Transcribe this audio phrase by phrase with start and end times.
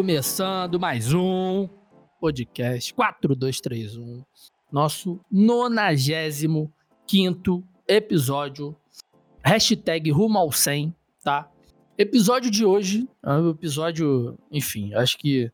[0.00, 1.68] começando mais um
[2.18, 4.24] podcast 4231,
[4.72, 8.74] nosso 95 episódio,
[9.44, 11.52] hashtag rumo ao 100, tá?
[11.98, 15.52] Episódio de hoje, é episódio, enfim, acho que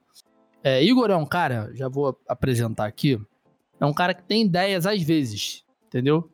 [0.63, 3.21] é, Igor é um cara, já vou apresentar aqui,
[3.81, 6.31] é um cara que tem ideias às vezes, entendeu?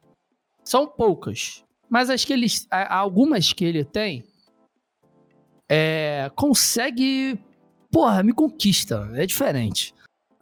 [0.62, 2.48] São poucas, mas acho que ele,
[2.90, 4.22] algumas que ele tem,
[5.66, 7.40] é, consegue
[7.92, 9.08] porra, me conquista.
[9.14, 9.94] É diferente.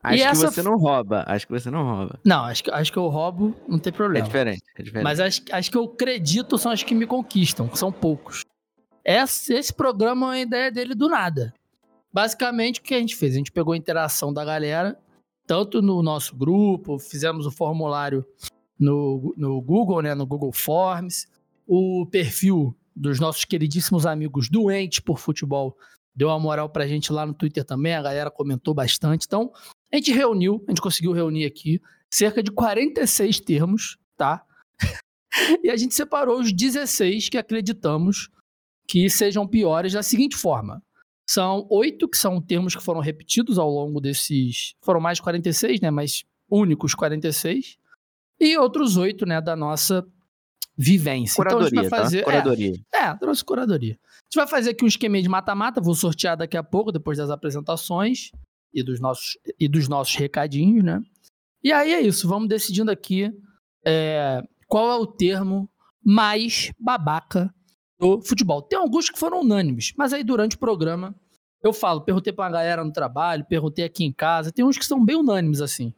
[0.02, 0.50] Acho e que essa...
[0.50, 1.24] você não rouba.
[1.26, 2.18] Acho que você não rouba.
[2.24, 4.24] Não, acho que, acho que eu roubo, não tem problema.
[4.24, 5.04] É diferente, é diferente.
[5.04, 8.44] Mas acho, acho que eu acredito são as que me conquistam, que são poucos.
[9.04, 11.52] Esse, esse programa é uma ideia dele do nada.
[12.12, 13.34] Basicamente, o que a gente fez?
[13.34, 14.98] A gente pegou a interação da galera,
[15.46, 18.24] tanto no nosso grupo, fizemos o formulário
[18.78, 21.28] no, no Google, né, no Google Forms,
[21.66, 25.76] o perfil dos nossos queridíssimos amigos doentes por futebol
[26.14, 29.24] deu uma moral pra gente lá no Twitter também, a galera comentou bastante.
[29.26, 29.52] Então,
[29.92, 31.80] a gente reuniu, a gente conseguiu reunir aqui
[32.10, 34.44] cerca de 46 termos, tá?
[35.62, 38.28] e a gente separou os 16 que acreditamos
[38.88, 40.82] que sejam piores da seguinte forma.
[41.28, 44.74] São oito que são termos que foram repetidos ao longo desses.
[44.82, 45.88] Foram mais de 46, né?
[45.88, 47.76] Mas únicos 46.
[48.40, 50.04] E outros oito, né, da nossa
[50.80, 51.36] vivência.
[51.36, 52.04] Curadoria, então a gente vai tá?
[52.04, 52.18] fazer.
[52.20, 52.24] Tá?
[52.24, 52.72] Curadoria.
[52.94, 53.92] É, é, trouxe curadoria.
[53.92, 57.18] A gente vai fazer aqui um esquema de mata-mata, vou sortear daqui a pouco, depois
[57.18, 58.30] das apresentações
[58.72, 61.02] e dos nossos, e dos nossos recadinhos, né?
[61.62, 63.30] E aí é isso, vamos decidindo aqui
[63.84, 65.68] é, qual é o termo
[66.02, 67.52] mais babaca
[67.98, 68.62] do futebol.
[68.62, 71.14] Tem alguns que foram unânimes, mas aí durante o programa
[71.62, 74.86] eu falo, perguntei pra uma galera no trabalho, perguntei aqui em casa, tem uns que
[74.86, 75.92] são bem unânimes assim.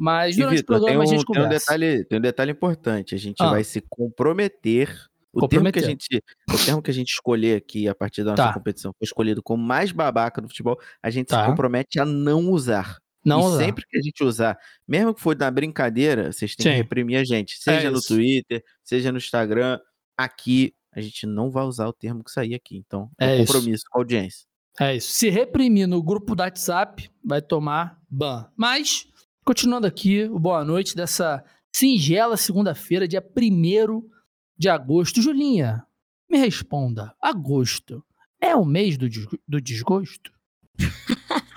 [0.00, 1.48] Mas durante Victor, o programa um, a gente conversa.
[1.48, 3.14] Tem um, detalhe, tem um detalhe importante.
[3.14, 3.50] A gente ah.
[3.50, 4.88] vai se comprometer.
[5.30, 8.30] O termo, que a gente, o termo que a gente escolher aqui a partir da
[8.30, 8.52] nossa tá.
[8.54, 11.42] competição foi escolhido como mais babaca do futebol, a gente tá.
[11.42, 12.98] se compromete a não usar.
[13.24, 13.64] Não e usar.
[13.64, 14.58] sempre que a gente usar,
[14.88, 16.70] mesmo que for na brincadeira, vocês têm Sim.
[16.70, 17.58] que reprimir a gente.
[17.58, 19.78] Seja é no Twitter, seja no Instagram.
[20.16, 22.78] Aqui, a gente não vai usar o termo que sair aqui.
[22.78, 23.84] Então, é, é um compromisso isso.
[23.90, 24.50] com a audiência.
[24.80, 25.12] É isso.
[25.12, 28.50] Se reprimir no grupo do WhatsApp, vai tomar ban.
[28.56, 29.06] Mas
[29.50, 31.42] Continuando aqui, o boa noite dessa
[31.74, 34.08] singela segunda-feira, dia 1
[34.56, 35.20] de agosto.
[35.20, 35.84] Julinha,
[36.30, 38.00] me responda: agosto
[38.40, 39.08] é o mês do,
[39.48, 40.32] do desgosto?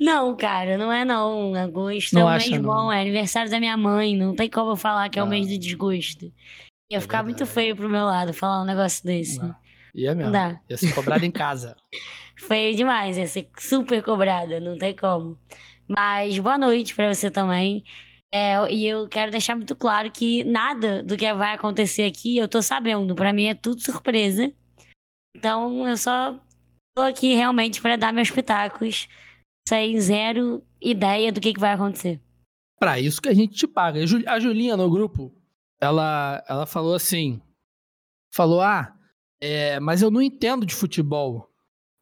[0.00, 1.54] Não, cara, não é não.
[1.54, 4.14] Agosto não é o mês bom, é aniversário da minha mãe.
[4.14, 6.26] Não tem como eu falar que é o mês do desgosto.
[6.90, 7.42] Ia é ficar verdade.
[7.42, 9.38] muito feio pro meu lado falar um negócio desse.
[9.38, 9.56] Não.
[9.94, 10.30] Ia mesmo.
[10.30, 10.60] Não dá.
[10.68, 11.74] Ia ser cobrada em casa.
[12.36, 15.38] feio demais, ia ser super cobrada, não tem como.
[15.88, 17.84] Mas boa noite para você também.
[18.32, 22.48] É, e eu quero deixar muito claro que nada do que vai acontecer aqui eu
[22.48, 23.14] tô sabendo.
[23.14, 24.52] Para mim é tudo surpresa.
[25.36, 26.38] Então eu só
[26.94, 29.08] tô aqui realmente para dar meus pitacos,
[29.68, 32.20] sem zero ideia do que, que vai acontecer.
[32.78, 34.00] Para isso que a gente te paga.
[34.26, 35.32] A Julinha no grupo,
[35.80, 37.40] ela, ela falou assim:
[38.34, 38.94] falou, ah,
[39.40, 41.50] é, mas eu não entendo de futebol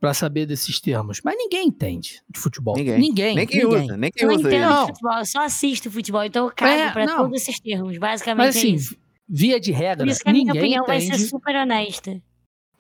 [0.05, 1.23] para saber desses termos.
[1.25, 2.77] Mas ninguém entende de futebol.
[2.77, 2.99] Ninguém.
[2.99, 3.35] Ninguém.
[3.35, 3.85] Nem quem ninguém.
[3.85, 3.97] usa.
[3.97, 4.43] Nem quem eu usa.
[4.43, 7.17] Não entendo de futebol, eu só assisto futebol, então eu cago é, pra não.
[7.23, 7.97] todos esses termos.
[7.97, 8.97] Basicamente Mas, assim, é isso.
[9.27, 11.09] Via de regra, Por isso que a minha opinião entende.
[11.09, 12.23] vai ser super honesta.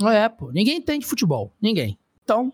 [0.02, 0.52] É, pô.
[0.52, 1.50] Ninguém entende futebol.
[1.62, 1.98] Ninguém.
[2.22, 2.52] Então,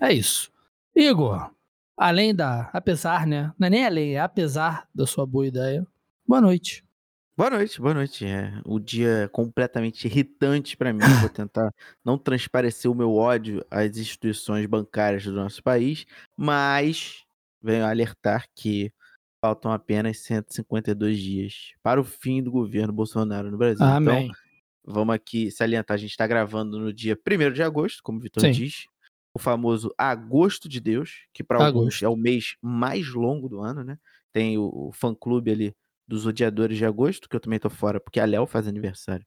[0.00, 0.50] é isso.
[0.96, 1.52] Igor,
[1.96, 2.70] além da.
[2.72, 3.52] Apesar, né?
[3.56, 5.86] Não é nem além, é apesar da sua boa ideia.
[6.26, 6.84] Boa noite.
[7.38, 8.26] Boa noite, boa noite.
[8.26, 11.04] É, o dia é completamente irritante para mim.
[11.20, 11.72] Vou tentar
[12.04, 16.04] não transparecer o meu ódio às instituições bancárias do nosso país,
[16.36, 17.22] mas
[17.62, 18.92] venho alertar que
[19.40, 23.86] faltam apenas 152 dias para o fim do governo Bolsonaro no Brasil.
[23.86, 24.24] Então, Amém.
[24.24, 24.36] Então,
[24.84, 28.50] vamos aqui salientar: a gente está gravando no dia 1 de agosto, como o Vitor
[28.50, 28.86] diz,
[29.32, 33.84] o famoso Agosto de Deus, que para alguns é o mês mais longo do ano,
[33.84, 33.96] né?
[34.32, 35.76] Tem o, o fã-clube ali
[36.08, 39.26] dos odiadores de agosto, que eu também tô fora, porque a Léo faz aniversário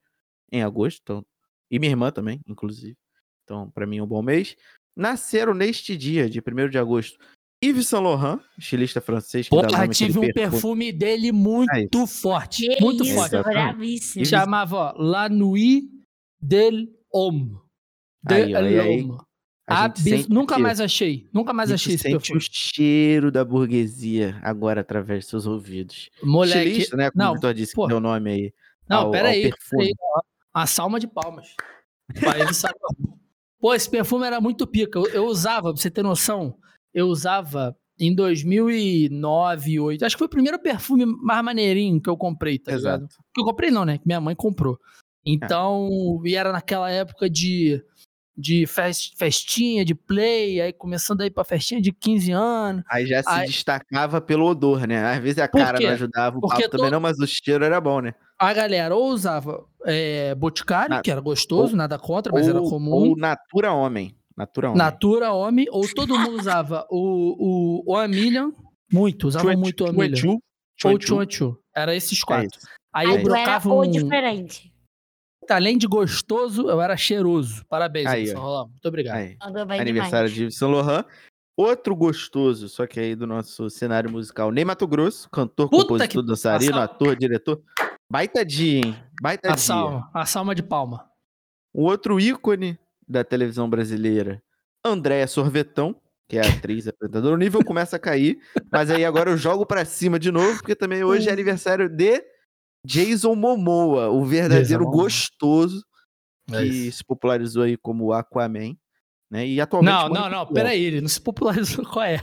[0.51, 1.25] em agosto, então,
[1.69, 2.98] e minha irmã também, inclusive.
[3.44, 4.56] Então, para mim é um bom mês.
[4.95, 7.18] Nasceram neste dia, de 1 de agosto,
[7.63, 9.48] Yves Saint Laurent, estilista francês.
[9.48, 10.33] Que Porra, tive um perfume.
[10.33, 12.68] perfume dele muito é forte.
[12.68, 13.44] Que muito isso, forte.
[13.44, 14.25] bravíssimo.
[14.25, 15.88] Chamava ó, La Nuit
[16.42, 17.56] del Homme.
[18.24, 19.07] De aí, aí, aí,
[19.72, 20.28] Abis...
[20.28, 21.28] Nunca mais achei.
[21.34, 22.40] Nunca mais achei esse sente perfume.
[22.40, 26.10] o cheiro da burguesia agora através dos seus ouvidos.
[26.24, 26.70] Moleque.
[26.70, 27.12] Estilista, né?
[27.12, 27.84] Como não, o Vitor disse pô.
[27.84, 28.54] que deu o nome aí.
[28.88, 29.52] Não, pera aí.
[30.54, 31.56] Uma salma de palmas.
[33.60, 35.00] Pô, esse perfume era muito pica.
[35.00, 36.58] Eu, eu, usava, pra você ter noção,
[36.94, 40.06] eu usava em 2009, 2008.
[40.06, 43.04] Acho que foi o primeiro perfume mais maneirinho que eu comprei, tá Exato.
[43.04, 43.10] ligado?
[43.34, 43.98] Que eu comprei não, né?
[43.98, 44.78] Que minha mãe comprou.
[45.26, 45.88] Então,
[46.26, 46.30] é.
[46.30, 47.82] e era naquela época de
[48.42, 52.84] de fest, festinha, de play, aí começando a ir pra festinha de 15 anos.
[52.90, 53.46] Aí já se aí...
[53.46, 55.14] destacava pelo odor, né?
[55.14, 57.80] Às vezes a cara não ajudava, o Porque papo também não, mas o cheiro era
[57.80, 58.14] bom, né?
[58.40, 61.02] A galera ou usava é, boticário, Na...
[61.02, 62.92] que era gostoso, ou, nada contra, mas ou, era comum.
[62.92, 64.16] Ou Natura Homem.
[64.36, 64.78] Natura Homem.
[64.78, 68.52] Natura Homem, ou todo mundo usava o, o, o Amilion,
[68.92, 70.38] muito, usava muito o Amilion.
[70.84, 71.58] Ou Chuanchu.
[71.76, 72.60] Era esses quatro.
[72.60, 73.90] É Aí eu brocava um...
[73.90, 74.72] diferente.
[75.51, 77.63] Além de gostoso, eu era cheiroso.
[77.68, 78.69] Parabéns, aí, São Laurent.
[78.69, 79.18] Muito obrigado.
[79.18, 79.38] Aí.
[79.80, 80.53] Aniversário demais.
[80.53, 81.06] de São Laurent.
[81.56, 86.24] Outro gostoso, só que aí do nosso cenário musical, Ney Mato Grosso, cantor, Puta compositor,
[86.24, 86.27] que...
[86.27, 87.62] dançarino, ator, diretor.
[88.09, 88.95] Baita dia, hein?
[89.21, 89.62] Baita a dia.
[89.62, 91.09] Salma, a salma de palma.
[91.74, 94.42] O outro ícone da televisão brasileira,
[94.83, 95.95] Andréia Sorvetão,
[96.27, 97.36] que é a atriz, apresentadora.
[97.36, 98.39] O nível começa a cair,
[98.71, 102.24] mas aí agora eu jogo para cima de novo, porque também hoje é aniversário de
[102.86, 105.86] Jason Momoa, o verdadeiro Jason gostoso
[106.51, 108.75] é que se popularizou aí como Aquaman,
[109.30, 109.48] né?
[109.48, 112.19] E atualmente Não, não, não, peraí, ele não se popularizou, qual é?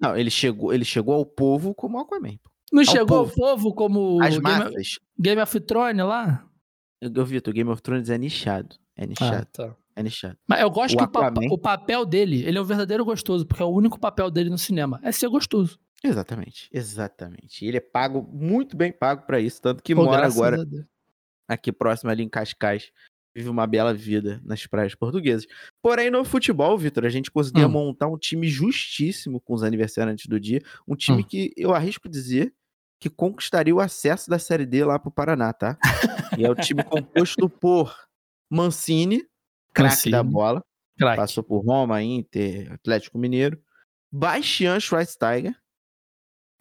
[0.00, 2.38] Não, ele chegou, ele chegou ao povo como Aquaman.
[2.72, 3.44] Não ao chegou povo.
[3.44, 4.70] ao povo como As Game,
[5.18, 6.46] Game of Thrones lá?
[7.00, 8.76] Eu, Vitor, Game of Thrones é nichado.
[8.96, 9.34] É ah, nichado.
[9.34, 9.76] Ah, tá.
[9.94, 10.38] É nichado.
[10.48, 11.48] Mas eu gosto o que Aquaman...
[11.50, 14.58] o, papel dele, ele é o verdadeiro gostoso, porque é o único papel dele no
[14.58, 15.00] cinema.
[15.02, 15.78] É ser gostoso.
[16.04, 17.64] Exatamente, exatamente.
[17.64, 20.58] Ele é pago, muito bem pago para isso, tanto que Pô, mora agora
[21.48, 22.90] aqui próximo ali em Cascais.
[23.34, 25.46] Vive uma bela vida nas praias portuguesas.
[25.80, 27.70] Porém, no futebol, Vitor, a gente conseguia hum.
[27.70, 30.60] montar um time justíssimo com os aniversariantes do dia.
[30.86, 31.26] Um time hum.
[31.26, 32.52] que eu arrisco dizer
[33.00, 35.78] que conquistaria o acesso da Série D lá pro Paraná, tá?
[36.36, 37.96] e é o time composto por
[38.50, 39.26] Mancini,
[39.72, 40.62] craque da bola.
[40.98, 41.16] Crack.
[41.16, 43.58] Passou por Roma, Inter, Atlético Mineiro.
[44.12, 45.56] Bastian Schweinsteiger.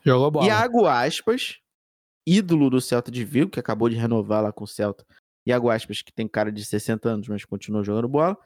[0.03, 0.47] Jogou bola.
[0.47, 1.59] Iago Aspas,
[2.25, 5.05] ídolo do Celta de Vigo, que acabou de renovar lá com o Celta.
[5.45, 8.37] Iago Aspas, que tem cara de 60 anos, mas continua jogando bola.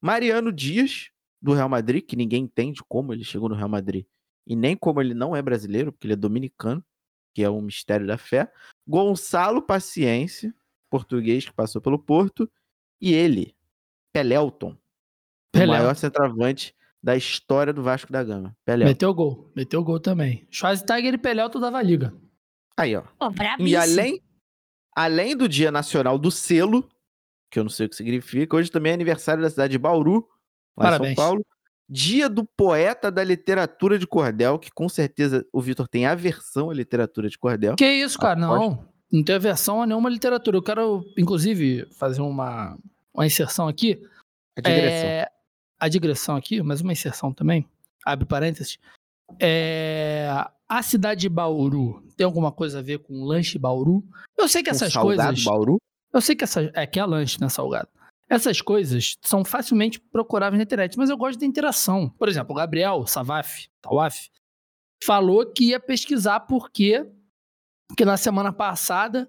[0.00, 1.10] Mariano Dias,
[1.40, 4.06] do Real Madrid, que ninguém entende como ele chegou no Real Madrid.
[4.46, 6.84] E nem como ele não é brasileiro, porque ele é dominicano,
[7.34, 8.50] que é um mistério da fé.
[8.86, 10.54] Gonçalo Paciência,
[10.90, 12.50] português que passou pelo Porto.
[13.00, 13.54] E ele,
[14.12, 14.76] Pelelton,
[15.54, 16.74] o maior centroavante
[17.08, 18.54] da história do Vasco da Gama.
[18.66, 18.84] Pelé.
[18.84, 20.46] Meteu gol, meteu gol também.
[20.50, 22.12] Schwarzenegger e Pelelton dava liga.
[22.76, 23.02] Aí, ó.
[23.18, 24.20] Oh, e além,
[24.94, 26.86] além do Dia Nacional do Selo,
[27.50, 30.28] que eu não sei o que significa, hoje também é aniversário da cidade de Bauru,
[30.76, 31.12] lá Parabéns.
[31.12, 31.46] em São Paulo.
[31.88, 36.74] Dia do Poeta da Literatura de Cordel, que com certeza o Vitor tem aversão à
[36.74, 37.74] literatura de Cordel.
[37.74, 38.86] Que isso, cara, não.
[39.10, 40.58] Não tem aversão a nenhuma literatura.
[40.58, 42.76] Eu quero, inclusive, fazer uma,
[43.14, 43.98] uma inserção aqui.
[44.54, 45.08] A digressão.
[45.08, 45.28] É,
[45.78, 47.68] a digressão aqui, mas uma inserção também.
[48.04, 48.78] Abre parênteses.
[49.38, 50.28] É,
[50.68, 54.04] a cidade de Bauru tem alguma coisa a ver com lanche Bauru?
[54.36, 55.44] Eu sei que essas um coisas.
[55.44, 55.78] Bauru?
[56.12, 57.88] Eu sei que essa é que é lanche, né, salgado.
[58.28, 62.10] Essas coisas são facilmente procuráveis na internet, mas eu gosto da interação.
[62.10, 64.28] Por exemplo, o Gabriel Savaf, Tawaf,
[65.02, 67.06] falou que ia pesquisar porque
[67.96, 69.28] que na semana passada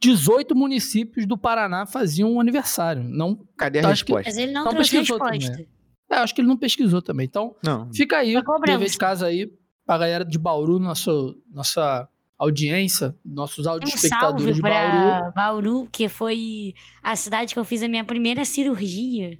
[0.00, 3.02] 18 municípios do Paraná faziam um aniversário.
[3.04, 4.22] Não, Cadê a resposta?
[4.24, 5.24] Que, Mas ele não, não trouxe resposta.
[5.24, 5.68] Também.
[6.10, 7.26] É, acho que ele não pesquisou também.
[7.26, 7.92] Então, não.
[7.92, 8.34] fica aí,
[8.64, 9.52] dever de casa aí,
[9.84, 15.32] pra galera de Bauru, nosso, nossa audiência, nossos áudio espectadores de Bauru.
[15.34, 19.38] Bauru, que foi a cidade que eu fiz a minha primeira cirurgia.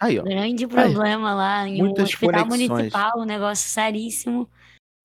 [0.00, 0.22] Aí, ó.
[0.22, 1.36] Grande problema aí.
[1.36, 2.68] lá, em Muitas um hospital conexões.
[2.68, 4.48] municipal, um negócio seríssimo.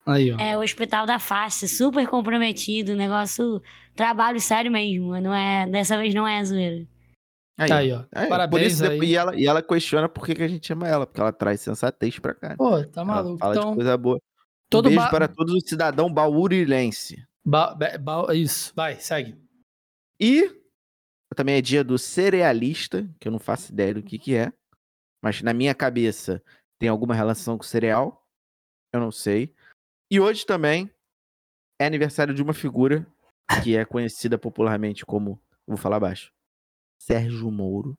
[0.07, 0.37] Aí, ó.
[0.39, 3.61] É o Hospital da Face, super comprometido, negócio,
[3.93, 6.87] trabalho sério mesmo, não é, dessa vez não é zoeira.
[7.57, 8.05] Aí, aí ó.
[8.13, 8.99] Aí, Parabéns isso, aí.
[8.99, 11.59] E ela, e ela questiona por que, que a gente chama ela, porque ela traz
[11.59, 12.55] sensatez pra cá.
[12.55, 13.31] Pô, tá maluco.
[13.31, 14.21] Ela fala então, de coisa boa.
[14.69, 15.09] Todo um beijo ba...
[15.09, 17.25] para todos os cidadãos baurilense.
[17.43, 17.75] Ba...
[17.75, 18.33] Ba...
[18.33, 19.35] Isso, vai, segue.
[20.19, 20.55] E
[21.35, 24.51] também é dia do cerealista, que eu não faço ideia do que que é,
[25.21, 26.41] mas na minha cabeça
[26.79, 28.25] tem alguma relação com cereal,
[28.93, 29.53] eu não sei.
[30.09, 30.89] E hoje também
[31.79, 33.05] é aniversário de uma figura
[33.63, 36.31] que é conhecida popularmente como, vou falar baixo,
[36.99, 37.95] Sérgio Moro.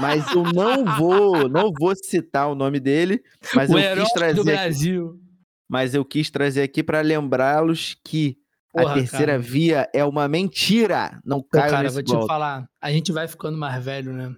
[0.00, 3.22] Mas eu não vou, não vou citar o nome dele,
[3.54, 5.08] mas o eu quis trazer do Brasil.
[5.08, 5.20] Aqui,
[5.68, 8.36] mas eu quis trazer aqui para lembrá-los que
[8.72, 9.38] Porra, a terceira cara.
[9.38, 11.20] via é uma mentira.
[11.24, 14.34] Não cai Cara, vou te falar, a gente vai ficando mais velho, né?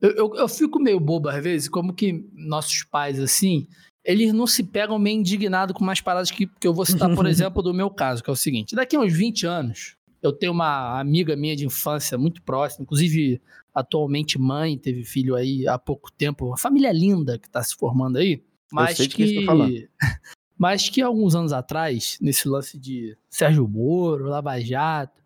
[0.00, 3.68] Eu, eu, eu, fico meio bobo às vezes, como que nossos pais, assim,
[4.04, 7.26] eles não se pegam meio indignados com umas paradas que, que eu vou citar, por
[7.26, 10.52] exemplo, do meu caso, que é o seguinte: daqui a uns 20 anos, eu tenho
[10.52, 13.40] uma amiga minha de infância muito próxima, inclusive
[13.74, 18.18] atualmente mãe, teve filho aí há pouco tempo, uma família linda que está se formando
[18.18, 19.88] aí, mas que, que
[20.58, 25.22] mas que alguns anos atrás, nesse lance de Sérgio Moro, Lava Jato,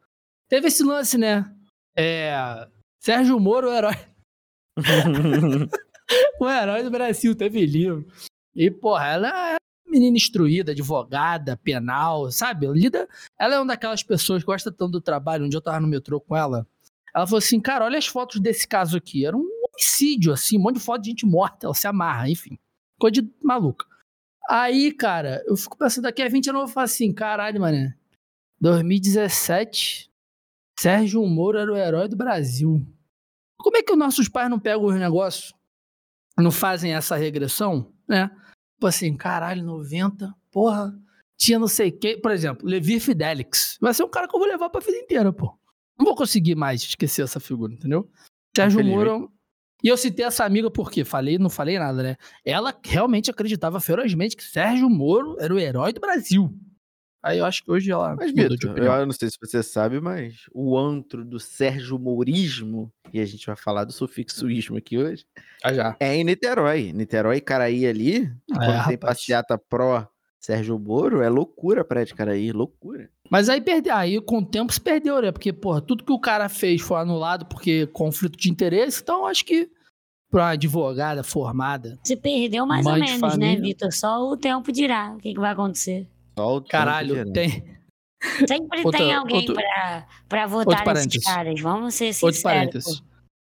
[0.49, 1.53] teve esse lance, né?
[1.97, 2.69] É,
[3.01, 3.97] Sérgio Moro, o herói.
[6.41, 8.07] o herói do Brasil, teve livro.
[8.57, 12.67] E, porra, ela é menina instruída, advogada, penal, sabe?
[12.67, 13.09] Lida,
[13.39, 15.45] ela é uma daquelas pessoas que gosta tanto do trabalho.
[15.45, 16.67] Um dia eu tava no metrô com ela.
[17.15, 19.25] Ela falou assim, cara, olha as fotos desse caso aqui.
[19.25, 21.67] Era um homicídio, assim, um monte de foto de gente morta.
[21.67, 22.59] Ela se amarra, enfim.
[22.99, 23.87] Coisa de maluca.
[24.49, 27.95] Aí, cara, eu fico pensando, daqui a 20 anos eu vou falar assim, caralho, mané.
[28.61, 30.11] 2017,
[30.79, 32.87] Sérgio Moro era o herói do Brasil.
[33.59, 35.53] Como é que os nossos pais não pegam os negócios,
[36.39, 38.31] não fazem essa regressão, né?
[38.77, 40.95] Tipo assim, caralho, 90, porra,
[41.37, 42.17] tinha não sei quê.
[42.17, 43.79] Por exemplo, Levi Fidelix.
[43.81, 45.59] Vai ser um cara que eu vou levar pra vida inteira, pô.
[45.99, 48.09] Não vou conseguir mais esquecer essa figura, entendeu?
[48.55, 49.33] Sérgio Moro.
[49.83, 52.17] E eu citei essa amiga porque falei, não falei nada, né?
[52.45, 56.55] Ela realmente acreditava ferozmente que Sérgio Moro era o herói do Brasil.
[57.23, 58.15] Aí eu acho que hoje ela.
[58.15, 63.21] Mas, Vitor, eu não sei se você sabe, mas o antro do Sérgio Mourismo, e
[63.21, 65.25] a gente vai falar do sufixoísmo aqui hoje,
[65.65, 65.97] ah, já.
[65.99, 66.93] é em Niterói.
[66.93, 68.87] Niterói e Caraí ali, é, quando rapaz.
[68.87, 70.09] tem passeata pró
[70.39, 73.11] Sérgio Moro, é loucura pra de Caraí, loucura.
[73.29, 75.33] Mas aí perdeu, aí com o tempo se perdeu, né?
[75.33, 79.45] Porque, porra, tudo que o cara fez foi anulado porque conflito de interesse, então acho
[79.45, 79.69] que
[80.31, 81.99] pra uma advogada formada.
[82.05, 83.93] Se perdeu mais ou menos, né, Vitor?
[83.93, 86.09] Só o tempo dirá o que, que vai acontecer.
[86.37, 87.77] Só o Caralho, tem.
[88.47, 91.61] Sempre outro, tem alguém outro, pra, pra votar nesses caras.
[91.61, 92.23] Vamos ser sinceros.
[92.23, 93.03] Outro parênteses.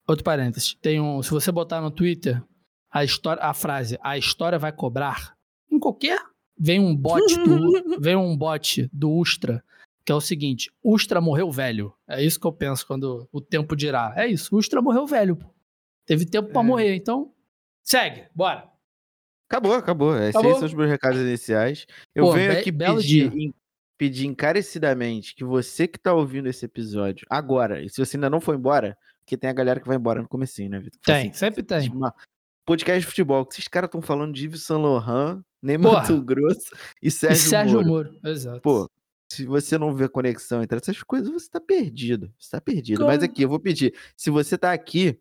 [0.08, 0.74] Outro parênteses.
[0.82, 2.42] Tem um, se você botar no Twitter
[2.92, 5.36] a, história, a frase a história vai cobrar,
[5.72, 6.20] em qualquer,
[6.58, 9.64] vem um bot do, vem um bot do Ustra,
[10.06, 11.94] que é o seguinte, Ustra morreu velho.
[12.08, 14.14] É isso que eu penso quando o tempo dirá.
[14.16, 15.38] É isso, Ustra morreu velho.
[16.06, 16.52] Teve tempo é.
[16.52, 17.34] para morrer, então
[17.84, 18.70] segue, bora.
[19.50, 20.16] Acabou, acabou.
[20.18, 20.56] Esses acabou.
[20.56, 21.86] são os meus recados iniciais.
[22.14, 23.54] Eu Pô, venho aqui pedir,
[23.98, 28.42] pedir encarecidamente que você que tá ouvindo esse episódio agora, e se você ainda não
[28.42, 31.00] foi embora, porque tem a galera que vai embora no comecinho, né, Vitor?
[31.04, 31.90] Tem, assim, sempre tem.
[31.90, 32.14] Uma
[32.66, 36.76] podcast de futebol, que esses caras estão falando de Yves Saint Laurent, Neymar Mato Grosso
[37.02, 38.12] e Sérgio, e Sérgio Moro.
[38.12, 38.20] Moro.
[38.26, 38.62] Exato.
[38.62, 38.90] Pô,
[39.32, 42.32] se você não vê conexão entre essas coisas, você tá perdido.
[42.38, 42.98] Você tá perdido.
[42.98, 43.10] Como?
[43.10, 43.94] Mas aqui, eu vou pedir.
[44.18, 45.18] Se você tá aqui,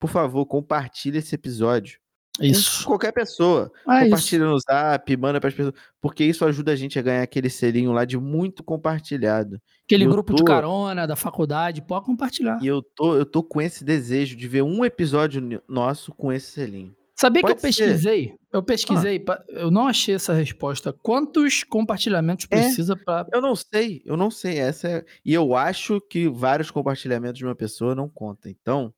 [0.00, 2.00] por favor, compartilhe esse episódio
[2.40, 2.84] isso.
[2.84, 3.70] Com qualquer pessoa.
[3.86, 4.52] Ah, Compartilha isso.
[4.52, 5.74] no zap, manda para as pessoas.
[6.00, 9.60] Porque isso ajuda a gente a ganhar aquele selinho lá de muito compartilhado.
[9.84, 10.42] Aquele grupo tô...
[10.42, 12.58] de carona da faculdade, pode compartilhar.
[12.62, 16.50] E eu tô, eu tô com esse desejo de ver um episódio nosso com esse
[16.50, 16.94] selinho.
[17.18, 18.24] Sabia pode que eu pesquisei?
[18.28, 18.36] Ser.
[18.52, 19.44] Eu pesquisei, ah.
[19.48, 20.92] eu não achei essa resposta.
[20.92, 23.26] Quantos compartilhamentos é, precisa para.
[23.32, 24.58] Eu não sei, eu não sei.
[24.58, 25.04] Essa é...
[25.24, 28.50] E eu acho que vários compartilhamentos de uma pessoa não contam.
[28.50, 28.92] Então,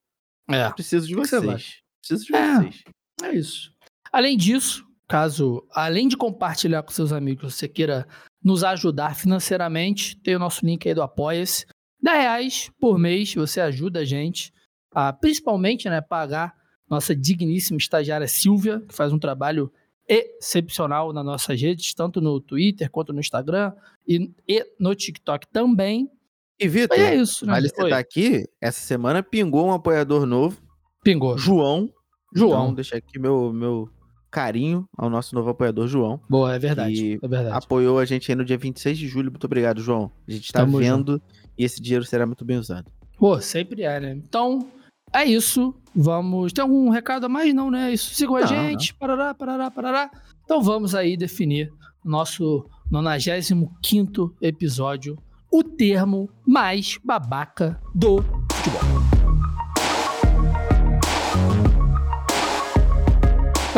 [0.51, 0.69] é.
[0.71, 1.81] preciso de vocês.
[2.01, 2.57] Preciso de é.
[2.57, 2.85] vocês.
[3.23, 3.73] É isso.
[4.13, 8.07] Além disso, caso, além de compartilhar com seus amigos, você queira
[8.43, 11.67] nos ajudar financeiramente, tem o nosso link aí do Apoia-se.
[12.01, 14.53] 10 reais por mês, você ajuda a gente
[14.93, 16.55] a, principalmente, né, pagar
[16.89, 19.71] nossa digníssima estagiária Silvia, que faz um trabalho
[20.09, 23.73] excepcional nas nossas redes, tanto no Twitter quanto no Instagram
[24.07, 26.11] e, e no TikTok também.
[26.59, 27.61] E Vitor, é isso, né?
[27.61, 30.61] você tá aqui, essa semana pingou um apoiador novo.
[31.05, 31.37] Pingou.
[31.37, 31.93] João,
[32.35, 32.65] João.
[32.65, 33.89] Então, deixar aqui meu, meu
[34.31, 36.21] carinho ao nosso novo apoiador, João.
[36.29, 37.19] Boa, é verdade.
[37.23, 37.57] é verdade.
[37.57, 39.31] apoiou a gente aí no dia 26 de julho.
[39.31, 40.11] Muito obrigado, João.
[40.27, 41.23] A gente tá Tamo vendo junto.
[41.57, 42.91] e esse dinheiro será muito bem usado.
[43.17, 44.13] Pô, sempre é, né?
[44.13, 44.69] Então,
[45.13, 45.75] é isso.
[45.95, 46.53] Vamos.
[46.53, 47.53] Tem algum recado a mais?
[47.55, 47.93] Não, né?
[47.93, 48.15] Isso.
[48.15, 48.93] Sigam a gente.
[48.93, 48.99] Não.
[48.99, 50.11] Parará, parará, parará.
[50.45, 51.73] Então vamos aí definir
[52.05, 55.19] nosso 95 episódio.
[55.51, 59.18] O termo mais babaca do futebol.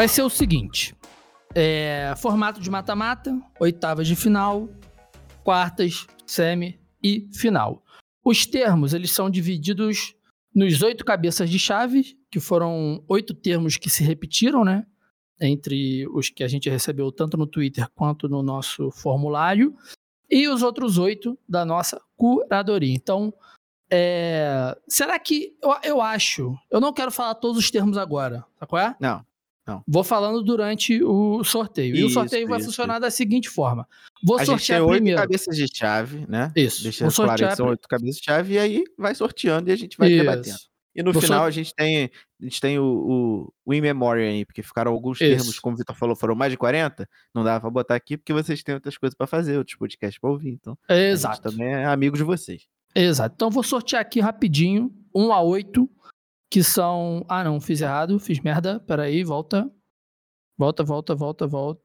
[0.01, 0.97] Vai ser o seguinte:
[1.55, 4.67] é, formato de mata-mata, oitavas de final,
[5.45, 7.85] quartas, semi e final.
[8.25, 10.15] Os termos eles são divididos
[10.55, 14.87] nos oito cabeças de chave, que foram oito termos que se repetiram, né?
[15.39, 19.77] Entre os que a gente recebeu tanto no Twitter quanto no nosso formulário,
[20.31, 22.95] e os outros oito da nossa curadoria.
[22.95, 23.35] Então,
[23.93, 25.55] é, será que.
[25.63, 26.57] Eu, eu acho.
[26.71, 28.97] Eu não quero falar todos os termos agora, sabe qual é?
[28.99, 29.29] Não.
[29.71, 29.85] Não.
[29.87, 31.95] Vou falando durante o sorteio.
[31.95, 33.01] Isso, e o sorteio vai isso, funcionar isso.
[33.03, 33.87] da seguinte forma.
[34.23, 35.21] Vou a sortear gente tem primeiro.
[35.21, 36.53] oito cabeças de chave, né?
[36.57, 36.83] Isso.
[36.83, 37.57] Deixa Vou claro sortear...
[37.57, 40.19] são oito cabeças de chave e aí vai sorteando e a gente vai isso.
[40.19, 40.59] debatendo.
[40.93, 42.11] E no Vou final a gente tem,
[42.41, 45.79] a gente tem o, o, o in memory aí, porque ficaram alguns termos, como o
[45.79, 47.09] Vitor falou, foram mais de 40.
[47.33, 50.31] Não dava pra botar aqui porque vocês têm outras coisas para fazer, outros podcasts pra
[50.31, 50.51] ouvir.
[50.51, 51.49] Então, Exato.
[51.49, 52.67] também é amigo de vocês.
[52.93, 53.35] Exato.
[53.37, 55.89] Então vou sortear aqui rapidinho, 1 a 8,
[56.51, 57.25] que são.
[57.29, 58.81] Ah, não, fiz errado, fiz merda.
[58.81, 59.71] Peraí, volta.
[60.59, 61.81] Volta, volta, volta, volta.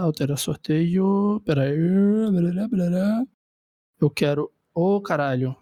[0.00, 1.40] Alterar sorteio.
[1.44, 1.76] Pera aí.
[4.00, 4.50] Eu quero.
[4.74, 5.54] Ô, oh, caralho.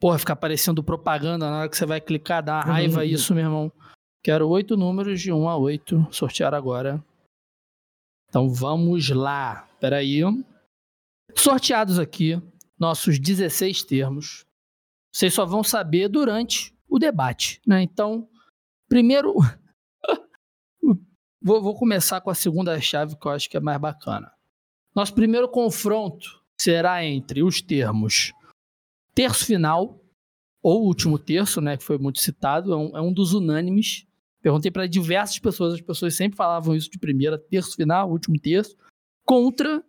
[0.00, 3.06] Porra, ficar aparecendo propaganda na hora que você vai clicar, dá uma raiva uhum.
[3.06, 3.72] isso, meu irmão.
[4.20, 6.08] Quero oito números de 1 a 8.
[6.10, 7.02] Sortear agora.
[8.28, 9.68] Então vamos lá.
[9.80, 10.22] Peraí.
[11.36, 12.40] Sorteados aqui,
[12.76, 14.44] nossos 16 termos.
[15.14, 17.82] Vocês só vão saber durante o debate, né?
[17.82, 18.28] Então,
[18.86, 19.34] primeiro.
[21.40, 24.30] vou, vou começar com a segunda chave que eu acho que é mais bacana.
[24.94, 28.34] Nosso primeiro confronto será entre os termos
[29.14, 30.04] terço final
[30.62, 34.06] ou último terço, né, que foi muito citado, é um, é um dos unânimes.
[34.42, 38.76] Perguntei para diversas pessoas, as pessoas sempre falavam isso de primeira, terço final, último terço,
[39.24, 39.82] contra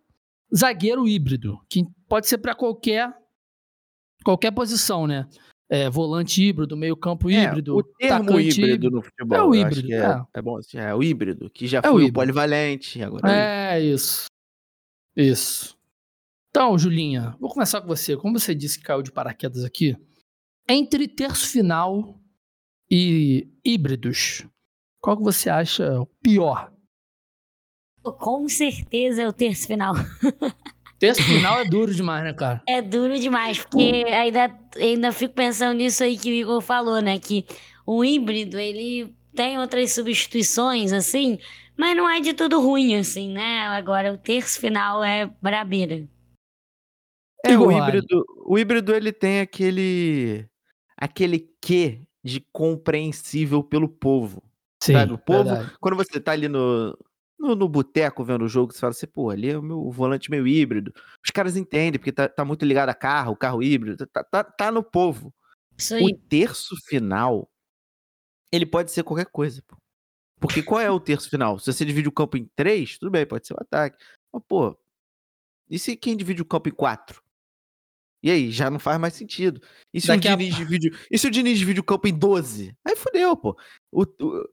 [0.54, 3.14] zagueiro híbrido, que pode ser para qualquer
[4.24, 5.28] qualquer posição, né?
[5.70, 9.38] É, volante híbrido, meio campo é, híbrido, é, o termo híbrido, híbrido no futebol.
[9.38, 10.24] É o híbrido, é, é.
[10.34, 13.80] é, bom assim, é o híbrido, que já é foi o, o polivalente, agora é,
[13.80, 14.26] isso.
[15.16, 15.76] Isso.
[16.50, 18.16] Então, Julinha, vou começar com você.
[18.16, 19.96] Como você disse que caiu de paraquedas aqui,
[20.68, 22.20] entre terço final
[22.90, 24.46] e híbridos,
[25.00, 26.72] qual que você acha o pior?
[28.02, 29.94] Com certeza é o terço final.
[30.98, 32.62] Terço final é duro demais, né, cara?
[32.68, 37.18] É duro demais, porque ainda, ainda fico pensando nisso aí que o Igor falou, né?
[37.18, 37.44] Que
[37.86, 41.38] o híbrido, ele tem outras substituições, assim,
[41.76, 43.66] mas não é de tudo ruim, assim, né?
[43.68, 46.08] Agora, o terço final é brabeira.
[47.44, 50.48] É, o híbrido, o híbrido, ele tem aquele
[50.96, 54.42] aquele quê de compreensível pelo povo.
[54.82, 55.12] Sim, sabe?
[55.12, 55.72] O povo, verdade.
[55.80, 56.96] quando você tá ali no,
[57.38, 60.30] no, no boteco vendo o jogo, você fala assim, pô, ali é o meu volante
[60.30, 60.92] meio híbrido.
[61.24, 64.44] Os caras entendem, porque tá, tá muito ligado a carro, o carro híbrido, tá, tá,
[64.44, 65.34] tá no povo.
[66.00, 67.50] O terço final,
[68.52, 69.76] ele pode ser qualquer coisa, pô.
[70.40, 71.58] Porque qual é o terço final?
[71.58, 73.96] Se você divide o campo em três, tudo bem, pode ser o um ataque.
[74.32, 74.78] Mas, pô,
[75.68, 77.22] e se quem divide o campo em quatro?
[78.22, 79.60] E aí, já não faz mais sentido.
[79.92, 80.58] E se, o Diniz, a...
[80.58, 82.74] divide, e se o Diniz divide o campo em 12?
[82.86, 83.58] Aí fodeu, pô.
[83.92, 84.48] O, o,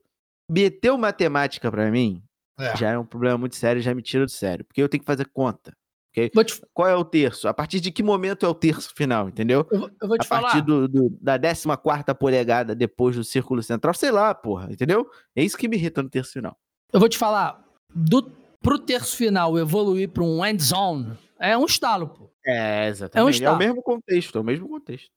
[0.50, 2.22] meteu matemática para mim
[2.58, 2.76] é.
[2.76, 4.64] já é um problema muito sério, já me tira do sério.
[4.64, 5.72] Porque eu tenho que fazer conta.
[6.12, 6.28] Okay?
[6.28, 6.62] Te...
[6.74, 7.48] Qual é o terço?
[7.48, 9.66] A partir de que momento é o terço final, entendeu?
[9.70, 10.42] Eu, eu vou te a falar.
[10.42, 15.08] partir do, do, da 14 polegada depois do círculo central, sei lá, porra, entendeu?
[15.34, 16.56] É isso que me irrita no terço final.
[16.92, 21.64] Eu vou te falar, do, pro terço final evoluir para um end zone, é um
[21.64, 22.30] estalo, pô.
[22.44, 23.42] É, exatamente.
[23.42, 25.10] É, um é o mesmo contexto, é o mesmo contexto.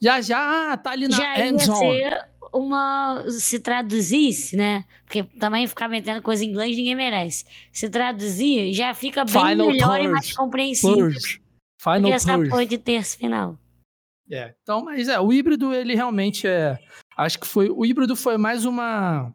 [0.00, 3.24] Já, já tá ali na já ia ser uma.
[3.28, 4.84] Se traduzisse, né?
[5.04, 7.44] Porque também ficar metendo coisa em inglês ninguém merece.
[7.72, 10.04] Se traduzir, já fica bem Final melhor purge.
[10.04, 11.10] e mais compreensível.
[11.10, 11.42] Purge.
[11.80, 13.58] Final que essa porra de terço final.
[14.30, 16.78] É, então, mas é, o híbrido, ele realmente é.
[17.16, 17.68] Acho que foi.
[17.70, 19.34] O híbrido foi mais uma.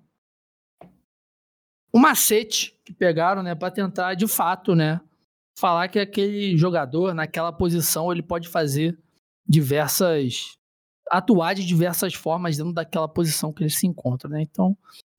[1.94, 5.02] Um macete que pegaram, né, para tentar, de fato, né,
[5.58, 8.98] falar que aquele jogador, naquela posição, ele pode fazer
[9.48, 10.58] diversas.
[11.12, 14.42] Atuar de diversas formas dentro daquela posição que ele se encontra, né?
[14.42, 14.78] Então.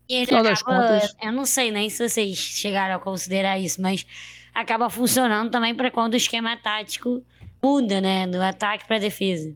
[0.08, 1.14] E ele acaba, contas...
[1.22, 4.06] Eu não sei nem se vocês chegaram a considerar isso, mas
[4.54, 7.22] acaba funcionando também para quando o esquema tático
[7.62, 8.26] muda, né?
[8.26, 9.54] Do ataque para defesa.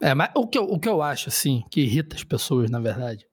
[0.00, 2.78] É, mas o que, eu, o que eu acho, assim, que irrita as pessoas, na
[2.78, 3.26] verdade,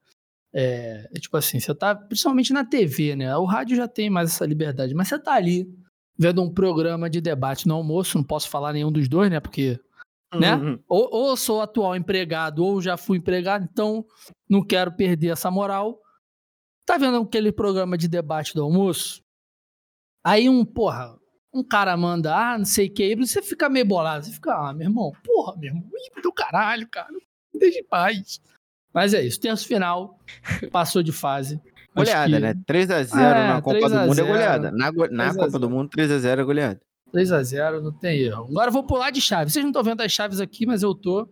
[0.54, 3.36] é, é, tipo assim, você tá, principalmente na TV, né?
[3.36, 5.68] O rádio já tem mais essa liberdade, mas você tá ali
[6.18, 9.40] vendo um programa de debate no almoço, não posso falar nenhum dos dois, né?
[9.40, 9.80] Porque,
[10.40, 10.56] né?
[10.56, 10.80] uhum.
[10.88, 14.06] Ou, sou atual empregado, ou já fui empregado, então
[14.50, 16.00] não quero perder essa moral.
[16.86, 19.22] Tá vendo aquele programa de debate do almoço?
[20.24, 21.18] Aí um, porra,
[21.54, 24.74] um cara manda, ah, não sei o que, você fica meio bolado, você fica, ah,
[24.74, 25.84] meu irmão, porra, meu irmão,
[26.22, 27.10] do caralho, cara,
[27.54, 28.40] deixa em paz.
[28.94, 30.18] Mas é isso, terço final,
[30.72, 31.62] passou de fase.
[31.96, 32.40] Goleada, que...
[32.40, 32.54] né?
[32.68, 34.72] 3x0 é, na Copa do Mundo é goleada.
[34.72, 36.82] Na, na Copa do Mundo, 3x0 é goleada.
[37.14, 38.46] 3x0, não tem erro.
[38.50, 39.52] Agora eu vou pular de chave.
[39.52, 41.28] Vocês não estão vendo as chaves aqui, mas eu tô.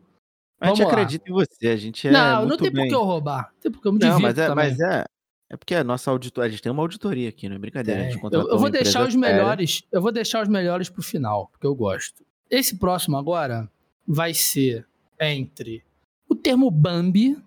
[0.60, 2.12] A gente acredita em você, a gente é.
[2.12, 2.86] Não, não tem bem.
[2.86, 3.52] por que eu roubar.
[3.60, 5.06] Tem porque eu me não, mas é, mas é,
[5.50, 8.04] é porque a nossa auditoria, a gente tem uma auditoria aqui, não é brincadeira.
[8.04, 8.14] É.
[8.14, 11.74] eu, eu vou deixar os melhores, eu vou deixar os melhores pro final, porque eu
[11.74, 12.24] gosto.
[12.50, 13.70] Esse próximo agora
[14.08, 14.88] vai ser
[15.20, 15.84] entre
[16.30, 17.38] o termo Bambi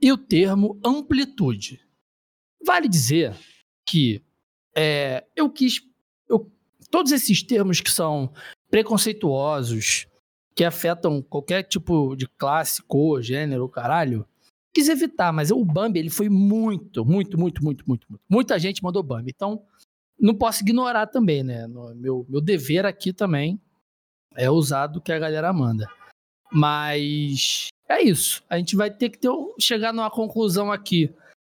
[0.00, 1.80] e o termo amplitude.
[2.64, 3.34] Vale dizer
[3.86, 4.22] que
[4.76, 5.80] é, eu quis.
[6.28, 6.50] Eu,
[6.90, 8.32] todos esses termos que são
[8.70, 10.06] preconceituosos,
[10.54, 14.26] que afetam qualquer tipo de classe, cor, gênero, caralho,
[14.74, 18.20] quis evitar, mas o Bambi ele foi muito, muito, muito, muito, muito, muito.
[18.28, 19.32] Muita gente mandou Bambi.
[19.34, 19.62] Então,
[20.18, 21.66] não posso ignorar também, né?
[21.96, 23.60] meu, meu dever aqui também
[24.36, 25.86] é usar do que a galera manda.
[26.50, 28.42] Mas é isso.
[28.48, 31.12] A gente vai ter que ter, chegar numa conclusão aqui.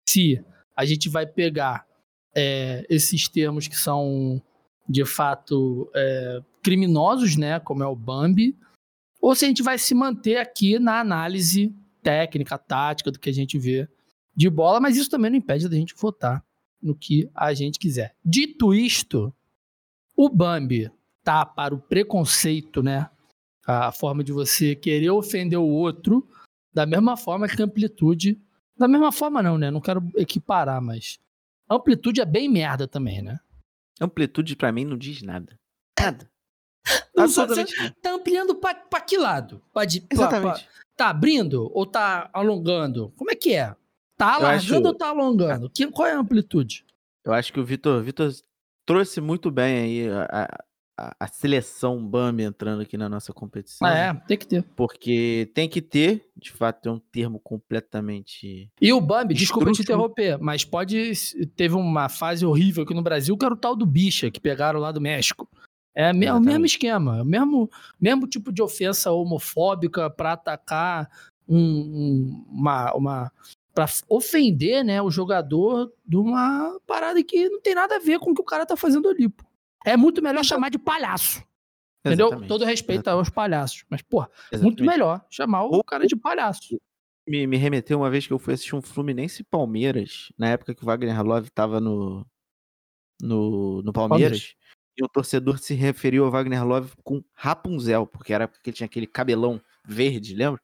[0.09, 0.43] Se
[0.77, 1.87] a gente vai pegar
[2.35, 4.43] é, esses termos que são
[4.90, 8.59] de fato é, criminosos, né, como é o Bambi,
[9.20, 11.72] ou se a gente vai se manter aqui na análise
[12.03, 13.88] técnica, tática do que a gente vê
[14.35, 16.44] de bola, mas isso também não impede da gente votar
[16.83, 18.16] no que a gente quiser.
[18.24, 19.33] Dito isto,
[20.16, 20.90] o Bambi
[21.22, 23.09] tá para o preconceito, né?
[23.66, 26.26] A forma de você querer ofender o outro,
[26.72, 28.40] da mesma forma que a amplitude.
[28.76, 29.70] Da mesma forma, não, né?
[29.70, 31.18] Não quero equiparar, mas.
[31.68, 33.38] amplitude é bem merda também, né?
[34.00, 35.58] Amplitude para mim não diz nada.
[35.98, 36.30] Nada.
[37.16, 37.74] Absolutamente.
[37.76, 39.62] Você tá ampliando pra, pra que lado?
[39.72, 40.64] Pra, de, Exatamente.
[40.64, 43.12] Pra, tá abrindo ou tá alongando?
[43.16, 43.74] Como é que é?
[44.16, 44.88] Tá alargando acho...
[44.88, 45.70] ou tá alongando?
[45.70, 46.84] Que, qual é a amplitude?
[47.24, 48.30] Eu acho que o Vitor, Vitor
[48.86, 50.64] trouxe muito bem aí a, a,
[51.18, 53.86] a, seleção BAMI entrando aqui na nossa competição.
[53.86, 54.62] Ah, é, tem que ter.
[54.76, 58.70] Porque tem que ter, de fato, é um termo completamente.
[58.80, 61.12] E o BAMI, desculpa te interromper, mas pode.
[61.56, 64.80] Teve uma fase horrível aqui no Brasil, que era o tal do bicha, que pegaram
[64.80, 65.48] lá do México.
[65.94, 67.68] É, é o mesmo esquema, é o mesmo,
[68.00, 71.10] mesmo tipo de ofensa homofóbica para atacar
[71.48, 73.32] um, um, uma, uma
[73.74, 78.30] para ofender, né, o jogador de uma parada que não tem nada a ver com
[78.30, 79.49] o que o cara tá fazendo ali, pô.
[79.85, 81.43] É muito melhor chamar de palhaço.
[82.05, 82.29] Entendeu?
[82.29, 82.49] Exatamente.
[82.49, 83.19] Todo respeito Exatamente.
[83.19, 83.85] aos palhaços.
[83.90, 84.27] Mas, pô,
[84.61, 86.81] muito melhor chamar o cara de palhaço.
[87.29, 90.83] Me, me remeteu uma vez que eu fui assistir um Fluminense Palmeiras, na época que
[90.83, 92.27] o Wagner Love tava no,
[93.21, 94.38] no, no Palmeiras.
[94.38, 94.55] Palmeiras.
[94.97, 98.87] E o torcedor se referiu ao Wagner Love com Rapunzel, porque era porque ele tinha
[98.87, 100.61] aquele cabelão verde, lembra?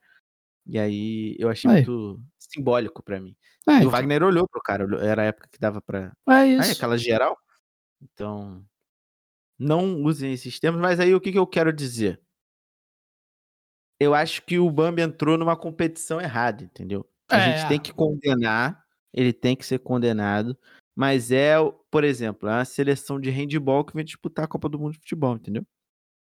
[0.66, 1.76] E aí eu achei aí.
[1.76, 3.36] muito simbólico para mim.
[3.68, 3.90] É, e o então.
[3.90, 6.12] Wagner olhou pro cara, era a época que dava pra.
[6.28, 6.62] É isso.
[6.62, 7.38] Aí, aquela geral.
[8.02, 8.64] Então,
[9.58, 12.20] não usem esses termos, mas aí o que, que eu quero dizer?
[13.98, 17.08] Eu acho que o Bambi entrou numa competição errada, entendeu?
[17.30, 17.58] A é.
[17.58, 20.56] gente tem que condenar, ele tem que ser condenado,
[20.94, 21.54] mas é,
[21.90, 25.36] por exemplo, a seleção de handball que vem disputar a Copa do Mundo de Futebol,
[25.36, 25.66] entendeu?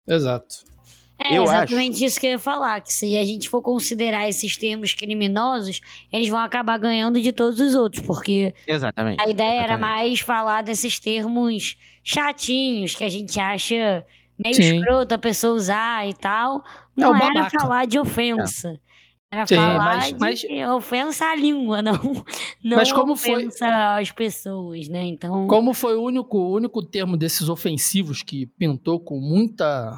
[0.08, 0.66] Exato.
[1.24, 2.06] É eu exatamente acho.
[2.06, 5.82] isso que eu ia falar, que se a gente for considerar esses termos criminosos,
[6.12, 9.64] eles vão acabar ganhando de todos os outros, porque exatamente, a ideia exatamente.
[9.64, 14.06] era mais falar desses termos chatinhos que a gente acha
[14.38, 14.78] meio Sim.
[14.78, 16.64] escroto a pessoa usar e tal.
[16.98, 18.80] É não é era falar de ofensa.
[19.32, 20.40] Era Sim, falar mas, mas...
[20.42, 21.94] de ofensa à língua, não,
[22.62, 24.02] não mas como ofensa foi...
[24.02, 25.06] às pessoas, né?
[25.06, 25.48] Então...
[25.48, 29.98] Como foi o único, o único termo desses ofensivos que pintou com muita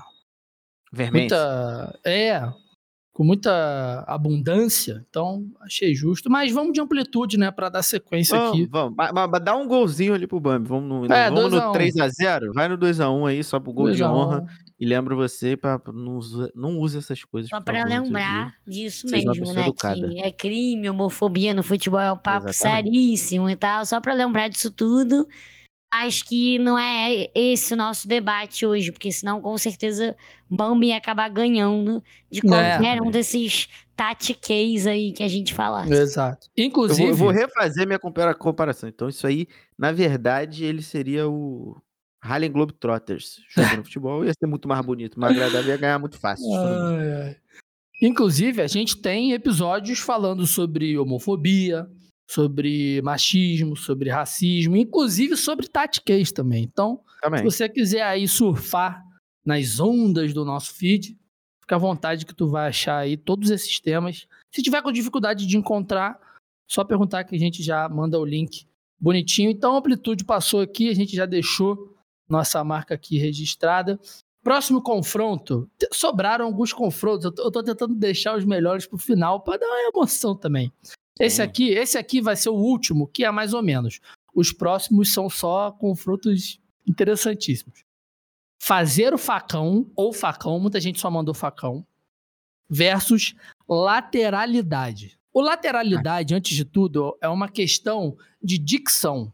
[0.94, 1.24] Vermelho.
[1.24, 2.54] Muita, é,
[3.12, 6.30] com muita abundância, então achei justo.
[6.30, 8.68] Mas vamos de amplitude, né, para dar sequência vamos, aqui.
[8.68, 10.68] Vamos, mas, mas, dá um golzinho ali pro Bambi.
[10.68, 14.46] Vamos no, é, vamos no 3x0, vai no 2x1 aí, só pro gol de honra.
[14.80, 16.20] E lembro você, pra, não,
[16.54, 17.50] não use essas coisas.
[17.50, 19.66] Só para lembrar disso mesmo, né?
[19.72, 22.92] Que é crime, homofobia no futebol é um papo Exatamente.
[22.92, 23.84] seríssimo e tal.
[23.86, 25.28] Só para lembrar disso tudo
[25.94, 30.16] acho que não é esse o nosso debate hoje, porque senão com certeza
[30.50, 33.02] Bambi ia acabar ganhando de qualquer é.
[33.02, 35.94] um desses tatiqueis aí que a gente falasse.
[35.94, 36.48] Exato.
[36.58, 37.10] Inclusive.
[37.10, 38.00] Eu vou, eu vou refazer minha
[38.34, 38.90] comparação.
[38.90, 41.80] Então, isso aí, na verdade, ele seria o
[42.20, 44.26] Harlem Globetrotters jogando futebol.
[44.26, 46.52] Ia ser muito mais bonito, mais agradável, ia ganhar muito fácil.
[46.54, 47.38] Ai, ai.
[48.02, 51.88] Inclusive, a gente tem episódios falando sobre homofobia,
[52.34, 56.64] sobre machismo, sobre racismo, inclusive sobre tatiquez também.
[56.64, 57.40] Então, também.
[57.40, 59.04] se você quiser aí surfar
[59.46, 61.16] nas ondas do nosso feed,
[61.62, 64.28] fica à vontade que tu vai achar aí todos esses temas.
[64.52, 66.20] Se tiver com dificuldade de encontrar,
[66.68, 68.66] só perguntar que a gente já manda o link
[69.00, 69.52] bonitinho.
[69.52, 71.96] Então, a amplitude passou aqui, a gente já deixou
[72.28, 74.00] nossa marca aqui registrada.
[74.44, 77.26] Próximo confronto, sobraram alguns confrontos.
[77.26, 80.72] Eu tô, eu tô tentando deixar os melhores pro final para dar uma emoção também.
[81.20, 84.00] Esse aqui, esse aqui vai ser o último, que é mais ou menos.
[84.34, 87.84] Os próximos são só confrontos interessantíssimos.
[88.60, 91.86] Fazer o facão, ou facão, muita gente só mandou facão,
[92.70, 93.36] versus
[93.68, 95.20] lateralidade.
[95.34, 99.34] O lateralidade, antes de tudo, é uma questão de dicção.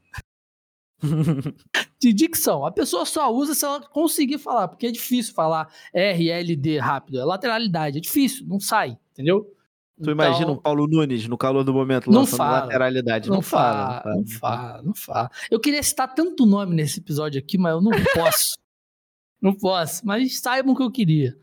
[2.00, 2.66] de dicção.
[2.66, 7.20] A pessoa só usa se ela conseguir falar, porque é difícil falar RLD rápido.
[7.20, 9.54] É lateralidade, é difícil, não sai, entendeu?
[10.00, 13.28] Tu então, imagina um Paulo Nunes no calor do momento lançando fala, lateralidade.
[13.28, 15.32] Não, não, fala, fala, não, fala, não fala.
[15.52, 18.58] Eu queria citar tanto nome nesse episódio aqui, mas eu não posso.
[19.42, 21.38] não posso, mas saibam que eu queria.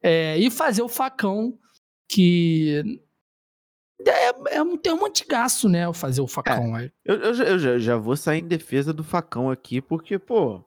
[0.00, 1.58] É, e fazer o facão,
[2.08, 3.00] que
[4.06, 5.92] é, é um termo antigaço, né?
[5.92, 6.78] Fazer o facão.
[6.78, 10.64] É, eu, eu, eu já, já vou sair em defesa do facão aqui, porque, pô,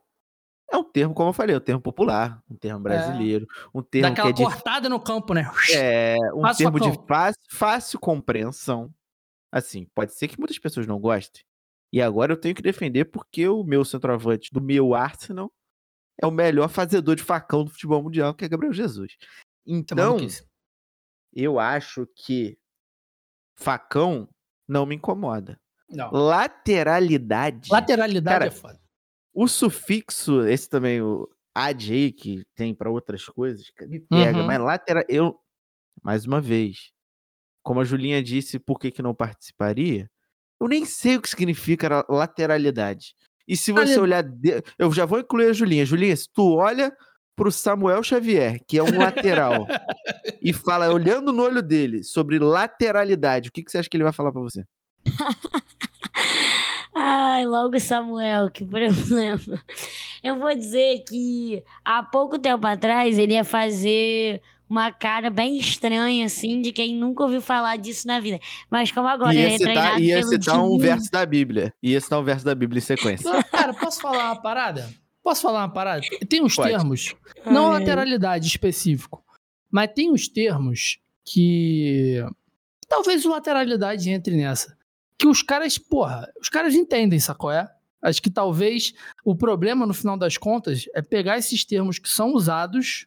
[0.71, 2.83] é um termo, como eu falei, um termo popular, um termo é.
[2.83, 4.89] brasileiro, um termo Daquela que é cortada de...
[4.89, 5.49] no campo, né?
[5.73, 8.93] É, um termo de fácil, fácil compreensão.
[9.51, 11.43] Assim, pode ser que muitas pessoas não gostem.
[11.91, 15.51] E agora eu tenho que defender porque o meu centroavante do meu Arsenal
[16.21, 19.17] é o melhor fazedor de facão do futebol mundial, que é Gabriel Jesus.
[19.65, 20.17] Então,
[21.33, 22.57] eu acho que
[23.55, 24.29] facão
[24.67, 25.59] não me incomoda.
[25.89, 26.11] Não.
[26.11, 27.69] Lateralidade.
[27.71, 28.79] Lateralidade cara, é foda.
[29.33, 34.45] O sufixo, esse também, o ad aí, que tem para outras coisas, me pega, uhum.
[34.45, 35.03] mas lateral.
[35.07, 35.39] Eu,
[36.03, 36.91] mais uma vez,
[37.63, 40.09] como a Julinha disse, por que, que não participaria?
[40.59, 43.13] Eu nem sei o que significa lateralidade.
[43.47, 44.01] E se você Olha...
[44.01, 44.23] olhar.
[44.23, 44.63] De...
[44.77, 45.85] Eu já vou incluir a Julinha.
[45.85, 46.95] Julinha, se tu olha
[47.35, 49.65] pro Samuel Xavier, que é um lateral,
[50.41, 54.03] e fala, olhando no olho dele, sobre lateralidade, o que, que você acha que ele
[54.03, 54.65] vai falar para você?
[57.01, 59.63] Ai, logo Samuel, que problema.
[60.21, 66.25] Eu vou dizer que há pouco tempo atrás ele ia fazer uma cara bem estranha,
[66.25, 68.37] assim, de quem nunca ouviu falar disso na vida.
[68.69, 71.73] Mas como agora ia ele é treinado Ia citar um verso da Bíblia.
[71.81, 73.31] Ia citar um verso da Bíblia em sequência.
[73.31, 74.89] Não, cara, posso falar uma parada?
[75.23, 76.05] Posso falar uma parada?
[76.27, 76.69] Tem uns Pode.
[76.69, 77.79] termos, não Ai.
[77.79, 79.23] lateralidade específico,
[79.71, 82.25] mas tem uns termos que
[82.89, 84.77] talvez o lateralidade entre nessa.
[85.19, 87.51] Que os caras, porra, os caras entendem, sacou?
[87.51, 87.69] É?
[88.01, 88.93] Acho que talvez
[89.25, 93.05] o problema, no final das contas, é pegar esses termos que são usados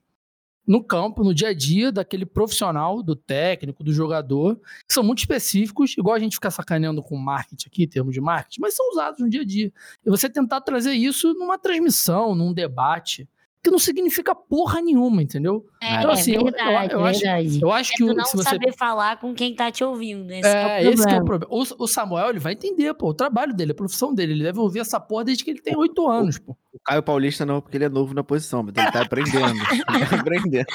[0.67, 5.19] no campo, no dia a dia daquele profissional, do técnico, do jogador, que são muito
[5.21, 9.19] específicos, igual a gente fica sacaneando com marketing aqui, termos de marketing, mas são usados
[9.21, 9.73] no dia a dia.
[10.05, 13.29] E você tentar trazer isso numa transmissão, num debate,
[13.63, 15.65] que não significa porra nenhuma, entendeu?
[15.81, 17.25] É, então, assim, é verdade, eu, eu, acho,
[17.63, 18.51] eu acho é que o, não se você...
[18.51, 20.33] saber falar com quem tá te ouvindo.
[20.33, 21.55] Esse é, é esse é o problema.
[21.55, 24.33] O, o, Samuel, ele vai entender, pô, o trabalho dele, a profissão dele.
[24.33, 26.57] Ele deve ouvir essa porra desde que ele tem oito anos, pô.
[26.73, 29.55] O Caio Paulista não, porque ele é novo na posição, mas ele tá aprendendo.
[29.95, 30.67] ele tá aprendendo.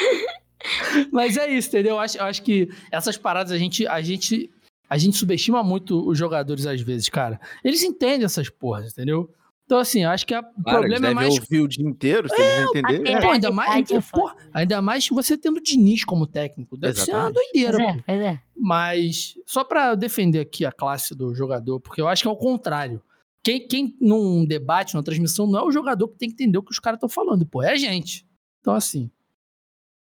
[1.11, 1.95] Mas é isso, entendeu?
[1.95, 4.49] Eu acho, eu acho que essas paradas a gente, a gente
[4.89, 7.39] a gente subestima muito os jogadores às vezes, cara.
[7.63, 9.29] Eles entendem essas porras, entendeu?
[9.67, 11.37] Então, assim, acho que o problema é mais.
[11.37, 13.19] ouvir o dia inteiro, se é, eles entenderem.
[13.19, 16.77] Pô, ainda mais, é porra, ainda mais você tendo o Diniz como técnico.
[16.77, 17.11] Deve Exatamente.
[17.11, 17.77] ser uma doideira.
[17.77, 18.41] Pois é, pois é.
[18.55, 22.37] Mas, só para defender aqui a classe do jogador, porque eu acho que é o
[22.37, 23.01] contrário.
[23.43, 26.63] Quem, quem num debate, numa transmissão, não é o jogador que tem que entender o
[26.63, 28.25] que os caras estão falando, pô, é a gente.
[28.61, 29.11] Então, assim.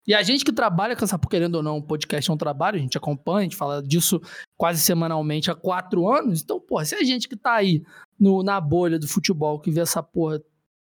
[0.09, 2.77] E a gente que trabalha com essa, querendo ou não, o podcast é um trabalho,
[2.77, 4.19] a gente acompanha, a gente fala disso
[4.57, 6.41] quase semanalmente há quatro anos.
[6.41, 7.83] Então, pô, se a gente que tá aí
[8.19, 10.41] no, na bolha do futebol que vê essa porra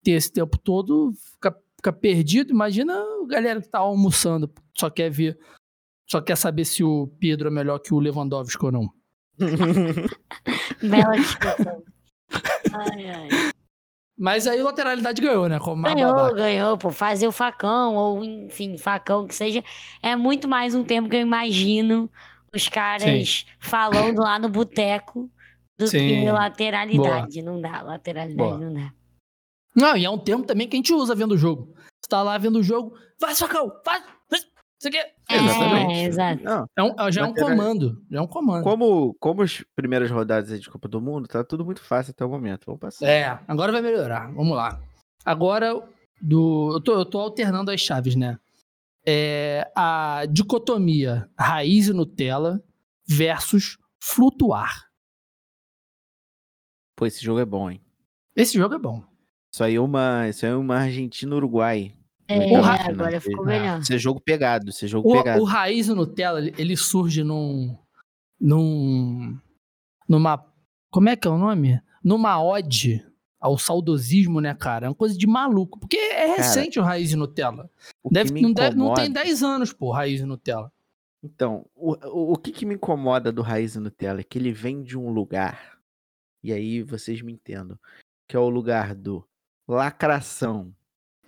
[0.05, 2.53] ter esse tempo todo, fica, fica perdido.
[2.53, 5.39] Imagina a galera que tá almoçando, só quer ver,
[6.07, 8.93] só quer saber se o Pedro é melhor que o Lewandowski ou não.
[10.83, 11.83] Bela discussão.
[12.71, 13.29] ai, ai.
[14.19, 15.59] Mas aí o lateralidade ganhou, né?
[15.59, 16.91] Como ganhou, ganhou, pô.
[16.91, 19.63] Fazer o facão, ou enfim, facão que seja,
[20.03, 22.11] é muito mais um termo que eu imagino
[22.55, 23.45] os caras Sim.
[23.61, 25.31] falando lá no boteco
[25.79, 25.99] do Sim.
[25.99, 27.43] que lateralidade.
[27.43, 27.53] Boa.
[27.53, 28.59] Não dá, lateralidade Boa.
[28.59, 28.93] não dá.
[29.75, 31.75] Não, e é um termo também que a gente usa vendo o jogo.
[31.77, 34.03] Você tá lá vendo o jogo, vai, facão, vai,
[34.87, 34.99] isso aqui.
[35.29, 35.95] É, Exatamente.
[35.95, 36.43] É, exato.
[36.45, 38.03] Não, é um, já é um comando.
[38.11, 38.63] Já é um comando.
[38.63, 42.29] Como, como as primeiras rodadas de Copa do Mundo, tá tudo muito fácil até o
[42.29, 42.67] momento.
[42.67, 43.07] Vamos passar.
[43.07, 44.33] É, agora vai melhorar.
[44.33, 44.81] Vamos lá.
[45.25, 45.75] Agora,
[46.21, 48.39] do, eu, tô, eu tô alternando as chaves, né?
[49.07, 52.63] É, a dicotomia raiz e Nutella
[53.07, 54.87] versus flutuar.
[56.97, 57.81] Pô, esse jogo é bom, hein?
[58.35, 59.03] Esse jogo é bom.
[59.53, 61.96] Isso aí é uma, isso aí é uma Argentina-Uruguai.
[62.29, 63.81] É, agora ficou melhor.
[63.81, 65.41] Isso é jogo pegado, isso é jogo o, pegado.
[65.41, 67.77] O Raiz Nutella, ele surge num...
[68.41, 69.39] num...
[70.09, 70.45] numa...
[70.91, 71.81] como é que é o nome?
[72.03, 73.05] Numa ode
[73.41, 74.87] ao saudosismo, né, cara?
[74.87, 75.79] É uma coisa de maluco.
[75.79, 77.71] Porque é recente cara, o Raiz Nutella.
[78.11, 78.63] Deve, não, incomoda...
[78.63, 80.73] deve, não tem 10 anos, pô, Raiz Nutella.
[81.23, 84.83] Então, o, o, o que, que me incomoda do Raiz Nutella é que ele vem
[84.83, 85.79] de um lugar,
[86.43, 87.79] e aí vocês me entendam,
[88.29, 89.27] que é o lugar do
[89.67, 90.75] lacração,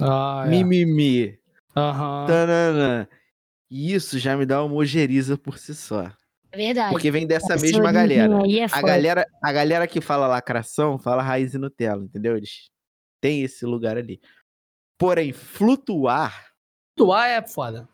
[0.00, 0.48] ah, é.
[0.48, 1.38] mimimi,
[1.76, 3.06] uhum.
[3.70, 6.12] e isso já me dá uma ojeriza por si só.
[6.50, 6.90] É verdade.
[6.90, 8.34] Porque vem dessa Essa mesma galera.
[8.46, 9.26] É a galera.
[9.42, 12.36] A galera que fala lacração fala raiz e Nutella, entendeu?
[12.36, 12.70] Eles
[13.20, 14.20] têm esse lugar ali.
[14.98, 16.52] Porém, flutuar.
[16.96, 17.88] Flutuar é foda.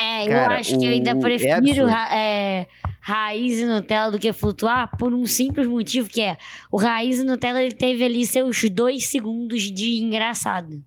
[0.00, 0.78] É, Cara, eu acho o...
[0.78, 2.68] que eu ainda prefiro é ra é,
[3.00, 6.36] raiz e Nutella do que flutuar por um simples motivo que é
[6.70, 10.84] o raiz e Nutella ele teve ali seus dois segundos de engraçado.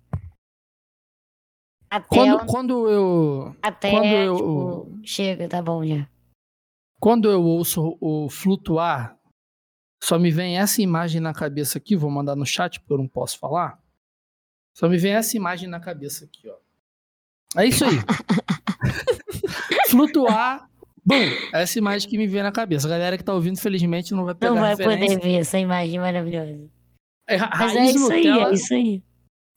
[1.92, 3.54] Até quando, quando eu.
[3.60, 6.08] Até quando eu, tipo, chega, tá bom já.
[6.98, 9.18] Quando eu ouço o flutuar,
[10.02, 11.94] só me vem essa imagem na cabeça aqui.
[11.94, 13.78] Vou mandar no chat porque eu não posso falar.
[14.74, 16.56] Só me vem essa imagem na cabeça aqui, ó.
[17.60, 17.96] É isso aí.
[19.90, 20.66] Flutuar.
[21.04, 21.20] Bom,
[21.52, 22.86] essa imagem que me vem na cabeça.
[22.86, 25.18] A galera que tá ouvindo, felizmente, não vai pegar Não vai referência.
[25.18, 26.70] poder ver essa imagem maravilhosa.
[27.28, 29.02] É, Mas é isso Nutella, aí, é isso aí.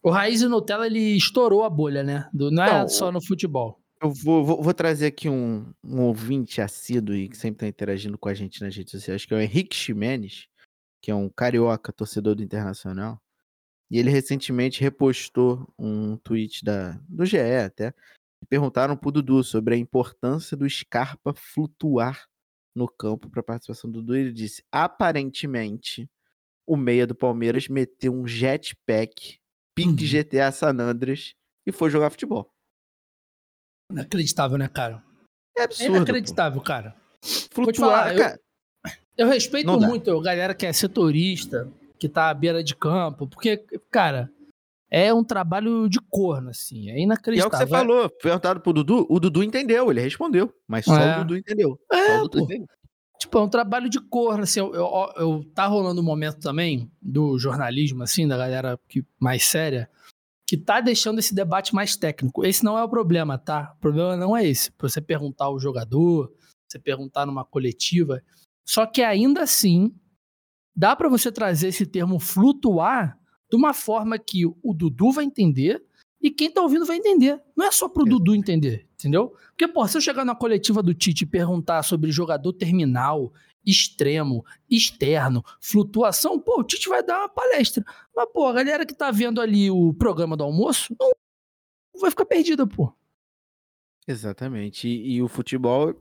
[0.05, 2.29] O Raiz e Nutella, ele estourou a bolha, né?
[2.31, 3.81] Do, não é não, só no futebol.
[3.99, 8.15] Eu vou, vou, vou trazer aqui um, um ouvinte assíduo e que sempre está interagindo
[8.15, 10.47] com a gente nas redes sociais, que é o Henrique Ximenes,
[11.01, 13.19] que é um carioca, torcedor do Internacional.
[13.89, 17.91] E ele recentemente repostou um tweet da, do GE até.
[18.43, 22.27] E perguntaram pro Dudu sobre a importância do Scarpa flutuar
[22.75, 24.15] no campo para participação do Dudu.
[24.15, 26.07] Ele disse: aparentemente,
[26.63, 29.39] o meia do Palmeiras meteu um jetpack,
[29.75, 29.95] ping uhum.
[29.95, 31.35] GTA San Andreas
[31.65, 32.49] e foi jogar futebol.
[33.91, 35.03] Inacreditável, né, cara?
[35.57, 35.93] É absurdo.
[35.93, 36.65] É inacreditável, pô.
[36.65, 36.95] cara.
[37.51, 38.39] Flutuar, falar, cara.
[39.17, 43.27] Eu, eu respeito muito a galera que é setorista, que tá à beira de campo,
[43.27, 43.57] porque,
[43.91, 44.31] cara,
[44.89, 47.35] é um trabalho de corno, assim, é inacreditável.
[47.35, 50.85] E é o que você falou, perguntado pro Dudu, o Dudu entendeu, ele respondeu, mas
[50.85, 51.15] só é.
[51.15, 51.79] o Dudu entendeu.
[51.91, 52.67] É, o Dudu entendeu.
[53.19, 56.91] Tipo, é um trabalho de corno, assim, eu, eu, eu, tá rolando um momento também
[57.01, 59.89] do jornalismo, assim, da galera que, mais séria,
[60.47, 62.45] que tá deixando esse debate mais técnico.
[62.45, 63.73] Esse não é o problema, tá?
[63.77, 64.71] O problema não é esse.
[64.79, 66.31] Você perguntar ao jogador,
[66.67, 68.21] você perguntar numa coletiva.
[68.65, 69.93] Só que ainda assim,
[70.75, 73.17] dá para você trazer esse termo flutuar
[73.49, 75.83] de uma forma que o Dudu vai entender
[76.21, 77.41] e quem tá ouvindo vai entender.
[77.55, 79.35] Não é só pro Dudu entender, entendeu?
[79.49, 83.31] Porque, pô, se eu chegar na coletiva do Tite e perguntar sobre jogador terminal,
[83.65, 87.83] extremo, externo, flutuação, pô, o Tite vai dar uma palestra.
[88.15, 91.11] Mas, pô, a galera que tá vendo ali o programa do almoço não
[92.01, 92.91] vai ficar perdida, pô.
[94.07, 94.87] Exatamente.
[94.87, 95.93] E, e o futebol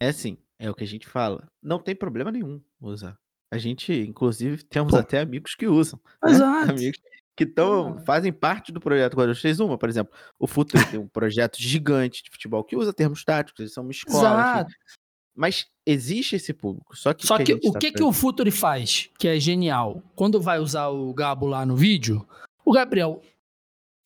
[0.00, 1.48] é assim, é o que a gente fala.
[1.62, 3.18] Não tem problema nenhum usar.
[3.50, 4.98] A gente, inclusive, temos Pô.
[4.98, 6.00] até amigos que usam.
[6.22, 6.32] Né?
[6.32, 6.70] Exato.
[6.70, 7.00] Amigos
[7.36, 9.76] que tão, fazem parte do projeto 431.
[9.76, 13.74] Por exemplo, o Futuro tem um projeto gigante de futebol que usa termos táticos, eles
[13.74, 14.18] são uma escola.
[14.18, 14.70] Exato.
[14.70, 14.96] Enfim.
[15.34, 16.96] Mas existe esse público.
[16.96, 20.02] Só que, só que, que o tá que, que o Futuri faz, que é genial?
[20.14, 22.26] Quando vai usar o Gabo lá no vídeo,
[22.64, 23.20] o Gabriel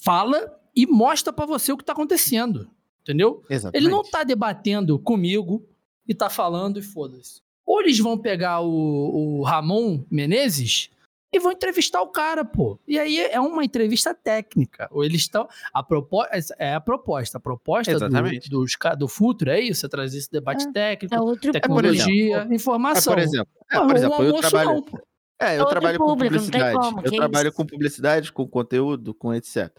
[0.02, 2.68] fala e mostra para você o que tá acontecendo.
[3.02, 3.44] Entendeu?
[3.48, 3.84] Exatamente.
[3.84, 5.64] Ele não tá debatendo comigo
[6.06, 7.40] e tá falando e foda-se.
[7.64, 10.90] Ou eles vão pegar o, o Ramon Menezes
[11.32, 12.78] e vão entrevistar o cara, pô.
[12.86, 14.88] E aí é uma entrevista técnica.
[14.90, 15.48] Ou eles estão.
[15.72, 17.38] A proposta é a proposta.
[17.38, 18.50] A proposta Exatamente.
[18.50, 22.36] do, do, do futuro é isso: é trazer esse debate é, técnico, é outro tecnologia,
[22.36, 23.12] exemplo, informação.
[23.12, 24.70] É, por exemplo, é, por exemplo eu trabalho.
[24.70, 25.00] Não,
[25.40, 26.76] é, eu trabalho público, com publicidade.
[26.76, 27.56] Como, eu trabalho isso?
[27.56, 29.70] com publicidade, com conteúdo, com etc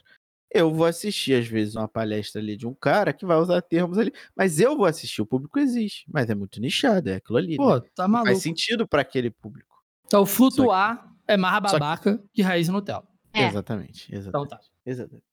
[0.54, 3.98] eu vou assistir, às vezes, uma palestra ali de um cara que vai usar termos
[3.98, 7.56] ali, mas eu vou assistir, o público existe, mas é muito nichado, é aquilo ali.
[7.56, 7.82] Pô, né?
[7.96, 8.32] tá maluco.
[8.32, 9.82] Faz sentido para aquele público.
[10.06, 11.11] Então, flutuar que...
[11.34, 12.24] é mais babaca que...
[12.36, 13.08] que raiz Nutella.
[13.34, 13.48] É.
[13.48, 14.28] Exatamente, exatamente.
[14.28, 14.60] Então tá.
[14.86, 15.26] Exatamente.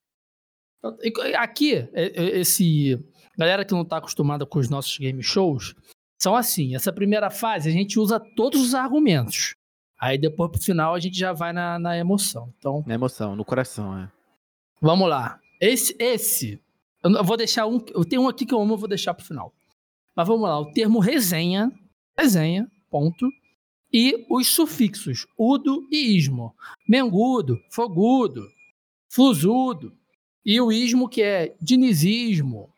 [0.79, 0.97] Então,
[1.37, 2.99] aqui, esse.
[3.37, 5.75] Galera que não tá acostumada com os nossos game shows,
[6.19, 9.53] são assim: essa primeira fase a gente usa todos os argumentos.
[9.99, 12.53] Aí depois pro final a gente já vai na, na emoção.
[12.57, 14.09] Então, na emoção, no coração, é.
[14.81, 15.39] Vamos lá.
[15.59, 16.61] Esse, esse,
[17.03, 17.83] eu vou deixar um.
[17.93, 19.53] Eu tenho um aqui que eu amo, eu vou deixar pro final.
[20.15, 20.59] Mas vamos lá.
[20.59, 21.71] O termo resenha,
[22.17, 23.29] resenha, ponto.
[23.91, 26.55] E os sufixos udo e ismo.
[26.87, 28.47] Mengudo, fogudo,
[29.09, 29.93] flusudo.
[30.45, 32.69] E o ismo que é dinizismo.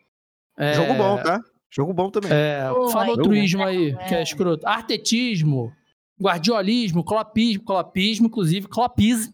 [0.57, 1.41] É, Jogo bom, tá?
[1.69, 2.31] Jogo bom também.
[2.31, 4.67] É, fala outro ismo aí, que é escroto.
[4.67, 5.73] Artetismo,
[6.19, 9.33] guardiolismo, clopismo, clopismo, inclusive, clopismo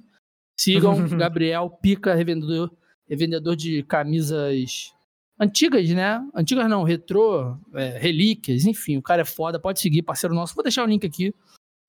[0.58, 2.72] Sigam Gabriel Pica, revendedor,
[3.08, 4.92] revendedor de camisas
[5.40, 6.20] antigas, né?
[6.34, 10.56] Antigas não, retrô, é, relíquias, enfim, o cara é foda, pode seguir, parceiro nosso.
[10.56, 11.34] Vou deixar o link aqui,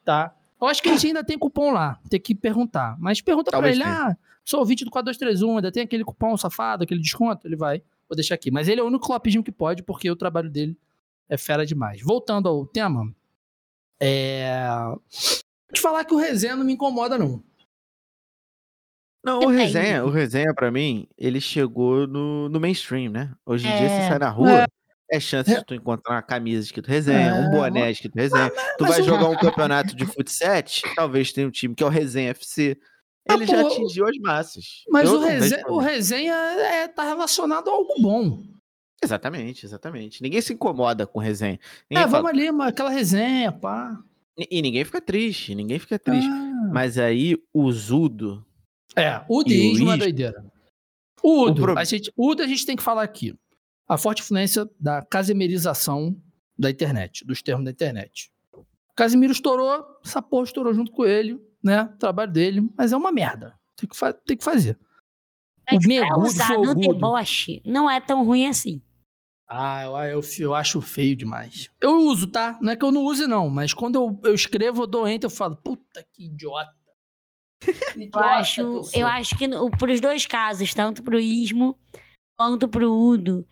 [0.09, 0.35] tá?
[0.59, 2.97] Eu acho que a gente ainda tem cupom lá, tem que perguntar.
[2.99, 4.13] Mas pergunta Talvez pra ele, tenha.
[4.13, 7.47] ah, sou ouvinte do 4231, ainda tem aquele cupom safado, aquele desconto?
[7.47, 8.51] Ele vai, vou deixar aqui.
[8.51, 10.75] Mas ele é o único clopismo que pode, porque o trabalho dele
[11.29, 12.01] é fera demais.
[12.01, 13.15] Voltando ao tema,
[14.01, 14.59] é...
[14.83, 17.45] Vou te falar que o resenha não me incomoda, não.
[19.23, 23.35] Não, o resenha, o resenha para mim, ele chegou no, no mainstream, né?
[23.45, 24.09] Hoje em dia você é.
[24.09, 24.67] sai na rua,
[25.11, 28.51] é, é chance de tu encontrar uma camisa escrito resenha, um é, boné escrito resenha.
[28.77, 30.63] Tu vai jogar um campeonato de futsal,
[30.95, 32.79] talvez tenha um time que é o Resenha FC.
[33.31, 34.85] Ele já atingiu as massas.
[34.89, 38.43] Mas o resenha, o resenha é, tá relacionado a algo bom.
[39.03, 40.23] Exatamente, exatamente.
[40.23, 41.61] Ninguém se incomoda com resenha.
[41.91, 42.23] Ninguém é, fala...
[42.23, 43.99] vamos ali, aquela resenha, pá.
[44.39, 46.29] E, e ninguém fica triste, ninguém fica triste.
[46.29, 46.71] Ah.
[46.73, 48.45] Mas aí o Zudo
[48.99, 50.45] é, o deísmo é uma doideira.
[51.23, 51.79] O Udo, pro...
[51.79, 53.35] a gente, Udo a gente tem que falar aqui.
[53.89, 56.21] A forte influência da casemirização
[56.59, 58.31] da internet, dos termos da internet.
[58.95, 61.83] Casimiro estourou, essa porra estourou junto com ele, né?
[61.85, 63.55] O trabalho dele, mas é uma merda.
[63.77, 64.79] Tem que, fa tem que fazer.
[65.67, 68.83] É o megudo usar no deboche não é tão ruim assim.
[69.49, 71.71] Ah, eu, eu, eu, acho feio demais.
[71.81, 72.59] Eu uso, tá?
[72.61, 73.49] Não é que eu não use, não.
[73.49, 76.71] Mas quando eu, eu escrevo, eu dou enter, eu falo, puta que idiota.
[77.97, 78.61] eu acho,
[78.95, 81.79] eu acho que para os dois casos, tanto para o ismo
[82.37, 83.47] quanto para o udo,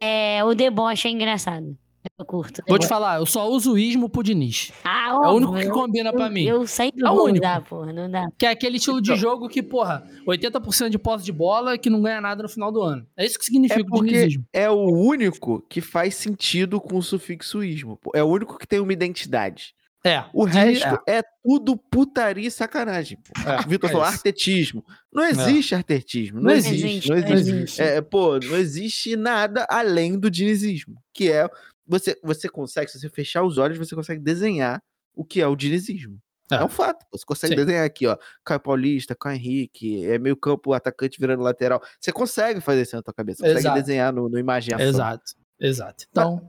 [0.00, 1.76] É, o deboche é engraçado.
[2.18, 2.62] Eu curto.
[2.66, 4.72] Vou te falar, eu só uso o ismo pro Diniz.
[4.84, 6.44] Ah, é o único que combina eu, pra mim.
[6.44, 7.44] Eu sempre é vou único.
[7.44, 8.26] usar, porra, não dá.
[8.38, 11.90] Que é aquele estilo de jogo que, porra, 80% de posse de bola e que
[11.90, 13.06] não ganha nada no final do ano.
[13.16, 14.44] É isso que significa é o dinizismo.
[14.52, 17.98] É o único que faz sentido com o sufixo ismo.
[18.14, 19.74] É o único que tem uma identidade.
[20.04, 20.24] É.
[20.32, 23.18] O resto é, é tudo putaria e sacanagem.
[23.46, 24.16] É, Vitor é falou isso.
[24.16, 24.84] artetismo.
[25.12, 25.76] Não existe é.
[25.76, 26.36] artetismo.
[26.36, 27.32] Não, não, existe, existe, Não existe.
[27.32, 27.82] Não existe.
[27.82, 30.96] É, pô, não existe nada além do dinizismo.
[31.12, 31.48] Que é.
[31.86, 34.82] Você, você consegue, se você fechar os olhos, você consegue desenhar
[35.14, 36.18] o que é o dinizismo.
[36.50, 36.56] É.
[36.56, 37.04] é um fato.
[37.12, 37.64] Você consegue Sim.
[37.64, 38.16] desenhar aqui, ó.
[38.44, 41.82] Caio Paulista, Caio Henrique, é meio campo, atacante virando lateral.
[42.00, 43.38] Você consegue fazer isso na tua cabeça.
[43.38, 43.80] Você consegue Exato.
[43.80, 44.86] desenhar no, no imaginação.
[44.86, 45.32] Exato.
[45.60, 46.06] Exato.
[46.10, 46.40] Então.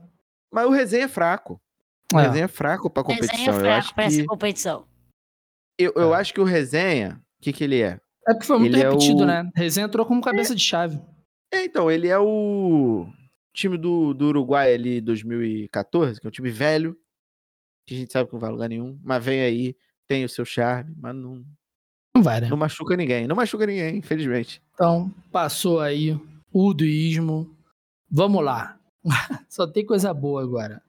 [0.50, 1.60] Mas, mas o resenha é fraco.
[2.12, 2.26] O é.
[2.26, 3.36] resenha é fraco pra competição.
[3.36, 4.14] Resenha é fraco eu acho pra que...
[4.14, 4.86] essa competição.
[5.78, 6.18] Eu, eu é.
[6.18, 7.98] acho que o resenha, o que, que ele é?
[8.26, 9.26] É porque foi muito ele repetido, é o...
[9.26, 9.50] né?
[9.54, 11.00] Resenha entrou como cabeça de chave.
[11.52, 13.06] É, então, ele é o
[13.52, 16.96] time do, do Uruguai ali 2014, que é um time velho,
[17.86, 20.28] que a gente sabe que não vai a lugar nenhum, mas vem aí, tem o
[20.28, 21.44] seu charme, mas não.
[22.14, 22.48] Não vai, né?
[22.48, 23.26] Não machuca ninguém.
[23.26, 24.62] Não machuca ninguém, infelizmente.
[24.74, 26.12] Então, passou aí
[26.52, 27.56] o uduísmo.
[28.10, 28.78] Vamos lá.
[29.48, 30.82] Só tem coisa boa agora.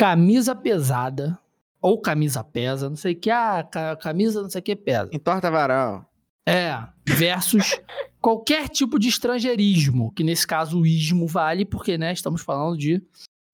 [0.00, 1.38] Camisa pesada.
[1.78, 3.30] Ou camisa pesa, não sei o que.
[3.30, 3.68] Ah,
[4.00, 5.10] camisa não sei o que pesa.
[5.12, 6.10] Entorta varal.
[6.48, 6.74] É.
[7.06, 7.78] Versus
[8.18, 10.10] qualquer tipo de estrangeirismo.
[10.12, 13.02] Que nesse caso o ismo vale, porque, né, estamos falando de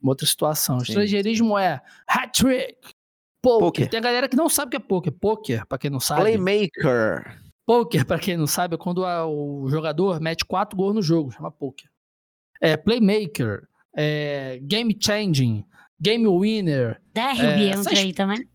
[0.00, 0.78] uma outra situação.
[0.78, 0.92] Sim.
[0.92, 2.94] Estrangeirismo é hat-trick.
[3.42, 3.66] Poker.
[3.66, 3.90] poker.
[3.90, 5.12] Tem a galera que não sabe o que é poker.
[5.12, 6.20] Poker, pra quem não sabe.
[6.20, 7.42] Playmaker.
[7.66, 11.32] Poker, pra quem não sabe, é quando o jogador mete quatro gols no jogo.
[11.32, 11.90] Chama poker.
[12.60, 13.66] É, playmaker.
[13.96, 15.64] É, game changing.
[16.00, 17.00] Game winner.
[17.14, 18.48] Derby é, entra aí também.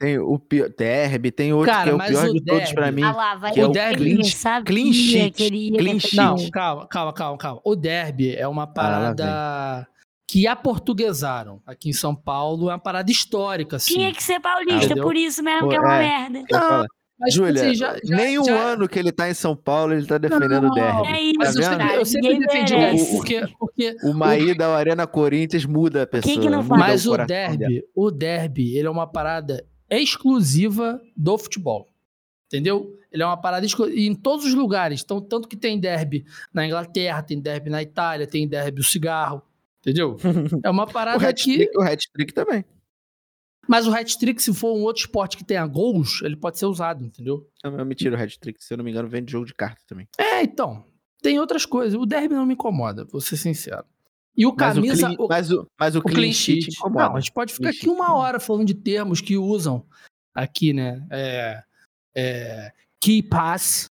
[0.00, 2.72] Tem o pior, derby, tem outro Cara, que é o pior o de derby, todos
[2.72, 3.02] pra mim.
[3.02, 5.50] Ah lá, vai que é o derby, clean, sabe, clean sheet.
[5.76, 6.16] Clean sheet.
[6.16, 7.60] Não, calma, calma, calma, calma.
[7.62, 9.86] O derby é uma parada ah,
[10.26, 13.92] que aportuguesaram aqui em São Paulo, é uma parada histórica, assim.
[13.92, 16.44] Tinha que ser paulista, ah, por isso mesmo Pô, que é uma é, merda.
[16.50, 16.86] Não,
[17.20, 18.56] mas, Júlia, assim, já, já, nem um já...
[18.56, 21.08] ano que ele tá em São Paulo, ele tá defendendo não, o derby.
[21.08, 23.16] É isso, mas tá eu, eu sempre defendi isso.
[23.16, 24.56] Porque, porque o Maí o...
[24.56, 26.34] da Arena Corinthians muda a pessoa.
[26.34, 26.80] Que que não faz?
[26.80, 31.86] Mas o, o derby, o derby, ele é uma parada exclusiva do futebol.
[32.46, 32.96] Entendeu?
[33.12, 34.00] Ele é uma parada exclusiva.
[34.00, 35.02] em todos os lugares.
[35.04, 39.42] Então, tanto que tem derby na Inglaterra, tem derby na Itália, tem derby o cigarro.
[39.80, 40.16] Entendeu?
[40.64, 41.70] É uma parada o que.
[41.76, 42.64] O hat-trick também.
[43.70, 47.04] Mas o hat-trick, se for um outro esporte que tenha gols, ele pode ser usado,
[47.04, 47.48] entendeu?
[47.62, 49.54] Não, eu me tiro o hat-trick, se eu não me engano, vem de jogo de
[49.54, 50.08] carta também.
[50.18, 50.84] É, então.
[51.22, 51.94] Tem outras coisas.
[51.94, 53.84] O derby não me incomoda, vou ser sincero.
[54.36, 55.06] E o camisa.
[55.06, 57.10] Mas o, clean, mas o, mas o, o clean, clean sheet, sheet incomoda.
[57.10, 59.86] Não, a gente pode ficar aqui uma hora falando de termos que usam
[60.34, 61.06] aqui, né?
[61.08, 61.62] É.
[62.16, 63.88] é key pass.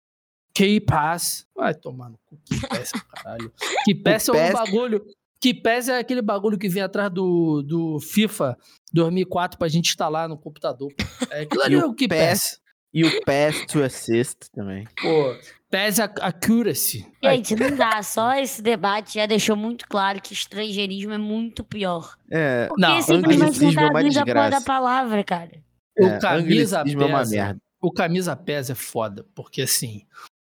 [0.54, 1.48] Key pass.
[1.52, 2.38] Vai tomar no cu.
[2.44, 3.52] Key pass, caralho.
[3.84, 5.04] Key pass é um bagulho.
[5.44, 8.56] Que PES é aquele bagulho que vem atrás do, do FIFA
[8.94, 10.90] 2004 pra gente instalar no computador.
[11.30, 12.62] É aquilo ali é o que PES.
[12.94, 14.88] E o PES to Assist também.
[15.02, 15.36] Pô,
[15.70, 17.06] PES Accuracy.
[17.22, 18.02] Gente, não dá.
[18.02, 22.16] Só esse debate já deixou muito claro que estrangeirismo é muito pior.
[22.30, 25.62] É, Porque não, simplesmente não traduz a porra da palavra, cara.
[25.98, 27.02] O é, camisa pesa.
[27.02, 27.60] É uma merda.
[27.82, 30.06] O camisa pesa é foda, porque assim,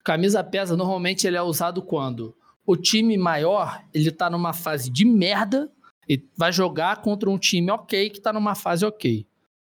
[0.04, 2.36] camisa pesa normalmente ele é usado quando
[2.70, 5.72] o time maior, ele tá numa fase de merda
[6.08, 9.26] e vai jogar contra um time ok que tá numa fase ok.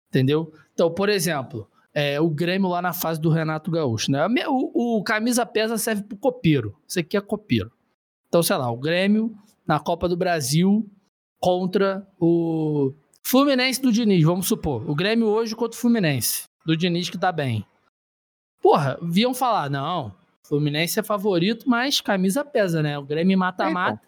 [0.07, 0.53] Entendeu?
[0.73, 4.25] Então, por exemplo, é, o Grêmio lá na fase do Renato Gaúcho, né?
[4.47, 6.73] O, o camisa pesa serve pro copeiro.
[6.87, 7.69] Isso aqui é copeiro.
[8.29, 9.35] Então, sei lá, o Grêmio
[9.67, 10.89] na Copa do Brasil
[11.37, 14.89] contra o Fluminense do Diniz, vamos supor.
[14.89, 17.65] O Grêmio hoje contra o Fluminense, do Diniz que tá bem.
[18.61, 20.15] Porra, viam falar, não,
[20.47, 22.97] Fluminense é favorito, mas camisa pesa, né?
[22.97, 24.01] O Grêmio mata-mata.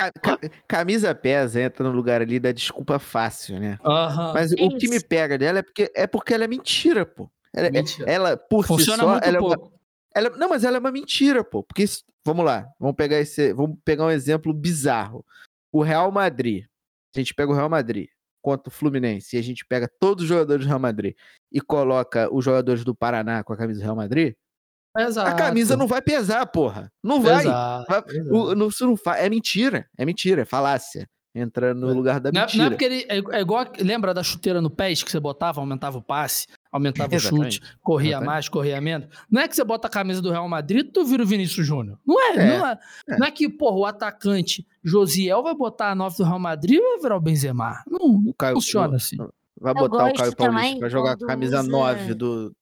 [0.00, 0.38] Então,
[0.68, 3.78] camisa pesa, entra no lugar ali da desculpa fácil, né?
[3.84, 4.32] Uhum.
[4.32, 4.64] Mas Isso.
[4.64, 7.28] o que me pega dela é porque, é porque ela é mentira, pô.
[7.52, 8.08] Ela, é, mentira.
[8.08, 9.54] ela por Funciona si só, muito ela pouco.
[9.54, 9.72] é uma,
[10.14, 11.64] ela, não, mas ela é uma mentira, pô.
[11.64, 11.84] Porque,
[12.24, 15.24] vamos lá, vamos pegar esse, vamos pegar um exemplo bizarro.
[15.72, 16.64] O Real Madrid,
[17.16, 18.08] a gente pega o Real Madrid
[18.40, 21.14] contra o Fluminense e a gente pega todos os jogadores do Real Madrid
[21.50, 24.34] e coloca os jogadores do Paraná com a camisa do Real Madrid,
[24.98, 25.30] Exato.
[25.30, 26.90] A camisa não vai pesar, porra.
[27.02, 27.44] Não vai.
[27.44, 29.24] Exato, vai o, não, isso não faz.
[29.24, 29.86] É mentira.
[29.96, 30.42] É mentira.
[30.42, 31.08] É falácia.
[31.34, 31.92] Entra no é.
[31.92, 32.58] lugar da mentira.
[32.58, 33.06] Não é porque ele.
[33.08, 33.64] É, é, igual.
[33.78, 38.10] Lembra da chuteira no pés que você botava, aumentava o passe, aumentava o chute, corria
[38.10, 38.26] Exatamente.
[38.26, 39.08] mais, corria menos?
[39.30, 41.66] Não é que você bota a camisa do Real Madrid e tu vira o Vinícius
[41.66, 41.98] Júnior.
[42.04, 42.78] Não é, é, não é,
[43.08, 43.18] é.
[43.18, 46.82] Não é que, porra, o atacante Josiel vai botar a 9 do Real Madrid e
[46.82, 47.82] vai virar o Benzema.
[47.86, 49.16] Não, Caio, funciona assim.
[49.60, 51.70] Vai botar o Caio Paulista pra jogar a camisa usa...
[51.70, 52.52] 9 do,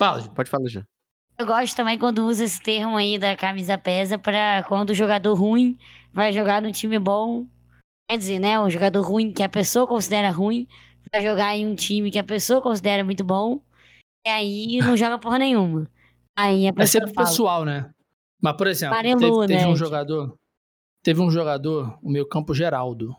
[0.00, 0.26] Fala.
[0.30, 0.82] Pode falar, já.
[1.38, 5.34] Eu gosto também quando usa esse termo aí da camisa pesa para quando o jogador
[5.34, 5.76] ruim
[6.10, 7.46] vai jogar no time bom.
[8.08, 8.58] Quer dizer, né?
[8.58, 10.66] Um jogador ruim que a pessoa considera ruim
[11.12, 13.60] vai jogar em um time que a pessoa considera muito bom.
[14.26, 15.86] E aí não joga porra nenhuma.
[16.34, 16.84] Aí a pessoa.
[16.84, 17.90] É sempre fala, pessoal, né?
[18.42, 19.66] Mas, por exemplo, teve, teve né?
[19.66, 20.34] um jogador.
[21.02, 23.14] Teve um jogador, o meu campo Geraldo.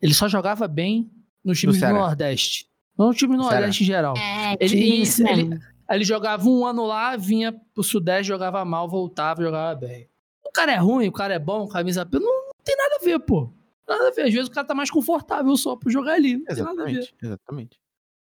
[0.00, 1.10] Ele só jogava bem
[1.42, 2.66] no time do Nordeste.
[2.98, 4.14] Não no time do Nordeste em geral.
[4.16, 5.58] É, ele, ele,
[5.88, 10.08] ele, ele, jogava um ano lá, vinha pro Sudeste, jogava mal, voltava, jogava bem.
[10.44, 13.18] O cara é ruim, o cara é bom, camisa não, não tem nada a ver,
[13.20, 13.52] pô.
[13.86, 14.22] Nada a ver.
[14.22, 16.36] Às vezes o cara tá mais confortável só pra jogar ali.
[16.36, 17.80] Não exatamente, exatamente.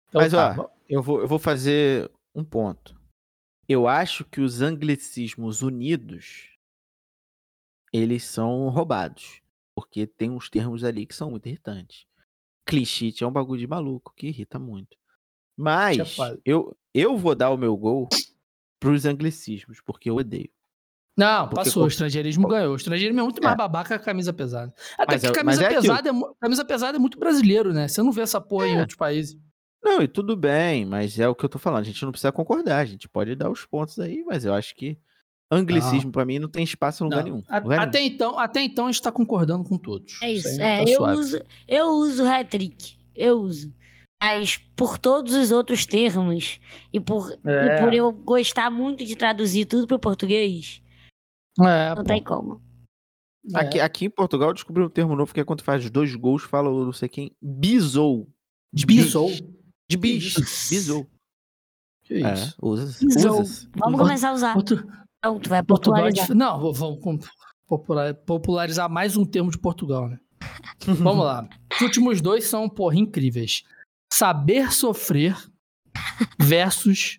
[0.08, 2.98] Então, Mas, tá, ó, eu vou, eu vou fazer um ponto.
[3.68, 6.54] Eu acho que os anglicismos unidos
[7.94, 9.40] eles são roubados.
[9.74, 12.06] Porque tem uns termos ali que são muito irritantes.
[12.66, 14.96] Clichê é um bagulho de maluco que irrita muito.
[15.56, 18.08] Mas eu, eu vou dar o meu gol
[18.78, 20.50] pros anglicismos, porque eu odeio.
[21.16, 21.84] Não, porque passou.
[21.84, 22.72] O estrangeirismo ganhou.
[22.72, 23.56] O estrangeirismo é muito mais é.
[23.56, 24.74] babaca que a camisa pesada.
[24.98, 27.88] Até mas, porque é, camisa, é pesada é, camisa pesada é muito brasileiro, né?
[27.88, 28.70] Você não vê essa porra é.
[28.70, 29.36] em outros países.
[29.82, 31.82] Não, e tudo bem, mas é o que eu tô falando.
[31.82, 32.78] A gente não precisa concordar.
[32.78, 34.98] A gente pode dar os pontos aí, mas eu acho que
[35.50, 37.24] Anglicismo, para mim, não tem espaço em lugar não.
[37.24, 37.42] nenhum.
[37.62, 38.14] Lugar até, nenhum.
[38.14, 40.20] Então, até então, a gente tá concordando com todos.
[40.22, 40.60] É isso.
[40.60, 42.96] É, tá eu, uso, eu uso hat-trick.
[43.14, 43.72] Eu uso.
[44.24, 46.58] Mas por todos os outros termos
[46.90, 47.76] e por, é.
[47.76, 50.80] e por eu gostar muito de traduzir tudo para português,
[51.60, 52.04] é, não pô.
[52.04, 52.62] tem como.
[53.54, 53.58] É.
[53.58, 56.42] Aqui, aqui em Portugal eu descobri um termo novo que é quando faz dois gols,
[56.42, 58.26] fala não sei quem, bisou.
[58.72, 59.30] De bisou?
[59.90, 60.40] De bicho.
[60.40, 61.06] Bisou.
[62.04, 62.56] Que isso?
[62.58, 64.56] É, usa, usa Vamos começar a usar.
[64.56, 66.26] Outro, então, tu vai popularizar.
[66.26, 67.28] Portugal, não, vamos
[68.26, 70.18] popularizar mais um termo de Portugal, né?
[70.80, 71.46] vamos lá.
[71.74, 73.64] Os últimos dois são, porra, incríveis.
[74.16, 75.36] Saber sofrer
[76.38, 77.18] versus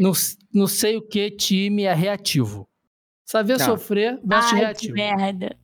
[0.00, 0.12] não,
[0.50, 2.66] não sei o que time é reativo.
[3.26, 3.66] Saber tá.
[3.66, 4.94] sofrer versus Ai, reativo.
[4.94, 5.56] Que merda.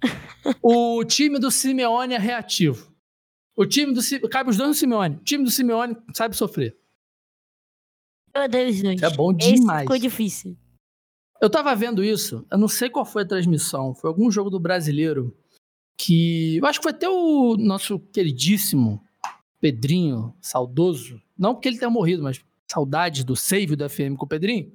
[0.63, 2.95] O time do Simeone é reativo.
[3.57, 5.17] O time do Cabe os dois no Simeone.
[5.17, 6.77] O time do Simeone sabe sofrer.
[8.37, 9.03] Meu Deus, dois.
[9.03, 9.55] É bom demais.
[9.55, 10.57] Esse ficou difícil.
[11.41, 14.61] Eu tava vendo isso, eu não sei qual foi a transmissão, foi algum jogo do
[14.61, 15.35] brasileiro
[15.97, 16.59] que.
[16.59, 19.03] Eu acho que foi até o nosso queridíssimo
[19.61, 21.21] Pedrinho, saudoso.
[21.37, 22.41] Não porque ele tenha morrido, mas
[22.71, 24.73] saudade do save do FM com o Pedrinho.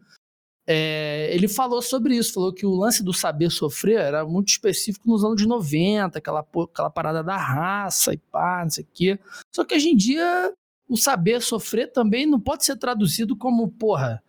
[0.66, 5.10] É, ele falou sobre isso, falou que o lance do saber sofrer era muito específico
[5.10, 9.20] nos anos 90, aquela, aquela parada da raça e pá, não sei o quê.
[9.54, 10.54] Só que hoje em dia
[10.88, 14.24] o saber sofrer também não pode ser traduzido como, porra,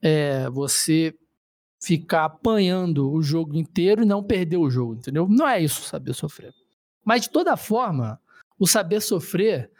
[0.00, 1.14] é, você
[1.82, 5.26] ficar apanhando o jogo inteiro e não perder o jogo, entendeu?
[5.28, 6.54] Não é isso saber sofrer.
[7.04, 8.20] Mas de toda forma,
[8.58, 9.70] o saber sofrer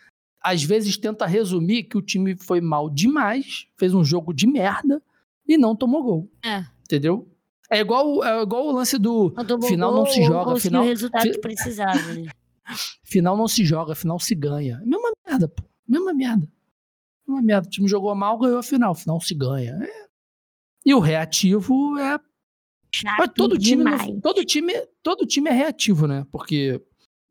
[0.43, 5.03] às vezes tenta resumir que o time foi mal demais, fez um jogo de merda
[5.47, 6.33] e não tomou gol.
[6.45, 6.65] É.
[6.85, 7.29] Entendeu?
[7.71, 9.33] É igual, é igual o lance do
[9.63, 12.31] final gol, não se joga, final o resultado fi, que precisava, né?
[13.05, 14.81] final não se joga, final se ganha.
[14.85, 15.63] Mesma merda, pô.
[15.87, 16.49] Mesma merda.
[17.27, 17.69] Mesma merda.
[17.69, 18.95] O time jogou mal, ganhou a final.
[18.95, 19.79] Final se ganha.
[19.83, 20.11] É
[20.85, 22.19] e o reativo é.
[22.93, 23.85] Chato todo time,
[24.21, 26.27] todo time, todo time é reativo, né?
[26.33, 26.83] Porque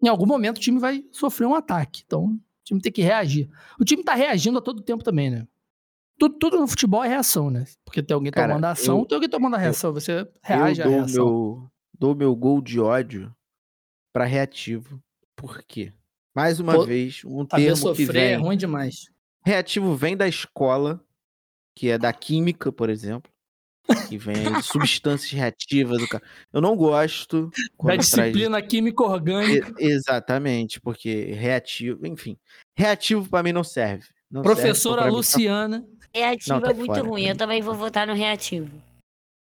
[0.01, 2.01] em algum momento o time vai sofrer um ataque.
[2.05, 2.39] Então,
[2.70, 3.49] time tem que reagir.
[3.80, 5.47] O time tá reagindo a todo tempo também, né?
[6.17, 7.65] Tudo, tudo no futebol é reação, né?
[7.84, 9.93] Porque tem alguém Cara, tomando ação, eu, tem alguém tomando a reação.
[9.93, 11.26] Você reage à reação.
[11.26, 13.34] Meu, dou meu gol de ódio
[14.13, 15.01] para reativo.
[15.36, 15.93] Por quê?
[16.36, 18.24] Mais uma Pô, vez, um termo sofrer que vem...
[18.24, 19.09] é ruim demais.
[19.45, 21.03] Reativo vem da escola,
[21.76, 23.32] que é da química, por exemplo
[24.08, 26.24] que vem substâncias reativas do cara.
[26.52, 27.52] Eu não gosto.
[27.84, 28.70] Da disciplina traz...
[28.70, 29.74] química orgânica.
[29.80, 32.38] E, exatamente, porque reativo, enfim.
[32.78, 34.08] Reativo para mim não serve.
[34.30, 35.88] Não Professora serve, Luciana.
[36.14, 37.26] Reativo não, tá é muito fora, ruim.
[37.26, 38.70] Eu também vou votar no reativo.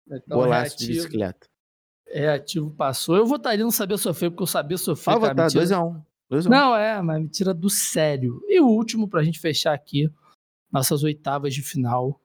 [0.07, 1.47] Então, Golaço reativo, de bicicleta.
[2.11, 3.15] Reativo passou.
[3.15, 5.13] Eu votaria no Saber Sofrer, porque eu sabia sofrer.
[5.13, 5.85] Pode votar, 2x1.
[5.85, 6.01] Um.
[6.31, 6.49] Um.
[6.49, 8.41] Não, é, mas me tira do sério.
[8.47, 10.09] E o último, pra gente fechar aqui,
[10.71, 12.19] nossas oitavas de final.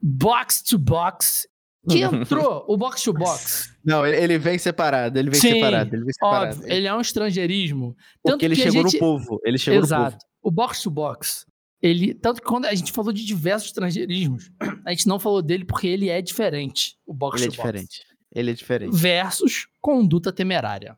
[0.00, 1.48] Box to Box
[1.88, 3.74] que entrou o box to box.
[3.84, 6.56] Não, ele vem separado, ele vem Sim, separado, ele vem separado.
[6.56, 7.96] Óbvio, ele é um estrangeirismo.
[8.22, 8.94] Porque ele chegou gente...
[8.94, 10.04] no povo, ele chegou Exato.
[10.04, 10.24] no povo.
[10.42, 11.46] O box to box,
[11.82, 14.50] ele, tanto que quando a gente falou de diversos estrangeirismos,
[14.84, 17.66] a gente não falou dele porque ele é diferente, o box ele to é box.
[17.68, 18.10] diferente.
[18.32, 18.96] Ele é diferente.
[18.96, 20.96] Versus conduta temerária.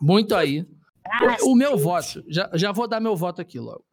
[0.00, 0.66] Muito aí.
[1.04, 3.84] Ah, o, o meu voto, já, já vou dar meu voto aqui logo.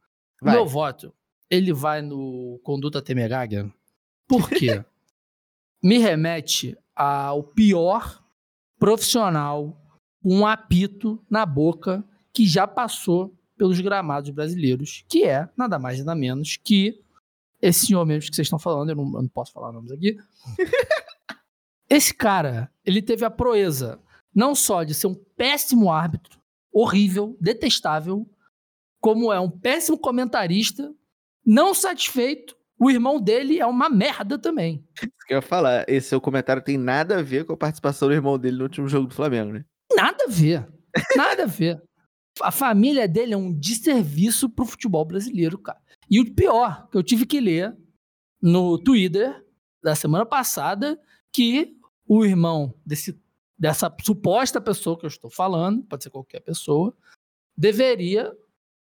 [0.41, 0.55] Vai.
[0.55, 1.13] Meu voto,
[1.49, 3.71] ele vai no conduta temerária.
[4.27, 4.83] Por quê?
[5.81, 8.23] me remete ao pior
[8.77, 9.77] profissional
[10.23, 12.03] um apito na boca
[12.33, 17.01] que já passou pelos gramados brasileiros, que é nada mais nada menos que
[17.61, 20.17] esse senhor mesmo que vocês estão falando, eu não, eu não posso falar nomes aqui,
[21.89, 23.99] Esse cara, ele teve a proeza
[24.33, 26.39] não só de ser um péssimo árbitro,
[26.71, 28.29] horrível, detestável,
[29.01, 30.93] como é um péssimo comentarista,
[31.43, 34.83] não satisfeito, o irmão dele é uma merda também.
[34.95, 38.07] Isso que eu ia falar, esse seu comentário tem nada a ver com a participação
[38.07, 39.65] do irmão dele no último jogo do Flamengo, né?
[39.93, 40.67] Nada a ver.
[41.15, 41.81] Nada a ver.
[42.41, 45.79] A família dele é um desserviço pro futebol brasileiro, cara.
[46.09, 47.75] E o pior, que eu tive que ler
[48.41, 49.45] no Twitter
[49.83, 50.97] da semana passada,
[51.33, 51.75] que
[52.07, 53.19] o irmão desse,
[53.57, 56.95] dessa suposta pessoa que eu estou falando, pode ser qualquer pessoa,
[57.57, 58.33] deveria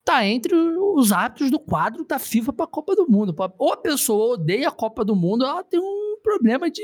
[0.06, 3.36] tá entre os árbitros do quadro da FIFA para a Copa do Mundo.
[3.58, 6.84] Ou a pessoa odeia a Copa do Mundo, ela tem um problema de.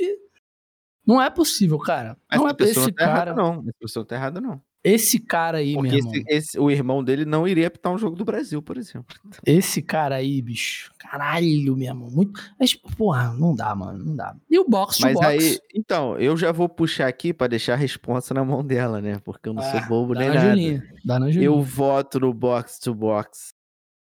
[1.05, 2.17] Não é possível, cara.
[2.31, 3.11] Não é esse não tá cara.
[3.11, 3.61] errada, não.
[3.61, 4.61] Essa pessoa tá errada, não.
[4.83, 6.13] Esse cara aí, Porque meu irmão.
[6.15, 9.15] esse, esse- o irmão dele não iria apitar um jogo do Brasil, por exemplo.
[9.45, 10.91] Esse cara aí, bicho.
[10.97, 12.09] Caralho, meu irmão.
[12.09, 12.41] Muito.
[12.59, 14.03] Mas, porra, não dá, mano.
[14.03, 14.35] Não dá.
[14.49, 15.27] E o box to Mas box?
[15.27, 19.19] aí, então, eu já vou puxar aqui pra deixar a responsa na mão dela, né?
[19.23, 20.49] Porque eu não sou Ah, bobo dá nem na nada.
[20.49, 20.93] Julinha.
[21.05, 21.45] Dá na Julinha.
[21.45, 23.53] Eu voto no box to box.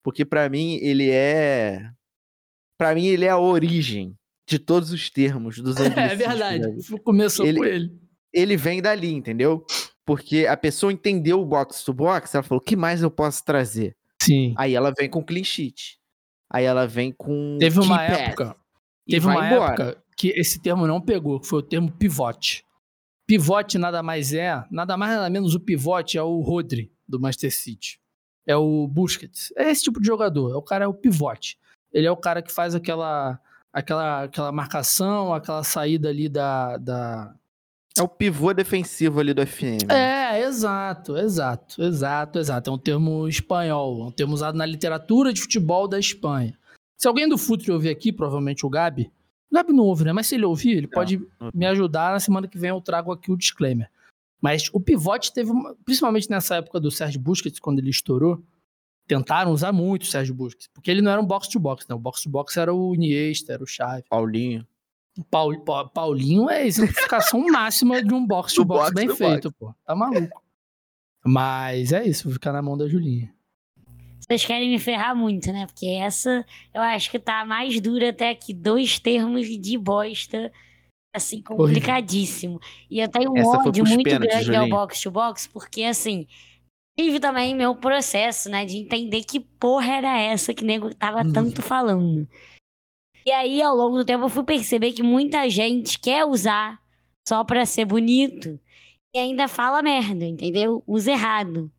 [0.03, 1.89] Porque pra mim ele é
[2.78, 4.13] Pra mim ele é a origem
[4.47, 5.76] de todos os termos dos
[6.11, 6.65] É verdade.
[7.01, 7.91] Começou Ele- com ele.
[8.34, 9.65] Ele vem dali, entendeu?
[10.06, 13.43] Porque a pessoa entendeu o box to box, ela falou: "O que mais eu posso
[13.43, 14.53] trazer?" Sim.
[14.58, 15.99] Aí ela vem com clean sheet.
[16.49, 18.56] Aí ela vem com Teve uma época.
[19.08, 19.84] Teve uma embora.
[19.84, 22.64] época que esse termo não pegou, que foi o termo pivote.
[23.28, 27.53] Pivote nada mais é, nada mais nada menos o pivote é o Rodri do Manchester
[27.53, 27.99] City.
[28.47, 29.51] É o Busquets.
[29.58, 30.56] É esse tipo de jogador.
[30.56, 31.58] O cara é o pivote.
[31.91, 33.39] Ele é o cara que faz aquela
[33.76, 37.36] aquela, aquela marcação, aquela saída ali da, da...
[37.98, 39.89] É o pivô defensivo ali do FM.
[39.89, 42.70] É, exato, exato, exato, exato.
[42.70, 46.58] É um termo espanhol, é um termo usado na literatura de futebol da Espanha.
[46.98, 49.12] Se alguém do Futre ouvir aqui, provavelmente o Gabi,
[49.50, 50.12] o Gabi não ouve, né?
[50.12, 51.22] Mas se ele ouvir, ele pode
[51.54, 52.12] me ajudar.
[52.12, 53.89] Na semana que vem eu trago aqui o disclaimer.
[54.41, 58.43] Mas o pivote teve, uma, principalmente nessa época do Sérgio Busquets, quando ele estourou,
[59.08, 61.96] tentaram usar muito o Sérgio Busquets, porque ele não era um box-to-box, né?
[61.96, 64.04] O box-to-box era o Iniesta, era o Xavi.
[64.10, 64.68] Paulinho.
[65.32, 65.63] Paul-
[65.93, 69.74] Paulinho é a exemplificação máxima de um box-to-box box bem to feito, pô.
[69.86, 70.41] Tá maluco.
[71.26, 73.34] Mas é isso, vou ficar na mão da Julinha.
[74.20, 75.66] Vocês querem me ferrar muito, né?
[75.68, 76.43] Porque essa
[76.74, 78.53] eu acho que tá mais dura até aqui.
[78.53, 80.51] Dois termos de bosta,
[81.16, 82.59] assim, complicadíssimo.
[82.89, 84.76] E eu tenho um Essa ódio muito pênaltis, grande ao Julinho.
[84.76, 86.28] box to box, porque assim.
[86.97, 88.66] Tive também meu processo, né?
[88.66, 91.34] De entender que porra era essa que o nego tava Uhum.
[91.34, 92.28] tanto falando.
[93.26, 96.80] E aí, ao longo do tempo, eu fui perceber que muita gente quer usar
[97.28, 98.59] só pra ser bonito
[99.15, 100.84] e ainda fala merda, entendeu?
[100.86, 101.71] Usa errado.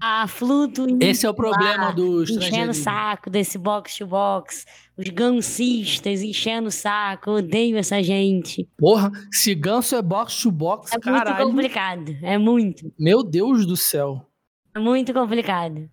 [0.00, 5.08] A fluto Esse é o problema do enchendo o saco desse box to box, os
[5.08, 8.68] gansistas enchendo o saco, eu odeio essa gente.
[8.76, 11.46] Porra, se ganso é box-to-box, É muito caralho.
[11.46, 14.26] complicado, é muito, Meu Deus do céu.
[14.74, 15.88] é muito complicado.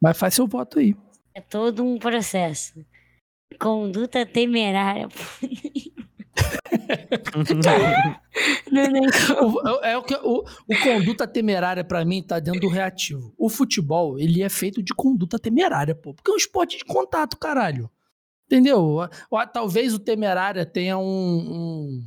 [0.00, 0.96] Mas faz seu voto aí.
[1.34, 2.82] É todo um processo.
[3.56, 5.08] Conduta temerária.
[8.70, 9.00] Não, não,
[9.42, 13.34] O, é o que o, o conduta temerária pra mim tá dentro do reativo.
[13.36, 17.36] O futebol, ele é feito de conduta temerária, pô, porque é um esporte de contato,
[17.36, 17.90] caralho.
[18.46, 18.98] Entendeu?
[19.52, 22.06] Talvez o temerária tenha um, um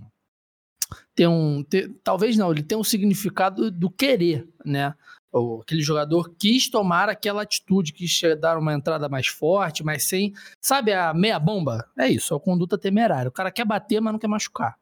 [1.14, 1.64] tem um
[2.04, 4.94] talvez não, ele tem um significado do querer, né?
[5.32, 10.34] Ou aquele jogador quis tomar aquela atitude, quis dar uma entrada mais forte, mas sem,
[10.60, 11.88] sabe a meia bomba?
[11.98, 13.30] É isso, é o conduta temerária.
[13.30, 14.76] O cara quer bater, mas não quer machucar.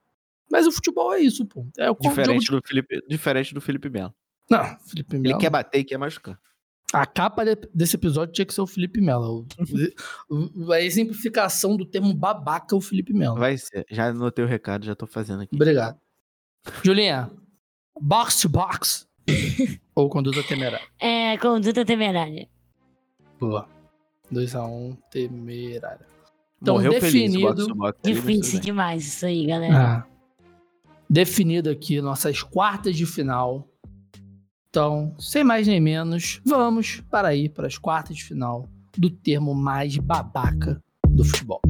[0.51, 1.67] Mas o futebol é isso, pô.
[1.77, 4.13] É o jogo de Diferente do Felipe, diferente do Felipe Melo.
[4.49, 5.39] não, Felipe Ele Melo.
[5.39, 6.39] quer bater e quer machucar.
[6.91, 9.45] A capa de- desse episódio tinha que ser o Felipe Melo.
[10.73, 13.37] A exemplificação do termo babaca é o Felipe Melo.
[13.37, 13.85] Vai ser.
[13.91, 15.55] Já anotei o recado, já tô fazendo aqui.
[15.55, 15.99] Obrigado.
[16.83, 17.29] Julinha,
[18.01, 19.07] box to box
[19.95, 20.85] ou conduta temerária?
[20.99, 22.47] É, conduta temerária.
[23.39, 23.67] Boa.
[24.31, 26.05] 2x1, um, temerária.
[26.61, 29.77] Então, Morreu feliz, definido- tudo Difícil demais isso aí, galera.
[29.77, 30.05] Ah.
[31.09, 33.67] Definido aqui nossas quartas de final.
[34.69, 39.55] Então, sem mais nem menos, vamos para aí para as quartas de final do termo
[39.55, 41.61] mais babaca do futebol.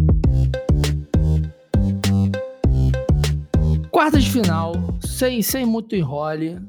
[3.89, 6.59] Quartas de final, sem, sem muito enrole.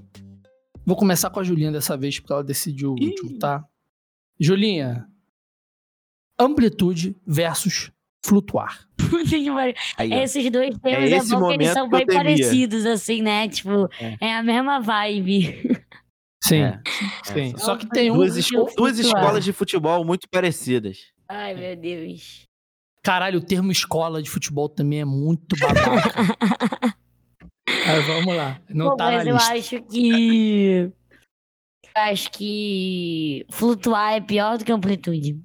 [0.91, 3.11] Vou começar com a Julinha dessa vez, porque ela decidiu o Ih.
[3.11, 3.64] último, tá?
[4.41, 5.07] Julinha,
[6.36, 7.93] amplitude versus
[8.26, 8.88] flutuar.
[9.97, 10.12] Aí.
[10.12, 12.22] Esses dois temas é, esse bom que eles são bem temia.
[12.24, 13.49] parecidos, assim, né?
[13.49, 14.16] Tipo, É.
[14.20, 15.62] é, a mesma vibe.
[16.43, 16.80] Sim, É,
[17.22, 17.53] sim.
[17.55, 18.14] é, Só que tem um.
[18.16, 20.99] Duas, eu es- vou duas escolas de futebol muito parecidas.
[21.28, 22.49] Ai, meu Deus.
[23.01, 26.14] Caralho, o termo escola de futebol também é muito babaca.
[27.87, 28.61] Aí, vamos lá.
[28.68, 30.91] Não Pô, tá mas eu acho que.
[31.95, 35.41] Acho que flutuar é pior do que amplitude.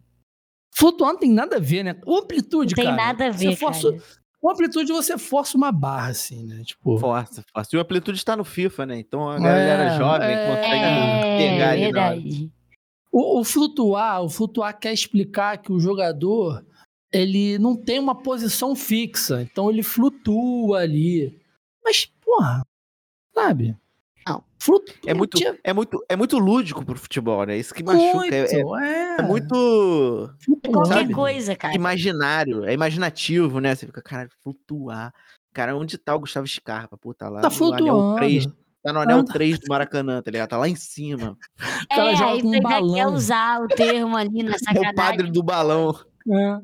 [0.76, 1.95] Flutuar não tem nada a ver, né?
[2.05, 2.95] O amplitude, não cara.
[2.95, 4.03] Tem nada a ver, força, cara.
[4.41, 6.61] O amplitude você força uma barra, assim, né?
[6.63, 6.99] Tipo...
[6.99, 7.69] Força, força.
[7.73, 8.99] E o amplitude está no FIFA, né?
[8.99, 10.47] Então a galera é, jovem é...
[10.47, 12.51] consegue é, pegar ali verdade.
[13.11, 16.63] O, o flutuar, o flutuar quer explicar que o jogador
[17.11, 21.39] ele não tem uma posição fixa, então ele flutua ali.
[21.84, 22.65] Mas, porra,
[23.33, 23.77] sabe?
[24.27, 24.43] Não.
[25.05, 27.57] É muito, é, muito, é muito lúdico pro futebol, né?
[27.57, 28.15] Isso que machuca.
[28.15, 30.36] Muito, é, é, é, muito.
[30.63, 31.13] É qualquer sabe?
[31.13, 31.75] coisa, cara.
[31.75, 33.75] Imaginário, é imaginativo, né?
[33.75, 35.13] Você fica, cara, flutuar.
[35.53, 36.97] Cara, onde tá o Gustavo Scarpa?
[36.97, 38.15] Pô, tá lá tá flutuando.
[38.15, 38.47] 3,
[38.83, 40.49] tá no anel 3 do Maracanã, tá ligado?
[40.49, 41.38] Tá lá em cima.
[41.91, 44.83] É, aí você um quer usar o termo ali na sacanagem.
[44.89, 45.95] É o padre do balão.
[46.29, 46.59] É.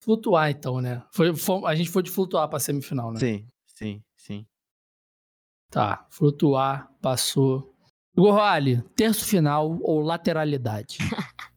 [0.00, 1.02] Flutuar, então, né?
[1.12, 3.18] Foi, foi, a gente foi de flutuar pra semifinal, né?
[3.18, 4.02] Sim, sim.
[5.70, 7.72] Tá, flutuar, passou.
[8.16, 10.98] Igor Roale, terço final ou lateralidade?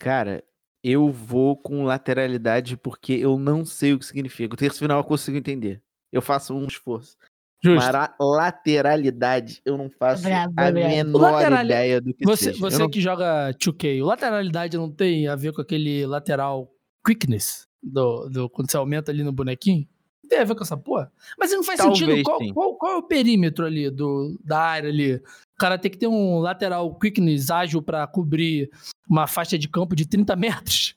[0.00, 0.42] Cara,
[0.82, 4.54] eu vou com lateralidade porque eu não sei o que significa.
[4.54, 5.80] O terço final eu consigo entender.
[6.12, 7.16] Eu faço um esforço.
[7.62, 7.92] Justo.
[7.92, 10.74] Mas lateralidade eu não faço bravo, a bravo.
[10.74, 11.64] menor lateral...
[11.64, 12.58] ideia do que você, seja.
[12.58, 12.90] Você não...
[12.90, 16.68] que joga 2K, o lateralidade não tem a ver com aquele lateral
[17.04, 19.86] quickness do, do quando você aumenta ali no bonequinho?
[20.28, 21.10] Tem a ver com essa porra.
[21.38, 22.22] Mas não faz Talvez, sentido.
[22.22, 25.16] Qual, qual, qual, é o perímetro ali do, da área ali?
[25.16, 28.70] O cara tem que ter um lateral quickness ágil para cobrir
[29.08, 30.94] uma faixa de campo de 30 metros.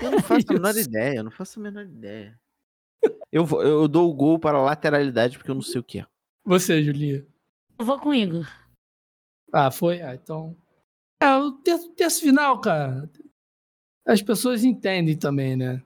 [0.00, 2.38] Eu não faço a menor ideia, eu não faço a menor ideia.
[3.32, 6.06] Eu, eu dou o gol para a lateralidade porque eu não sei o que é.
[6.44, 7.26] Você, Julia?
[7.78, 8.46] Eu vou com Igor.
[9.52, 10.00] Ah, foi?
[10.02, 10.56] Ah, então.
[11.20, 13.10] É, o terço, terço final, cara.
[14.06, 15.82] As pessoas entendem também, né?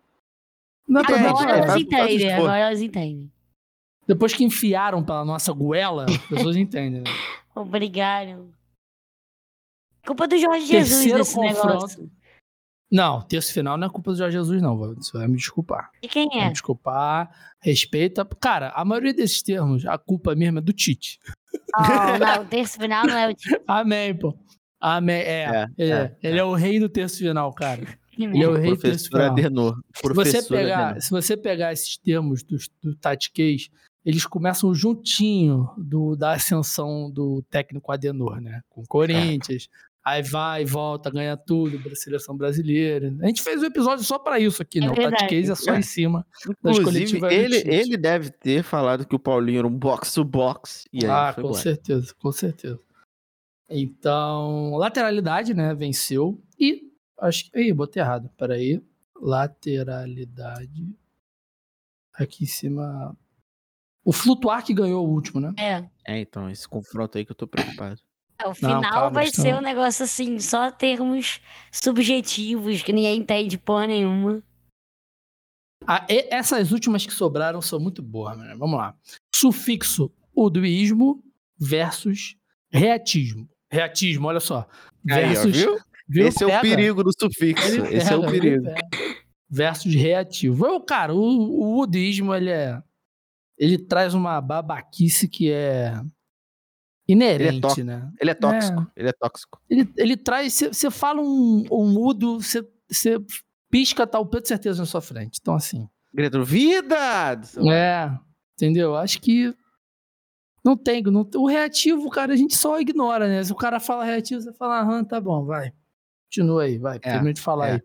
[0.89, 3.30] Não, agora elas entendem, agora elas entendem.
[4.07, 7.03] Depois que enfiaram pela nossa goela, as pessoas entendem.
[7.03, 7.11] Né?
[7.55, 8.55] Obrigado.
[10.07, 11.66] Culpa do Jorge Jesus Terceiro desse confronto.
[11.66, 12.11] negócio.
[12.91, 14.76] Não, terço final não é culpa do Jorge Jesus, não.
[14.76, 15.91] Você vai me desculpar.
[16.01, 16.37] E quem é?
[16.37, 18.24] Vai me desculpar, respeita.
[18.41, 21.18] Cara, a maioria desses termos, a culpa mesmo é do Tite.
[21.76, 23.61] Oh, não, o terço final não é o Tite.
[23.66, 24.39] Amém, pô.
[24.80, 25.16] Amém.
[25.16, 27.82] É, é, é, é, ele é o rei do terço final, cara.
[28.18, 29.78] Ele é o rei Professor Adenor.
[29.94, 33.70] Se você, pegar, se você pegar esses termos do, do Tatiquês,
[34.04, 38.60] eles começam juntinho do, da ascensão do técnico Adenor, né?
[38.70, 39.68] Com Corinthians, é.
[40.04, 43.12] aí vai volta, ganha tudo, seleção brasileira.
[43.20, 44.86] A gente fez um episódio só para isso aqui, né?
[44.86, 45.80] É o Tatiquês é só é.
[45.80, 46.24] em cima
[46.62, 47.32] das coletivas.
[47.32, 50.84] Ele, ele deve ter falado que o Paulinho era um box-to-box.
[50.94, 52.78] -box, ah, com certeza, com certeza.
[53.68, 55.74] Então, lateralidade, né?
[55.74, 56.40] Venceu.
[56.58, 56.86] E
[57.18, 57.58] Acho que.
[57.58, 58.30] Ih, botei errado.
[58.36, 58.82] Peraí.
[59.20, 60.94] Lateralidade.
[62.14, 63.16] Aqui em cima.
[64.04, 65.52] O Flutuar que ganhou o último, né?
[65.58, 65.84] É.
[66.06, 68.00] É, então, esse confronto aí que eu tô preocupado.
[68.38, 71.40] É, o final Não, calma, vai ser um negócio assim, só termos
[71.72, 74.42] subjetivos que ninguém entende porra nenhuma.
[75.86, 78.54] Ah, essas últimas que sobraram são muito boas, né?
[78.58, 78.94] Vamos lá.
[79.34, 81.22] Sufixo uduísmo
[81.58, 82.36] versus
[82.70, 83.48] reatismo.
[83.70, 84.68] Reatismo, olha só.
[85.04, 85.78] Versus aí, ó,
[86.09, 86.26] Viu?
[86.26, 87.82] Esse é o perigo do sufixo.
[87.82, 88.64] Pega, Esse é o perigo.
[89.48, 90.66] Versus reativo.
[90.66, 92.80] Eu, cara, o, o udismo, ele é.
[93.59, 95.98] Ele traz uma babaquice que é
[97.09, 98.12] inerente, ele é né?
[98.20, 98.80] Ele é tóxico.
[98.80, 99.00] É.
[99.00, 99.61] Ele é tóxico.
[99.70, 100.52] Ele, ele traz.
[100.52, 102.62] Você fala um, um mudo, você
[103.70, 105.38] pisca, o peito de certeza na sua frente.
[105.40, 105.88] Então, assim.
[106.12, 106.96] Grito, vida!
[107.70, 108.11] É,
[108.54, 108.96] entendeu?
[108.96, 109.54] Acho que
[110.64, 111.02] não tem.
[111.02, 113.44] Não, o reativo, cara, a gente só ignora, né?
[113.44, 115.72] Se o cara fala reativo, você fala, aham, tá bom, vai.
[116.27, 116.97] Continua aí, vai.
[116.97, 117.72] É, termina de falar é.
[117.72, 117.83] aí.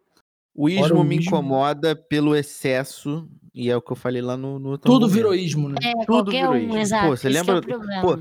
[0.53, 1.27] O ismo o me ismo.
[1.27, 5.69] incomoda pelo excesso, e é o que eu falei lá no, no Tudo virou ismo,
[5.69, 5.77] né?
[5.81, 6.77] É, Tudo virou um, ismo.
[6.77, 8.19] Exato, pô, você é lembra, é pô,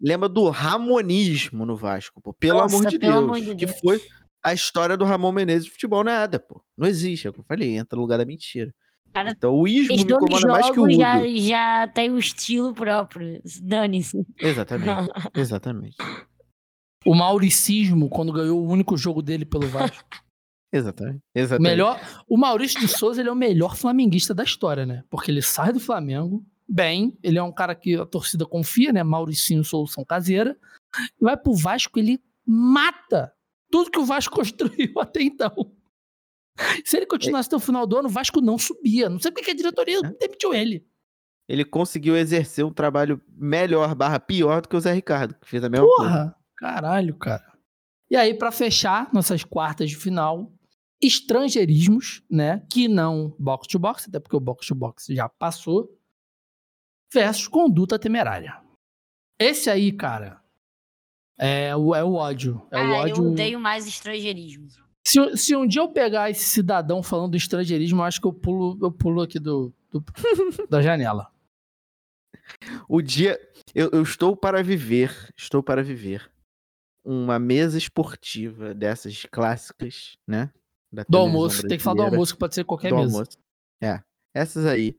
[0.00, 2.32] lembra do Ramonismo no Vasco, pô.
[2.32, 3.72] Pelo, Nossa, amor, de pelo Deus, amor de Deus.
[3.72, 4.00] Que foi
[4.44, 6.62] a história do Ramon Menezes de futebol nada, pô.
[6.76, 8.72] Não existe, é o que eu falei, entra no lugar da mentira.
[9.12, 10.94] Cara, então o ismo me incomoda mais que o Udo.
[10.94, 14.26] Já, já tem o um estilo próprio, dane-se.
[14.40, 15.96] Exatamente, exatamente.
[17.04, 20.04] O mauricismo, quando ganhou o único jogo dele pelo Vasco.
[20.72, 21.70] exatamente, exatamente.
[21.70, 25.04] Melhor, o Maurício de Souza ele é o melhor flamenguista da história, né?
[25.10, 29.02] Porque ele sai do Flamengo bem, ele é um cara que a torcida confia, né?
[29.02, 30.56] Mauricinho, solução caseira.
[31.20, 33.32] E vai pro Vasco, ele mata
[33.70, 35.72] tudo que o Vasco construiu até então.
[36.84, 39.08] Se ele continuasse até o final do ano, o Vasco não subia.
[39.08, 40.10] Não sei porque a diretoria é.
[40.20, 40.86] demitiu ele.
[41.48, 45.62] Ele conseguiu exercer um trabalho melhor, barra pior do que o Zé Ricardo, que fez
[45.62, 46.36] a mesma Porra, coisa.
[46.56, 47.54] Caralho, cara.
[48.10, 50.52] E aí, para fechar nossas quartas de final,
[51.02, 52.64] estrangeirismos, né?
[52.70, 55.90] Que não box to box, até porque o box to box já passou,
[57.12, 58.60] versus conduta temerária.
[59.38, 60.40] Esse aí, cara,
[61.38, 62.66] é o, é o ódio.
[62.70, 63.24] É ah, o ódio.
[63.24, 64.68] Eu odeio mais estrangeirismo.
[65.06, 68.32] Se, se um dia eu pegar esse cidadão falando do estrangeirismo, eu acho que eu
[68.32, 70.02] pulo, eu pulo aqui do, do
[70.70, 71.30] da janela.
[72.88, 73.38] O dia.
[73.74, 75.32] Eu, eu estou para viver.
[75.36, 76.33] Estou para viver
[77.04, 80.50] uma mesa esportiva dessas clássicas, né?
[81.08, 83.12] do almoço, tem que falar do almoço, que pode ser qualquer do mesa.
[83.12, 83.38] Almoço.
[83.82, 84.00] É.
[84.32, 84.96] Essas aí,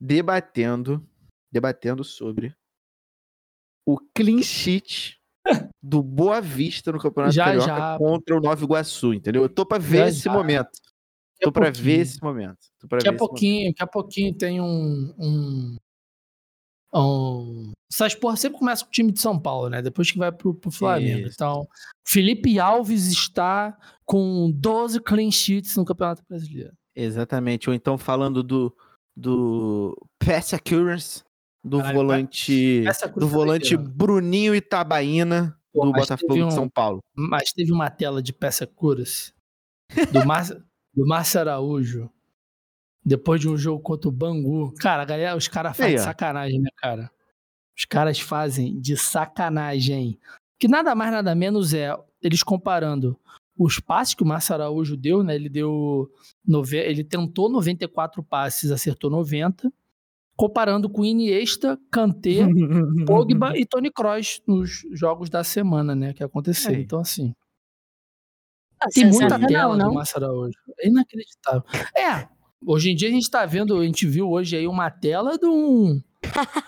[0.00, 1.04] debatendo,
[1.50, 2.54] debatendo sobre
[3.86, 5.20] o clean sheet
[5.82, 7.98] do Boa Vista no Campeonato já, Carioca já.
[7.98, 9.42] contra o Nova Iguaçu, entendeu?
[9.42, 10.32] Eu tô pra ver já, esse já.
[10.32, 10.70] momento.
[11.40, 12.58] Tô pra ver esse momento.
[12.90, 15.76] Daqui a pouquinho, daqui a pouquinho tem um, um
[16.94, 19.82] um, essas porra sempre começa com o time de São Paulo, né?
[19.82, 21.26] Depois que vai pro, pro Flamengo.
[21.26, 21.34] Isso.
[21.34, 21.66] Então,
[22.06, 26.72] Felipe Alves está com 12 clean sheets no Campeonato Brasileiro.
[26.96, 27.68] Exatamente.
[27.68, 28.74] Ou então falando do,
[29.16, 31.22] do pass accuracy
[31.62, 32.84] do Caralho, volante
[33.16, 37.00] do é volante Bruninho Itabaína Pô, do Botafogo um, de São Paulo.
[37.14, 39.32] Mas teve uma tela de peça accuracy
[40.12, 40.62] do Márcio
[40.94, 42.10] do Márcio Araújo
[43.08, 44.72] depois de um jogo contra o Bangu.
[44.74, 47.10] Cara, galera, os caras fazem de sacanagem, né, cara?
[47.76, 50.18] Os caras fazem de sacanagem.
[50.58, 53.18] Que nada mais, nada menos é eles comparando
[53.56, 55.34] os passes que o Márcio Araújo deu, né?
[55.34, 56.10] Ele deu.
[56.72, 59.72] Ele tentou 94 passes, acertou 90.
[60.36, 62.46] Comparando com Iniesta, Kanté,
[63.06, 66.12] Pogba e Tony Kroos nos jogos da semana, né?
[66.12, 66.74] Que aconteceu.
[66.74, 66.80] É.
[66.80, 67.34] Então, assim.
[68.80, 69.88] Ah, tem muita tela não, não.
[69.88, 70.58] do Márcio Araújo.
[70.78, 71.64] É inacreditável.
[71.96, 72.28] É,
[72.66, 75.46] Hoje em dia a gente tá vendo, a gente viu hoje aí uma tela de
[75.46, 76.02] um,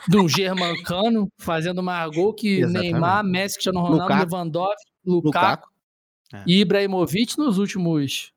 [0.09, 2.93] de um germancano fazendo mais gol que Exatamente.
[2.93, 4.31] Neymar, Messi, Cristiano Ronaldo, Lukaku.
[4.31, 5.69] Lewandowski, Lukaku, Lukaku.
[6.33, 6.45] É.
[6.47, 8.33] e Ibrahimovic nos últimos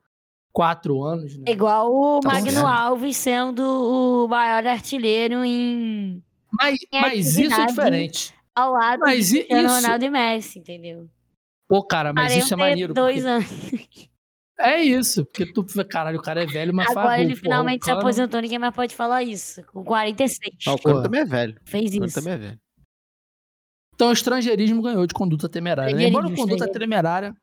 [0.52, 1.38] quatro anos.
[1.38, 1.52] Né?
[1.52, 2.72] Igual o então, Magno é.
[2.72, 6.24] Alves sendo o maior artilheiro em.
[6.52, 8.34] Mas, em mas isso é diferente.
[8.56, 9.76] Ao lado mas de Cristiano isso...
[9.76, 11.10] Ronaldo e Messi, entendeu?
[11.68, 12.94] Pô, cara, mas isso é maneiro.
[12.94, 13.28] Dois porque...
[13.28, 14.10] anos.
[14.60, 18.00] É isso, porque tu, caralho, o cara é velho, mas Agora ele finalmente porra, se
[18.00, 19.64] aposentou, ninguém mais pode falar isso.
[19.66, 20.56] Com 46.
[20.68, 21.60] Ah, o Cano também é velho.
[21.66, 22.14] Fez isso.
[22.14, 22.60] também é velho.
[23.96, 25.96] Então o estrangeirismo ganhou de conduta temerária.
[25.96, 26.08] Né?
[26.08, 27.36] Embora conduta temerária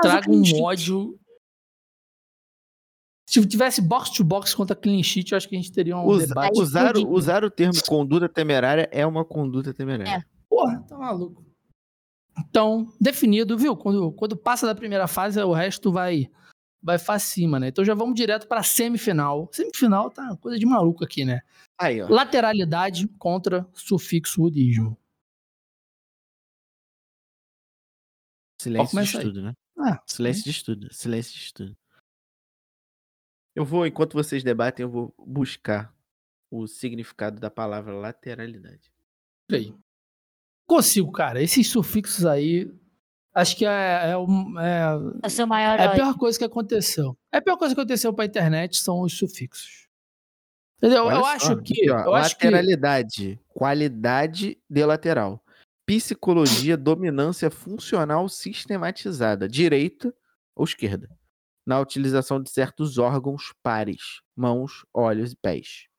[0.00, 1.18] traga um ódio.
[3.28, 6.04] Se tivesse box to box contra clean sheet, eu acho que a gente teria um
[6.04, 6.60] Usa, debate.
[6.60, 10.10] Usar, usar o termo conduta temerária é uma conduta temerária.
[10.10, 10.22] É.
[10.48, 11.49] Porra, tá maluco.
[12.38, 13.76] Então, definido, viu?
[13.76, 16.30] Quando, quando passa da primeira fase, o resto vai
[16.82, 17.68] vai para cima, né?
[17.68, 19.48] Então já vamos direto para semifinal.
[19.52, 21.42] Semifinal tá coisa de maluco aqui, né?
[21.78, 22.08] Aí, ó.
[22.08, 24.96] Lateralidade contra sufixo udismo.
[28.60, 29.54] Silêncio de estudo, né?
[29.78, 30.92] Ah, Silêncio de estudo.
[30.92, 31.76] Silêncio de estudo.
[33.54, 35.94] Eu vou, enquanto vocês debatem, eu vou buscar
[36.50, 38.92] o significado da palavra lateralidade.
[39.50, 39.74] Aí.
[40.70, 41.42] Consigo, cara.
[41.42, 42.72] Esses sufixos aí,
[43.34, 47.18] acho que é, é, é, é, seu maior é a pior coisa que aconteceu.
[47.32, 49.88] É a pior coisa que aconteceu pra internet são os sufixos.
[50.78, 51.06] Entendeu?
[51.06, 51.88] Olha eu só, acho que.
[51.88, 53.44] eu lateralidade, acho que...
[53.48, 55.44] qualidade de lateral.
[55.84, 60.14] Psicologia, dominância funcional sistematizada, direita
[60.54, 61.10] ou esquerda,
[61.66, 65.89] na utilização de certos órgãos pares, mãos, olhos e pés.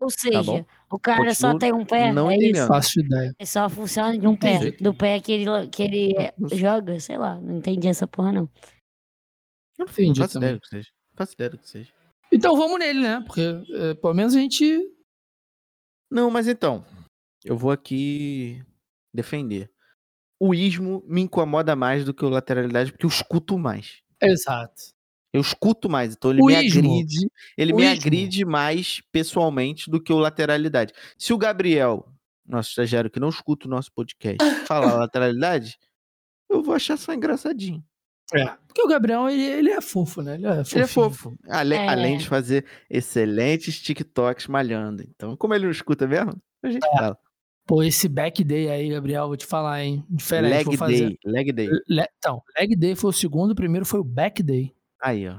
[0.00, 2.12] Ou tá seja, tá o cara Continuo só tem um pé.
[2.12, 2.66] Não é isso.
[2.66, 3.34] Faço ideia.
[3.38, 4.70] É só funciona de um pé.
[4.72, 6.14] Do pé que ele, que ele
[6.52, 7.38] joga, sei lá.
[7.38, 8.48] Não entendi essa porra, não.
[9.78, 10.20] Não entendi.
[10.20, 10.88] Faço ideia do que seja.
[11.14, 11.92] Faço ideia do que seja.
[12.32, 13.22] Então vamos nele, né?
[13.26, 13.42] Porque
[13.74, 14.80] é, pelo menos a gente.
[16.10, 16.84] Não, mas então.
[17.44, 18.62] Eu vou aqui
[19.12, 19.70] defender.
[20.38, 24.02] O ismo me incomoda mais do que o lateralidade, porque eu escuto mais.
[24.22, 24.94] Exato.
[25.32, 26.80] Eu escuto mais, então ele o me ismo.
[26.80, 27.94] agride, ele o me ismo.
[27.94, 30.92] agride mais pessoalmente do que o lateralidade.
[31.16, 32.06] Se o Gabriel,
[32.44, 35.78] nosso estagiário que não escuta o nosso podcast, falar lateralidade,
[36.48, 37.84] eu vou achar só engraçadinho.
[38.34, 38.44] É.
[38.66, 40.34] Porque o Gabriel, ele, ele é fofo, né?
[40.34, 41.36] Ele é, ele é fofo.
[41.48, 41.88] Ale, é.
[41.88, 45.02] Além de fazer excelentes TikToks malhando.
[45.02, 46.96] Então, como ele não escuta mesmo, a gente é.
[46.96, 47.18] fala.
[47.66, 50.04] Pô, esse back day aí, Gabriel, vou te falar, hein?
[50.08, 50.66] Diferente.
[50.66, 50.98] Leg fazer...
[50.98, 51.18] day.
[51.24, 51.68] Leg day.
[51.88, 52.04] Le...
[52.18, 54.74] Então, leg day foi o segundo, o primeiro foi o back day.
[55.02, 55.38] Aí, ó.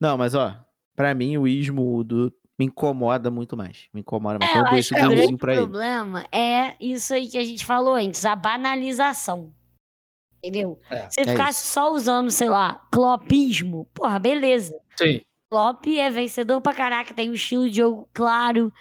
[0.00, 0.54] Não, mas ó,
[0.94, 3.86] pra mim o ismo do me incomoda muito mais.
[3.92, 4.50] Me incomoda mais.
[4.50, 7.94] É, então eu acho que o grande problema é isso aí que a gente falou
[7.94, 9.52] antes, a banalização.
[10.42, 10.80] Entendeu?
[10.90, 11.72] É, Se é ficasse isso.
[11.72, 14.74] só usando, sei lá, clopismo, porra, beleza.
[14.96, 15.20] Sim.
[15.50, 18.72] Clop é vencedor pra caraca, tem um estilo de jogo claro,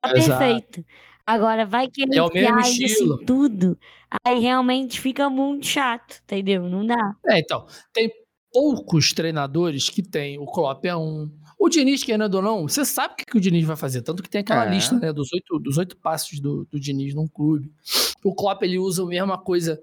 [0.00, 0.38] tá Exato.
[0.38, 0.84] perfeito.
[1.26, 2.86] Agora vai querer é o mesmo estilo.
[2.86, 3.78] isso tudo,
[4.24, 6.62] aí realmente fica muito chato, entendeu?
[6.68, 7.14] Não dá.
[7.26, 8.10] É, então, tem
[8.52, 10.38] poucos treinadores que tem.
[10.38, 11.30] O Klopp é um.
[11.58, 14.00] O Diniz, querendo ou não, você sabe o que, que o Diniz vai fazer.
[14.02, 14.70] Tanto que tem aquela é.
[14.70, 17.70] lista né, dos, oito, dos oito passos do, do Diniz num clube.
[18.24, 19.80] O Klopp ele usa a mesma coisa.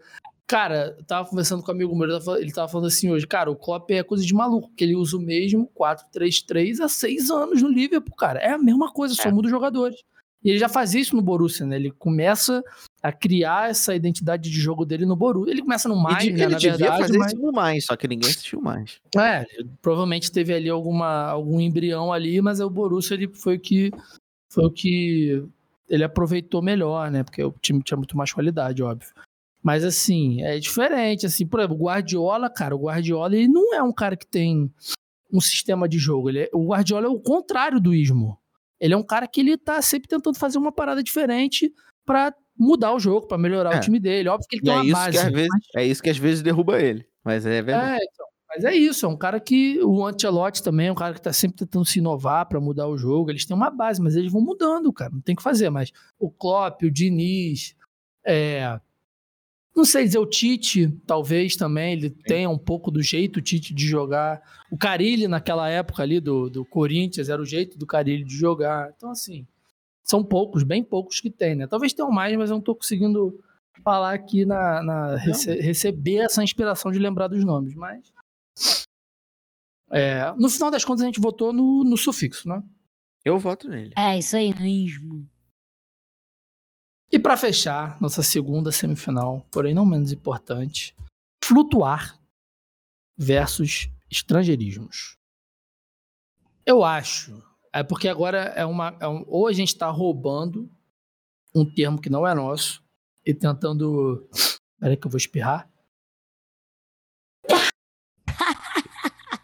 [0.48, 2.08] Cara, eu tava conversando com um amigo meu,
[2.38, 5.18] ele tava falando assim hoje, cara, o Klopp é coisa de maluco, porque ele usa
[5.18, 8.40] o mesmo 4-3-3 há seis anos no Liverpool, cara.
[8.40, 9.32] É a mesma coisa, só é.
[9.32, 10.02] muda os jogadores.
[10.44, 11.76] E ele já fazia isso no Borussia, né?
[11.76, 12.64] Ele começa
[13.02, 15.52] a criar essa identidade de jogo dele no Borussia.
[15.52, 17.34] Ele começa no mais, ele, né, ele na devia verdade, fazer mas...
[17.34, 19.00] isso no mais, só que ninguém assistiu mais.
[19.16, 19.46] É,
[19.82, 23.92] provavelmente teve ali alguma, algum embrião ali, mas o Borussia ele foi o que
[24.50, 25.44] foi o que
[25.90, 27.24] ele aproveitou melhor, né?
[27.24, 29.10] Porque o time tinha muito mais qualidade, óbvio.
[29.62, 33.84] Mas assim, é diferente, assim, por exemplo, o Guardiola, cara, o Guardiola ele não é
[33.84, 34.72] um cara que tem
[35.32, 38.38] um sistema de jogo, ele é, o Guardiola é o contrário do Ismo.
[38.80, 41.74] Ele é um cara que ele tá sempre tentando fazer uma parada diferente
[42.06, 43.78] para mudar o jogo, para melhorar é.
[43.78, 44.30] o time dele.
[44.30, 45.12] Óbvio que ele e tem é uma isso base.
[45.12, 45.84] Que às vezes, mas...
[45.84, 47.06] É isso que às vezes derruba ele.
[47.24, 48.02] Mas é verdade.
[48.02, 49.80] É, então, mas é isso, é um cara que.
[49.84, 52.98] O Ancelotti também é um cara que tá sempre tentando se inovar para mudar o
[52.98, 53.30] jogo.
[53.30, 55.12] Eles têm uma base, mas eles vão mudando, cara.
[55.12, 55.70] Não tem o que fazer.
[55.70, 57.76] Mas o Klopp, o Diniz,
[58.26, 58.80] é,
[59.78, 63.76] não sei dizer, o Tite, talvez também, ele tenha um pouco do jeito, o Tite,
[63.76, 64.42] de jogar.
[64.72, 68.92] O Carilli, naquela época ali do, do Corinthians, era o jeito do Carilli de jogar.
[68.98, 69.46] Então, assim,
[70.08, 71.68] são poucos, bem poucos que tem, né?
[71.68, 73.44] Talvez tenham mais, mas eu não tô conseguindo
[73.84, 74.82] falar aqui na.
[74.82, 78.14] na rece receber essa inspiração de lembrar dos nomes, mas.
[79.90, 82.64] É, no final das contas, a gente votou no, no sufixo, né?
[83.24, 83.94] Eu voto nele.
[83.98, 85.28] É, isso aí mesmo.
[87.12, 90.96] E para fechar nossa segunda semifinal, porém não menos importante,
[91.44, 92.20] flutuar
[93.18, 95.18] versus estrangeirismos.
[96.66, 97.42] Eu acho,
[97.74, 100.70] é porque agora é uma, é um, ou a gente está roubando
[101.54, 102.84] um termo que não é nosso
[103.26, 104.30] e tentando,
[104.80, 105.70] peraí que eu vou espirrar.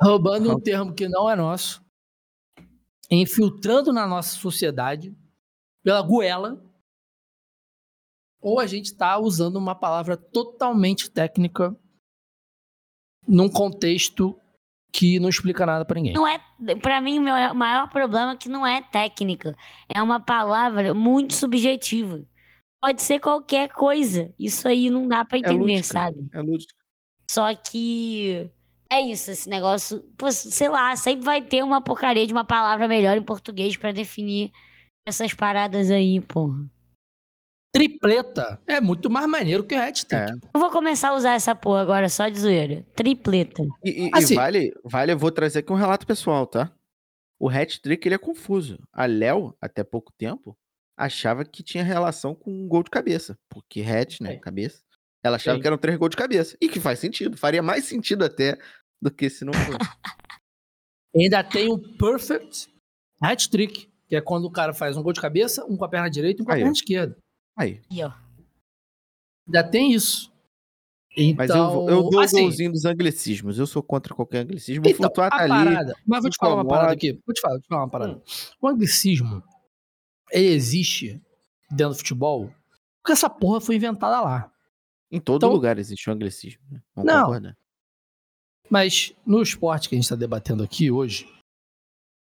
[0.00, 1.84] roubando um termo que não é nosso,
[3.10, 5.16] infiltrando na nossa sociedade
[5.82, 6.62] pela goela
[8.40, 11.74] ou a gente está usando uma palavra totalmente técnica
[13.26, 14.38] num contexto
[14.94, 16.12] que não explica nada para ninguém.
[16.12, 16.40] Não é,
[16.80, 19.56] para mim o meu maior problema é que não é técnica,
[19.92, 22.24] é uma palavra muito subjetiva.
[22.80, 24.32] Pode ser qualquer coisa.
[24.38, 26.28] Isso aí não dá para é entender, é lúdica, sabe?
[26.32, 26.72] É lúdico.
[27.28, 28.48] Só que
[28.88, 32.86] é isso, esse negócio, pô, sei lá, sempre vai ter uma porcaria de uma palavra
[32.86, 34.52] melhor em português para definir
[35.04, 36.70] essas paradas aí, porra
[37.74, 40.14] tripleta é muito mais maneiro que o hat-trick.
[40.14, 40.48] É.
[40.54, 42.86] Eu vou começar a usar essa porra agora só de zoeira.
[42.94, 43.64] Tripleta.
[43.84, 46.72] E, e, assim, e vale, vale, eu vou trazer aqui um relato pessoal, tá?
[47.38, 48.78] O hat-trick ele é confuso.
[48.92, 50.56] A Léo, até pouco tempo,
[50.96, 53.36] achava que tinha relação com um gol de cabeça.
[53.50, 54.34] Porque hat, né?
[54.34, 54.38] É.
[54.38, 54.80] Cabeça.
[55.20, 55.62] Ela achava Sim.
[55.62, 56.56] que eram três gols de cabeça.
[56.60, 57.36] E que faz sentido.
[57.36, 58.56] Faria mais sentido até
[59.02, 59.78] do que se não fosse.
[61.16, 62.68] Ainda tem o perfect
[63.20, 63.92] hat-trick.
[64.06, 66.40] Que é quando o cara faz um gol de cabeça, um com a perna direita
[66.40, 67.16] e um com a Aí, perna esquerda.
[67.56, 67.80] Aí.
[67.90, 68.12] E, ó.
[69.46, 70.32] Ainda tem isso.
[71.16, 73.58] Então, mas eu, então, eu dou assim, o golzinho dos anglicismos.
[73.58, 74.84] Eu sou contra qualquer anglicismo.
[74.86, 75.94] Então, flutuar tá parada, ali.
[76.06, 77.12] Mas vou te falar uma parada aqui.
[77.24, 78.12] Vou te falar, vou te falar uma parada.
[78.14, 78.20] Hum.
[78.60, 79.42] O anglicismo,
[80.32, 81.22] ele existe
[81.70, 82.52] dentro do futebol
[83.04, 84.50] porque essa porra foi inventada lá.
[85.12, 86.62] Em todo então, lugar existe o anglicismo.
[86.70, 86.80] Né?
[86.94, 87.24] Vamos não.
[87.26, 87.56] Concordar.
[88.70, 91.28] Mas no esporte que a gente está debatendo aqui hoje,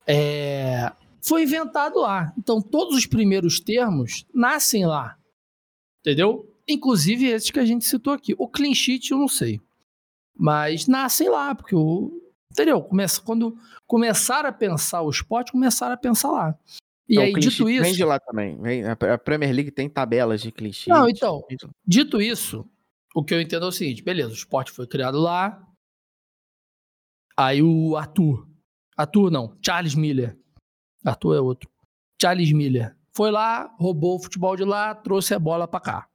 [0.07, 2.33] é, foi inventado lá.
[2.39, 5.17] Então, todos os primeiros termos nascem lá.
[6.01, 6.49] Entendeu?
[6.67, 8.35] Inclusive esses que a gente citou aqui.
[8.39, 9.61] O clean sheet eu não sei.
[10.37, 12.23] Mas nascem lá, porque o.
[12.53, 12.83] Entendeu?
[12.83, 13.57] Começa, quando
[13.87, 16.59] começaram a pensar o esporte, começaram a pensar lá.
[17.09, 17.83] E então, aí, dito isso.
[17.83, 18.59] Vem de lá também.
[18.85, 20.89] A Premier League tem tabelas de clean sheet.
[20.89, 21.43] Não, então.
[21.87, 22.65] Dito isso,
[23.15, 25.67] o que eu entendo é o seguinte: beleza, o esporte foi criado lá.
[27.37, 28.47] Aí o Arthur.
[28.97, 30.37] Arthur não, Charles Miller
[31.09, 31.69] Arthur é outro.
[32.21, 32.97] Charles Miller.
[33.15, 36.09] Foi lá, roubou o futebol de lá, trouxe a bola para cá.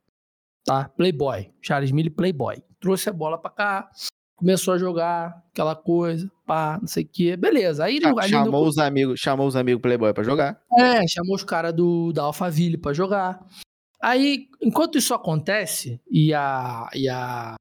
[0.64, 0.88] Tá?
[0.96, 1.50] Playboy.
[1.60, 2.62] Charles Miller, playboy.
[2.80, 3.90] Trouxe a bola para cá,
[4.36, 7.36] começou a jogar aquela coisa, pá, não sei o quê.
[7.36, 7.84] Beleza.
[7.84, 10.60] Aí ele chamou os amigos, chamou os amigos playboy para jogar.
[10.78, 13.44] É, chamou os caras do da Alphaville para jogar.
[14.02, 17.54] Aí, enquanto isso acontece e a, e a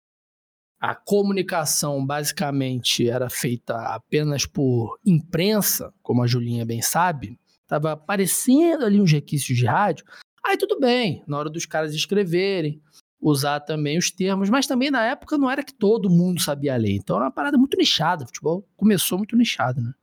[0.83, 8.83] a comunicação basicamente era feita apenas por imprensa, como a Julinha bem sabe, estava aparecendo
[8.83, 10.05] ali uns requisitos de rádio,
[10.45, 12.81] aí tudo bem, na hora dos caras escreverem,
[13.21, 16.95] usar também os termos, mas também na época não era que todo mundo sabia ler,
[16.97, 19.93] então era uma parada muito nichada, o futebol começou muito nichado, né?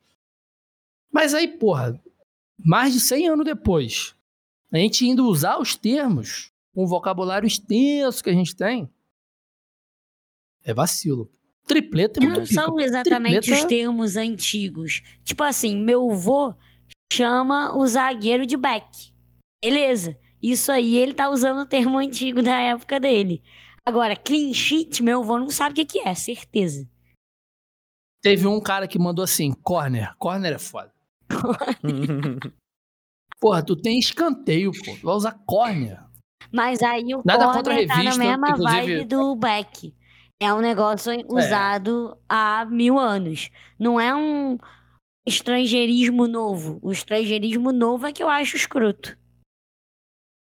[1.12, 2.00] Mas aí, porra,
[2.58, 4.14] mais de 100 anos depois,
[4.72, 8.88] A gente indo usar os termos o vocabulário extenso que a gente tem,
[10.64, 11.30] é vacilo.
[11.66, 13.62] Tripleta é muito Não são exatamente Tripleta...
[13.62, 15.02] os termos antigos.
[15.22, 16.54] Tipo assim, meu avô
[17.12, 19.12] chama o zagueiro de back.
[19.62, 20.18] Beleza.
[20.42, 23.42] Isso aí ele tá usando o termo antigo da época dele.
[23.86, 26.88] Agora, clean sheet, meu avô não sabe o que, que é, certeza.
[28.22, 30.14] Teve um cara que mandou assim, corner.
[30.18, 30.92] Corner é foda.
[33.40, 34.96] Porra, tu tem escanteio, pô.
[34.96, 36.04] Tu vai usar corner.
[36.52, 38.80] Mas aí o Nada contra a revista, tá na mesma inclusive...
[38.80, 39.94] vibe do back.
[40.40, 41.22] É um negócio é.
[41.28, 42.16] usado é.
[42.28, 43.50] há mil anos.
[43.78, 44.56] Não é um
[45.26, 46.78] estrangeirismo novo.
[46.82, 49.18] O estrangeirismo novo é que eu acho escroto.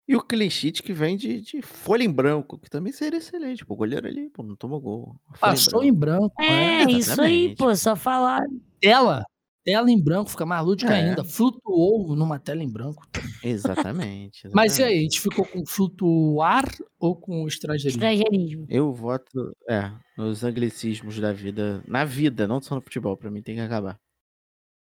[0.09, 3.65] E o clean sheet que vem de, de folha em branco, que também seria excelente.
[3.69, 5.17] O goleiro ali, pô, não tomou gol.
[5.41, 6.33] Passou em branco.
[6.41, 8.43] Em branco é, é isso aí, pô, só falar.
[8.81, 9.25] Tela,
[9.67, 11.09] tela em branco, fica mais lúdica é.
[11.09, 11.25] ainda.
[11.25, 13.05] Flutuou numa tela em branco.
[13.43, 16.65] Exatamente, exatamente, Mas e aí, a gente ficou com flutuar
[17.01, 18.01] ou com estrangeirismo?
[18.05, 18.67] Estrangeirismo.
[18.71, 21.83] Eu voto, é, nos anglicismos da vida.
[21.89, 23.99] Na vida, não só no futebol, pra mim tem que acabar.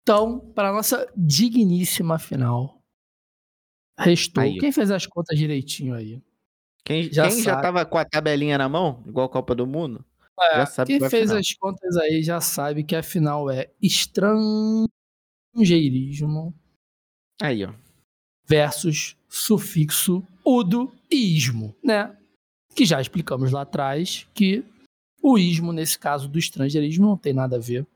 [0.04, 2.80] Então, para nossa digníssima final,
[3.98, 4.44] restou.
[4.44, 4.60] Aí.
[4.60, 6.22] Quem fez as contas direitinho aí?
[6.84, 10.06] Quem já, quem já tava com a tabelinha na mão, igual a Copa do Mundo,
[10.42, 11.38] é, já sabe Quem fez final.
[11.38, 16.54] as contas aí já sabe que a final é estrangeirismo.
[17.42, 17.74] Aí, ó.
[18.48, 22.16] Versus sufixo udo e ismo, né?
[22.76, 24.64] Que já explicamos lá atrás que
[25.22, 27.88] o ismo, nesse caso do estrangeirismo, não tem nada a ver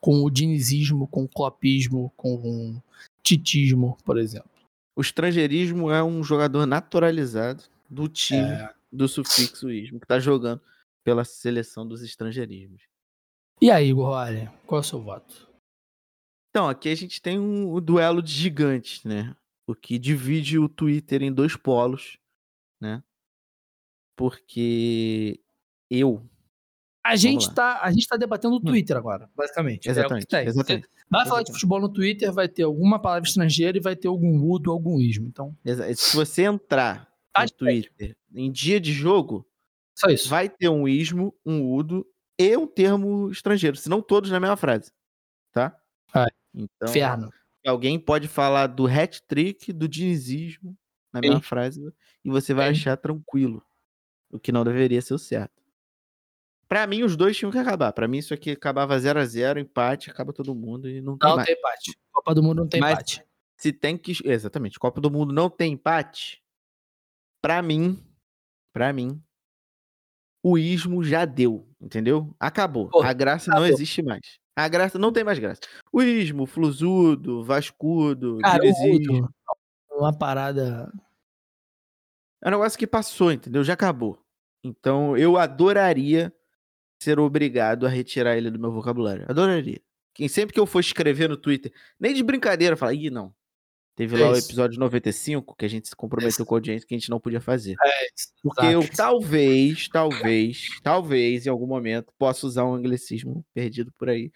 [0.00, 2.82] com o dinizismo, com o clopismo, com o
[3.22, 4.50] titismo, por exemplo.
[4.96, 8.70] O estrangeirismo é um jogador naturalizado do time é.
[8.90, 10.60] do sufixo ismo, que está jogando
[11.06, 12.82] pela seleção dos estrangeirismos.
[13.62, 15.48] E aí, Igor, olha, qual é o seu voto?
[16.50, 19.36] Então, aqui a gente tem um, um duelo de gigantes, né?
[19.68, 22.18] O que divide o Twitter em dois polos,
[22.80, 23.04] né?
[24.16, 25.40] Porque
[25.88, 26.28] eu
[27.04, 28.64] a gente, tá, a gente tá debatendo no hum.
[28.64, 29.88] Twitter agora, basicamente.
[29.88, 30.34] Exatamente.
[30.34, 30.88] É exatamente.
[31.08, 34.42] Vai falar de futebol no Twitter, vai ter alguma palavra estrangeira e vai ter algum
[34.42, 35.28] udo, algum ismo.
[35.28, 35.56] Então...
[35.94, 39.46] Se você entrar tá no Twitter em dia de jogo,
[39.96, 40.28] Só isso.
[40.28, 42.06] vai ter um ismo, um udo
[42.38, 44.92] e um termo estrangeiro, se não todos na mesma frase.
[45.52, 45.76] Tá?
[46.12, 47.30] Ai, então, Inferno.
[47.66, 50.76] alguém pode falar do hat-trick, do dinizismo
[51.12, 51.42] na mesma Sim.
[51.42, 51.94] frase
[52.24, 52.80] e você vai Sim.
[52.80, 53.64] achar tranquilo.
[54.30, 55.62] O que não deveria ser o certo.
[56.68, 57.92] Pra mim, os dois tinham que acabar.
[57.92, 61.28] Pra mim, isso aqui acabava 0 a 0 empate, acaba todo mundo e não tem
[61.28, 61.46] Não mais.
[61.46, 61.96] tem empate.
[62.12, 63.24] Copa do Mundo não tem Mas, empate.
[63.56, 64.12] Se tem que.
[64.24, 64.78] Exatamente.
[64.78, 66.42] Copa do Mundo não tem empate.
[67.40, 68.02] Pra mim,
[68.72, 69.22] pra mim,
[70.48, 72.32] o ismo já deu, entendeu?
[72.38, 72.88] Acabou.
[72.88, 73.66] Pô, a graça acabou.
[73.66, 74.38] não existe mais.
[74.54, 75.60] A graça não tem mais graça.
[75.92, 78.62] O ismo, flusudo, vascudo, Cara,
[79.90, 80.88] uma parada.
[82.40, 83.64] É um negócio que passou, entendeu?
[83.64, 84.22] Já acabou.
[84.62, 86.32] Então eu adoraria
[87.02, 89.26] ser obrigado a retirar ele do meu vocabulário.
[89.28, 89.80] Adoraria.
[90.14, 93.34] Quem sempre que eu for escrever no Twitter, nem de brincadeira, fala, ih, não.
[93.96, 96.94] Teve é lá o episódio 95 que a gente se comprometeu com a audiência que
[96.94, 97.76] a gente não podia fazer.
[97.82, 98.28] É isso.
[98.42, 104.30] Porque eu talvez, talvez, talvez em algum momento possa usar um anglicismo perdido por aí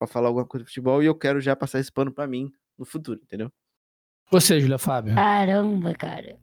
[0.00, 2.50] para falar alguma coisa de futebol e eu quero já passar esse pano para mim
[2.76, 3.52] no futuro, entendeu?
[4.32, 5.14] Você, Julia Fábio.
[5.14, 6.36] Caramba, cara.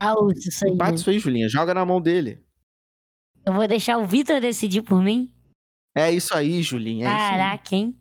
[0.00, 0.74] Ah, isso aí.
[0.74, 1.48] Bate isso aí, Julinha.
[1.48, 2.44] Joga na mão dele.
[3.46, 5.32] Eu vou deixar o Vitor decidir por mim?
[5.94, 7.06] É isso aí, Julinha.
[7.06, 7.96] É Caraca, hein?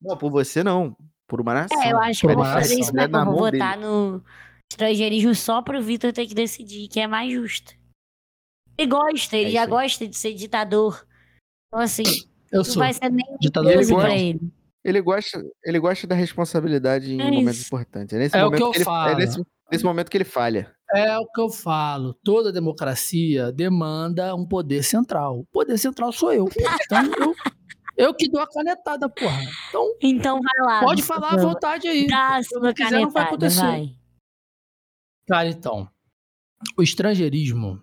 [0.00, 0.96] Não, por você não.
[1.28, 1.82] Por uma nação.
[1.82, 3.16] É, eu acho que eu vou fazer isso mesmo.
[3.16, 3.86] Eu vou votar dele.
[3.86, 4.24] no
[4.70, 7.74] estrangeirismo só pro Vitor ter que decidir, que é mais justo.
[8.78, 11.06] Ele gosta, ele é já gosta de ser ditador.
[11.68, 12.02] Então, assim,
[12.52, 12.80] eu sou.
[12.80, 14.52] vai ser nem ditador ele pra ele.
[14.84, 18.14] Ele gosta, ele gosta da responsabilidade em é momentos importantes.
[18.14, 19.10] É, nesse é momento o que eu ele, falo.
[19.10, 19.42] É nesse,
[19.72, 20.72] nesse momento que ele falha.
[20.94, 22.14] É o que eu falo.
[22.22, 25.40] Toda democracia demanda um poder central.
[25.40, 26.48] O poder central sou eu.
[26.84, 27.34] Então eu,
[27.96, 29.42] eu que dou a canetada, porra.
[29.68, 30.80] Então, então vai lá.
[30.80, 32.06] Pode falar à vontade aí.
[32.06, 33.60] Dá a sua quiser, não vai acontecer.
[33.60, 33.96] Vai.
[35.26, 35.88] Cara, então.
[36.76, 37.82] O estrangeirismo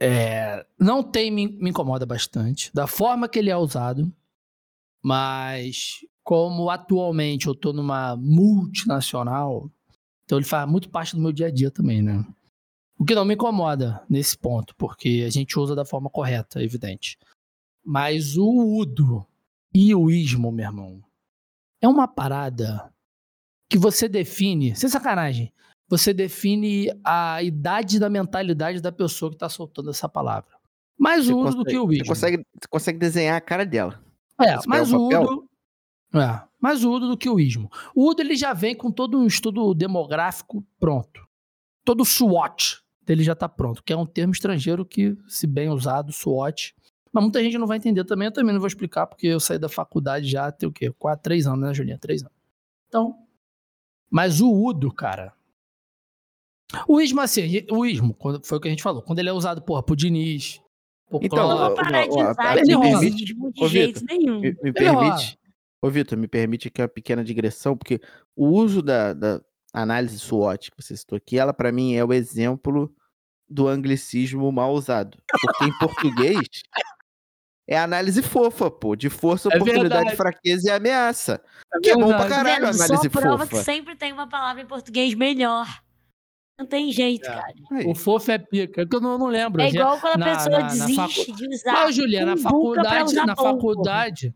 [0.00, 2.72] é, não tem me, me incomoda bastante.
[2.74, 4.12] Da forma que ele é usado.
[5.02, 9.70] Mas como atualmente eu tô numa multinacional
[10.26, 12.26] então ele faz muito parte do meu dia a dia também, né?
[12.98, 16.64] O que não me incomoda nesse ponto, porque a gente usa da forma correta, é
[16.64, 17.16] evidente.
[17.84, 19.24] Mas o Udo
[19.78, 21.04] e o Ismo, meu irmão,
[21.82, 22.90] é uma parada
[23.68, 25.52] que você define, sem sacanagem,
[25.86, 30.56] você define a idade da mentalidade da pessoa que está soltando essa palavra.
[30.98, 32.06] Mais o Udo do que o Ismo.
[32.06, 34.02] Você consegue, você consegue desenhar a cara dela.
[34.40, 35.46] É, mais o Udo.
[36.14, 37.70] É, mais o Udo do que o Ismo.
[37.94, 41.20] O Udo ele já vem com todo um estudo demográfico pronto.
[41.84, 45.68] Todo o SWOT dele já está pronto, que é um termo estrangeiro que, se bem
[45.68, 46.74] usado, SWOT.
[47.16, 48.26] Mas muita gente não vai entender também.
[48.26, 50.92] Eu também não vou explicar, porque eu saí da faculdade já tem o quê?
[50.98, 51.96] Quatro, três anos, né, Julinha?
[51.96, 52.34] Três anos.
[52.88, 53.16] Então,
[54.10, 55.32] mas o Udo, cara.
[56.86, 58.14] O Ismo, assim, o Ismo,
[58.44, 59.00] foi o que a gente falou.
[59.00, 60.60] Quando ele é usado, porra, pro Diniz.
[61.08, 64.40] Pro então, eu vou parar de usar ele permite, de jeito nenhum.
[64.40, 65.38] Me, me permite.
[65.80, 67.98] Ô, Vitor, me permite aqui uma pequena digressão, porque
[68.36, 69.40] o uso da, da
[69.72, 72.94] análise SWOT que você citou aqui, ela para mim é o exemplo
[73.48, 75.16] do anglicismo mal usado.
[75.40, 76.40] Porque em português
[77.68, 80.16] é análise fofa, pô, de força, é oportunidade, verdade.
[80.16, 81.42] fraqueza e ameaça.
[81.74, 83.58] É que é bom pra caralho a análise Só prova fofa.
[83.58, 85.66] que sempre tem uma palavra em português melhor.
[86.58, 87.34] Não tem jeito, é.
[87.34, 87.54] cara.
[87.86, 89.60] O fofo é pica, é que eu não, não lembro.
[89.60, 91.32] É igual quando a na, pessoa na, desiste na facu...
[91.32, 91.72] de usar.
[91.72, 94.34] Não, Juliana, na faculdade, na faculdade,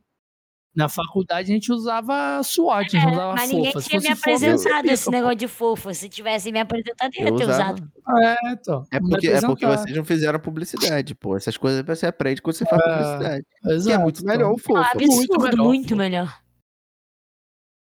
[0.75, 3.89] na faculdade a gente usava SWOT, a gente é, usava mas ninguém fofa.
[3.89, 5.11] tinha me apresentado esse pô.
[5.11, 5.95] negócio de fofo.
[5.95, 7.75] Se tivesse me apresentado, eu ia ter usava.
[7.75, 7.93] usado.
[8.23, 8.87] É, então.
[8.91, 11.37] É porque, é porque vocês não fizeram publicidade, pô.
[11.37, 13.47] Essas coisas você aprende quando você faz é, publicidade.
[13.67, 14.77] Exato, é muito melhor o fofo.
[14.77, 15.65] Ah, absurdo, muito melhor.
[15.65, 16.41] Muito melhor.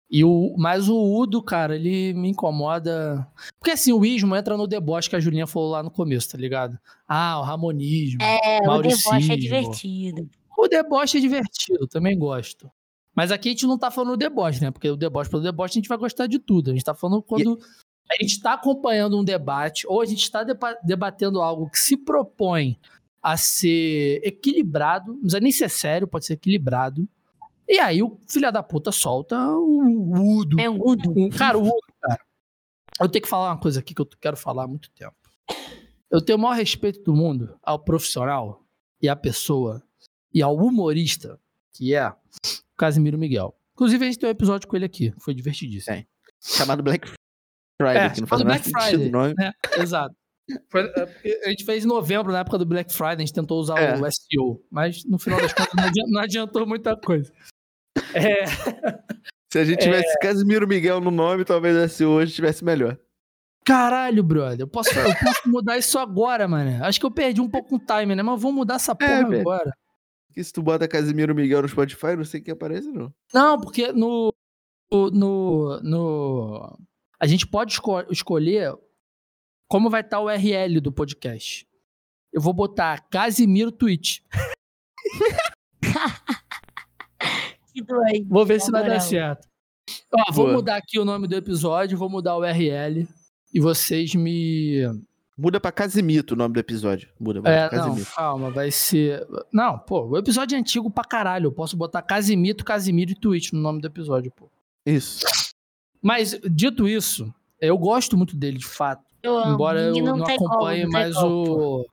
[0.10, 3.28] E o, mas o Udo, cara, ele me incomoda.
[3.58, 6.38] Porque assim, o ismo entra no deboche que a Julinha falou lá no começo, tá
[6.38, 6.78] ligado?
[7.08, 8.22] Ah, o ramonismo.
[8.22, 10.30] É, o deboche é divertido.
[10.58, 12.72] O deboche é divertido, também gosto.
[13.16, 14.72] Mas aqui a gente não tá falando do deboche, né?
[14.72, 16.72] Porque o deboche pelo deboche a gente vai gostar de tudo.
[16.72, 18.14] A gente tá falando quando e...
[18.14, 20.44] a gente tá acompanhando um debate ou a gente tá
[20.84, 22.78] debatendo algo que se propõe
[23.24, 27.08] a ser equilibrado, não precisa nem ser sério, pode ser equilibrado.
[27.68, 30.60] E aí o filho da puta solta o Udo.
[30.60, 31.12] É um Udo.
[31.18, 32.22] Um, cara, o Udo, cara.
[33.02, 35.16] Eu tenho que falar uma coisa aqui que eu quero falar há muito tempo.
[36.12, 38.64] Eu tenho o maior respeito do mundo ao profissional
[39.02, 39.82] e à pessoa
[40.36, 41.40] e ao humorista
[41.72, 42.14] que é
[42.78, 43.56] Casimiro Miguel.
[43.74, 45.96] Inclusive, a gente tem um episódio com ele aqui, foi divertidíssimo.
[45.96, 46.06] É.
[46.42, 47.10] Chamado Black
[47.82, 49.34] Friday, é, que não faz Black Friday, nome.
[49.38, 49.52] Né?
[49.78, 50.16] Exato.
[50.70, 53.60] Foi, é, a gente fez em novembro, na época do Black Friday, a gente tentou
[53.60, 53.96] usar é.
[53.96, 57.32] o SEO, mas no final das contas não adiantou, não adiantou muita coisa.
[58.14, 58.46] É...
[59.52, 60.18] Se a gente tivesse é...
[60.22, 62.98] Casimiro Miguel no nome, talvez SEO hoje estivesse melhor.
[63.66, 66.84] Caralho, brother, eu posso, eu posso mudar isso agora, mano.
[66.84, 68.22] Acho que eu perdi um pouco o time, né?
[68.22, 69.72] Mas vou mudar essa é, porra agora.
[70.36, 73.12] Que se tu bota Casimiro Miguel no Spotify, não sei o que aparece, não.
[73.34, 74.34] Não, porque no.
[74.92, 75.80] No.
[75.82, 76.78] no
[77.18, 78.76] a gente pode esco escolher
[79.70, 81.66] como vai estar tá o URL do podcast.
[82.34, 84.20] Eu vou botar Casimiro Twitch.
[87.74, 87.82] que.
[88.28, 89.48] Vou ver se vai dar certo.
[90.14, 93.08] Ó, vou mudar aqui o nome do episódio, vou mudar o URL
[93.54, 94.82] e vocês me
[95.38, 97.10] Muda pra Casimito o nome do episódio.
[97.20, 99.28] Muda, muda é, Não, calma, vai ser.
[99.52, 101.48] Não, pô, o episódio é antigo pra caralho.
[101.48, 104.50] Eu posso botar Casimito, Casimiro e Twitch no nome do episódio, pô.
[104.86, 105.26] Isso.
[106.02, 109.04] Mas, dito isso, eu gosto muito dele, de fato.
[109.22, 111.86] Eu embora eu não, não acompanhe como, mais o.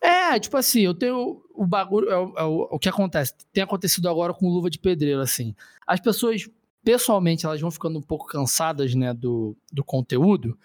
[0.00, 2.08] É, tipo assim, eu tenho o bagulho.
[2.08, 3.34] É o, é o, o que acontece?
[3.52, 5.54] Tem acontecido agora com luva de pedreiro, assim.
[5.86, 6.48] As pessoas,
[6.82, 10.56] pessoalmente, elas vão ficando um pouco cansadas, né, do, do conteúdo.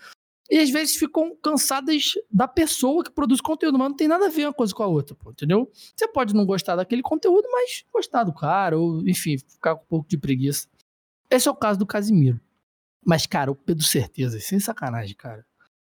[0.49, 4.29] E às vezes ficam cansadas da pessoa que produz conteúdo, mas não tem nada a
[4.29, 5.69] ver uma coisa com a outra, pô, entendeu?
[5.73, 9.87] Você pode não gostar daquele conteúdo, mas gostar do cara, ou enfim, ficar com um
[9.87, 10.67] pouco de preguiça.
[11.29, 12.39] Esse é o caso do Casimiro.
[13.05, 15.45] Mas, cara, o Pedro Certeza, sem sacanagem, cara.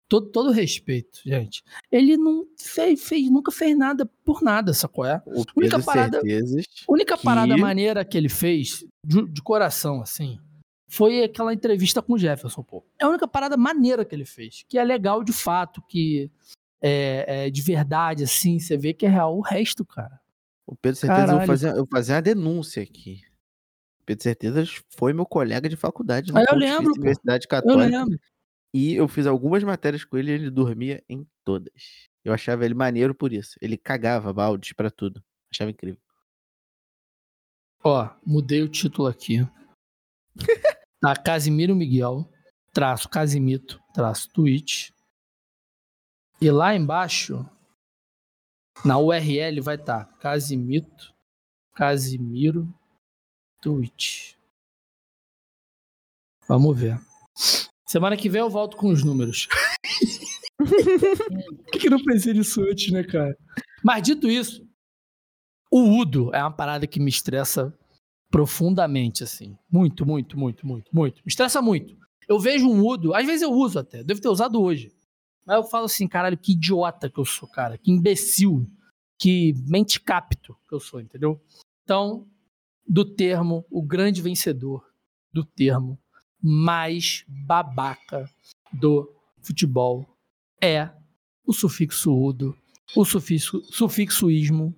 [0.08, 1.64] Todo, todo respeito, gente.
[1.90, 5.04] Ele não fez, fez, nunca fez nada por nada, sacou?
[5.04, 5.20] É?
[5.26, 6.20] O única parada,
[6.88, 7.24] única que...
[7.24, 10.38] parada maneira que ele fez, de, de coração, assim,
[10.88, 12.84] foi aquela entrevista com o Jefferson, pô.
[13.00, 16.30] É a única parada maneira que ele fez, que é legal de fato, que
[16.80, 20.20] é, é de verdade, assim, você vê que é real o resto, cara.
[20.66, 23.20] O Pedro Certeza, eu vou, fazer, eu vou fazer uma denúncia aqui.
[24.00, 24.64] O Pedro Certeza
[24.96, 27.84] foi meu colega de faculdade na ah, eu lembro, Universidade Católica.
[27.84, 28.20] Eu lembro.
[28.74, 32.08] E eu fiz algumas matérias com ele e ele dormia em todas.
[32.24, 33.56] Eu achava ele maneiro por isso.
[33.60, 35.22] Ele cagava baldes para tudo.
[35.50, 36.00] Achava incrível.
[37.82, 39.46] Ó, mudei o título aqui.
[41.06, 42.28] Tá Casimiro Miguel,
[42.72, 44.90] traço Casimito, traço Twitch.
[46.40, 47.48] E lá embaixo,
[48.84, 51.14] na URL vai estar tá Casimito,
[51.76, 52.68] Casimiro,
[53.62, 54.34] Twitch.
[56.48, 57.00] Vamos ver.
[57.86, 59.46] Semana que vem eu volto com os números.
[60.58, 63.38] Por que não pensei nisso antes, né, cara?
[63.80, 64.68] Mas dito isso,
[65.70, 67.72] o Udo é uma parada que me estressa
[68.36, 69.56] profundamente, assim.
[69.72, 71.22] Muito, muito, muito, muito, muito.
[71.24, 71.96] Me estressa muito.
[72.28, 74.92] Eu vejo um Udo, às vezes eu uso até, devo ter usado hoje.
[75.46, 77.78] Mas eu falo assim, caralho, que idiota que eu sou, cara.
[77.78, 78.70] Que imbecil.
[79.18, 81.40] Que mente capto que eu sou, entendeu?
[81.82, 82.26] Então,
[82.86, 84.84] do termo, o grande vencedor
[85.32, 85.98] do termo
[86.42, 88.28] mais babaca
[88.70, 89.10] do
[89.40, 90.06] futebol
[90.62, 90.90] é
[91.46, 92.54] o sufixo udo,
[92.94, 94.74] o sufixo, sufixoísmo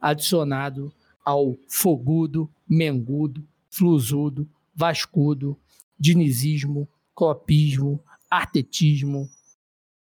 [0.00, 0.92] adicionado
[1.26, 5.58] ao fogudo, mengudo, flusudo, vascudo,
[5.98, 8.00] dinizismo, clopismo,
[8.30, 9.28] artetismo,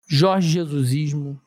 [0.06, 1.40] Jorge Jesusismo.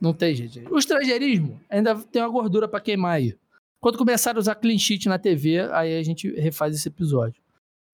[0.00, 0.72] Não tem, gente.
[0.72, 3.36] O estrangeirismo ainda tem uma gordura para queimar aí.
[3.80, 7.42] Quando começar a usar clean sheet na TV, aí a gente refaz esse episódio.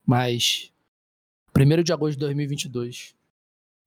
[0.07, 0.71] Mas
[1.57, 3.15] 1 de agosto de 2022,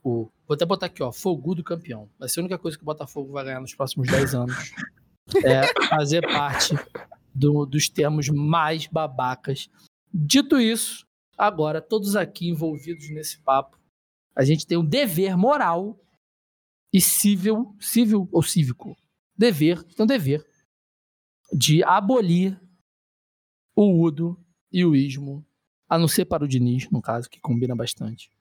[0.04, 2.10] o, vou até botar aqui, ó, Fogudo campeão.
[2.18, 4.72] Vai ser a única coisa que o Botafogo vai ganhar nos próximos 10 anos.
[5.46, 6.76] é fazer parte
[7.34, 9.70] do, dos termos mais babacas.
[10.14, 11.06] Dito isso,
[11.38, 13.80] agora, todos aqui envolvidos nesse papo,
[14.36, 16.00] a gente tem um dever moral
[16.94, 18.96] e civil, civil ou cívico,
[19.38, 20.46] dever, tem um dever
[21.54, 22.60] de abolir
[23.76, 24.40] o Udo
[24.72, 25.46] e o Ismo,
[25.90, 28.32] a não ser para o Diniz, no caso, que combina bastante,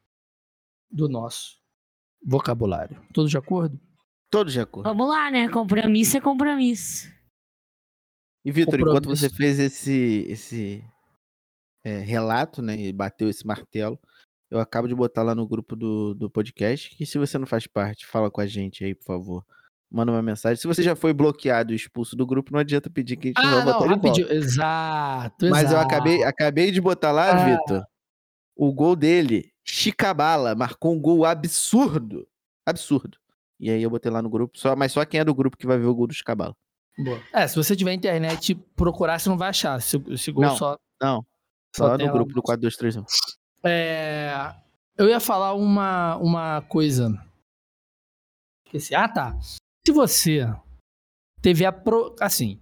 [0.90, 1.58] do nosso
[2.24, 3.02] vocabulário.
[3.12, 3.80] Todos de acordo?
[4.30, 4.88] Todos de acordo.
[4.88, 5.48] Vamos lá, né?
[5.48, 7.10] Compromisso é compromisso.
[8.44, 10.84] E, Vitor, enquanto você fez esse, esse
[11.84, 13.98] é, relato, né, e bateu esse martelo,
[14.50, 17.66] eu acabo de botar lá no grupo do, do podcast, que se você não faz
[17.66, 19.44] parte, fala com a gente aí, por favor.
[19.92, 20.56] Manda uma mensagem.
[20.56, 23.40] Se você já foi bloqueado e expulso do grupo, não adianta pedir que a gente
[23.40, 24.34] ah, vai botar ele volta.
[24.34, 25.74] Exato, Mas exato.
[25.74, 27.44] eu acabei, acabei de botar lá, ah.
[27.44, 27.84] Vitor,
[28.56, 32.26] o gol dele, Chicabala, marcou um gol absurdo.
[32.64, 33.18] Absurdo.
[33.58, 35.66] E aí eu botei lá no grupo, só, mas só quem é do grupo que
[35.66, 36.56] vai ver o gol do Chicabala.
[36.98, 37.22] Boa.
[37.32, 39.78] É, se você tiver internet procurar, você não vai achar.
[39.78, 40.78] Esse gol não, só.
[41.00, 41.24] Não.
[41.74, 43.04] Só, só no grupo do 4231.
[43.64, 44.54] É,
[44.96, 47.10] eu ia falar uma, uma coisa.
[48.66, 48.94] Esqueci.
[48.94, 49.38] Ah, tá.
[49.40, 50.46] Se você
[51.40, 51.72] teve a.
[51.72, 52.60] Pro, assim.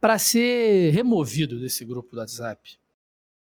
[0.00, 2.78] Para ser removido desse grupo do WhatsApp.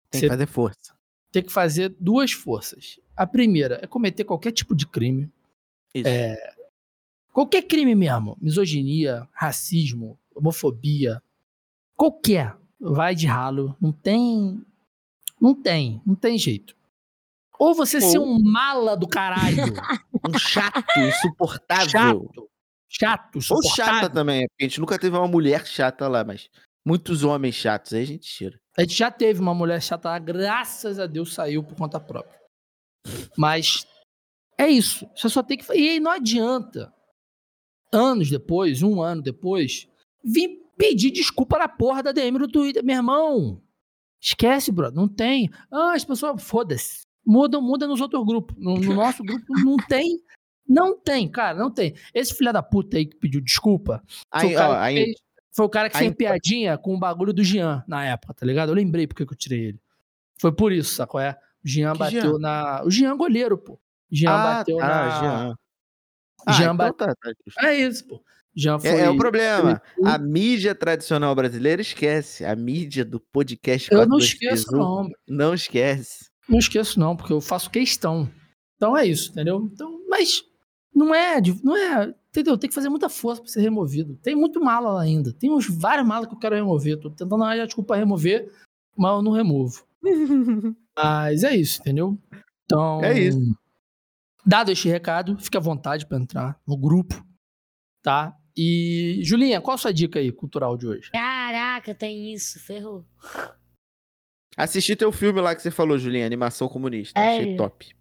[0.10, 0.96] Tem que fazer força.
[1.32, 3.00] Tem que fazer duas forças.
[3.16, 5.30] A primeira é cometer qualquer tipo de crime.
[5.94, 6.08] Isso.
[6.08, 6.36] É,
[7.38, 8.36] qualquer crime mesmo.
[8.42, 11.22] Misoginia, racismo, homofobia.
[11.96, 12.58] Qualquer.
[12.80, 13.78] Vai de ralo.
[13.80, 14.60] Não tem.
[15.40, 16.02] Não tem.
[16.04, 16.76] Não tem jeito.
[17.60, 18.02] Ou você Ou...
[18.02, 19.66] ser um mala do caralho.
[20.28, 21.88] um chato, insuportável.
[21.88, 22.50] Chato.
[22.90, 26.50] Chato, Ou chata também, porque a gente nunca teve uma mulher chata lá, mas
[26.86, 28.60] muitos homens chatos, aí a gente tira.
[28.78, 32.40] A gente já teve uma mulher chata lá, graças a Deus saiu por conta própria.
[33.38, 33.86] Mas
[34.58, 35.08] é isso.
[35.16, 35.66] Você só tem que.
[35.74, 36.94] E aí não adianta.
[37.92, 39.88] Anos depois, um ano depois,
[40.24, 42.84] vir pedir desculpa na porra da DM do Twitter.
[42.84, 43.62] Meu irmão,
[44.22, 44.92] esquece, bro.
[44.92, 45.50] Não tem.
[45.72, 46.42] Ah, as pessoas.
[46.44, 47.02] Foda-se.
[47.26, 48.56] Muda, muda nos outros grupos.
[48.58, 50.20] No, no nosso grupo não tem.
[50.68, 51.96] Não tem, cara, não tem.
[52.14, 54.04] Esse filho da puta aí que pediu desculpa
[54.38, 55.16] foi, aí, o, cara ó, aí, fez,
[55.54, 58.46] foi o cara que aí, fez piadinha com o bagulho do Jean na época, tá
[58.46, 58.70] ligado?
[58.70, 59.82] Eu lembrei porque que eu tirei ele.
[60.38, 61.22] Foi por isso, sacou?
[61.22, 61.38] É?
[61.64, 62.40] O Jean que bateu Jean?
[62.40, 62.84] na.
[62.84, 63.80] O Jean goleiro, pô.
[64.12, 65.10] Jean ah, bateu tá, na.
[65.22, 65.58] Jean.
[66.46, 66.94] Ah, Jean então.
[66.94, 67.34] Tá, tá.
[67.62, 68.22] É isso, pô.
[68.56, 68.90] Jean foi...
[68.90, 69.82] é, é o problema.
[70.04, 72.44] A mídia tradicional brasileira esquece.
[72.44, 73.92] A mídia do podcast.
[73.92, 75.10] Eu não esqueço, não.
[75.28, 76.30] Não esquece.
[76.50, 78.30] Não esqueço, não, porque eu faço questão.
[78.76, 79.70] Então é isso, entendeu?
[79.72, 80.44] Então, mas
[80.94, 82.58] não é, não é, entendeu?
[82.58, 84.18] Tem que fazer muita força para ser removido.
[84.24, 85.34] Tem muito mala lá ainda.
[85.34, 87.00] Tem uns vários malas que eu quero remover.
[87.00, 88.52] Tô tentando arranjar desculpa pra remover,
[88.96, 89.86] mas eu não removo.
[90.98, 92.18] mas é isso, entendeu?
[92.66, 93.04] Então.
[93.04, 93.40] É isso.
[94.48, 97.22] Dado este recado, fique à vontade para entrar no grupo,
[98.02, 98.34] tá?
[98.56, 101.12] E, Julinha, qual a sua dica aí cultural de hoje?
[101.12, 103.06] Caraca, tem isso, ferrou.
[104.56, 107.20] Assisti teu filme lá que você falou, Julinha, Animação Comunista.
[107.20, 107.40] É.
[107.40, 107.94] Achei top.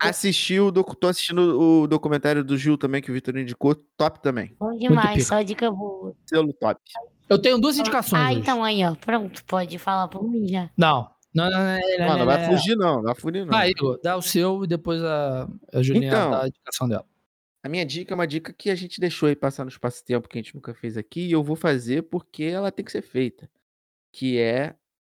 [0.00, 3.74] Assistiu, tô assistindo o documentário do Gil também, que o Vitor indicou.
[3.96, 4.56] Top também.
[4.58, 6.16] Bom demais, só dica boa.
[6.26, 6.80] Selo top.
[7.28, 8.22] Eu tenho duas indicações.
[8.22, 8.94] Ah, então aí, ó.
[8.96, 10.70] Pronto, pode falar por mim já.
[10.76, 11.10] Não.
[11.38, 12.96] Não, não, não, não, vai fugir, não.
[12.96, 13.52] Não vai fugir, não.
[13.52, 17.06] Vai, Igor, dá o seu e depois a, a Julinha então, dá a indicação dela.
[17.62, 20.38] A minha dica é uma dica que a gente deixou aí passar no espaço-tempo que
[20.38, 23.48] a gente nunca fez aqui e eu vou fazer porque ela tem que ser feita.
[24.12, 24.74] Que é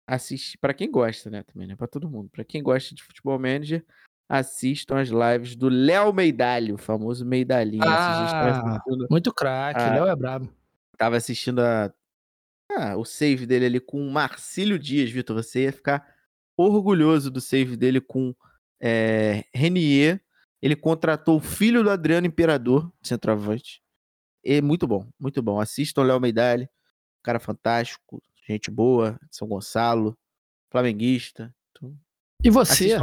[0.07, 2.29] assistir, para quem gosta, né, também, né, para todo mundo.
[2.29, 3.85] Para quem gosta de futebol manager,
[4.29, 7.85] assistam as lives do Léo Meidalho, o famoso Meidalhinho.
[7.85, 10.53] Ah, muito craque, Léo é brabo.
[10.97, 11.93] Tava assistindo a,
[12.77, 15.37] ah, o save dele ali com o Marcílio Dias, Vitor.
[15.37, 16.15] Você ia ficar
[16.57, 18.35] orgulhoso do save dele com
[18.81, 20.23] é, Renier.
[20.63, 23.83] Ele contratou o filho do Adriano Imperador, centroavante.
[24.45, 25.61] E muito bom, muito bom.
[25.61, 26.69] Assistam o Léo Meidalho,
[27.23, 30.17] cara fantástico, gente boa, São Gonçalo,
[30.71, 31.55] flamenguista.
[31.71, 31.97] Então,
[32.43, 32.97] e você,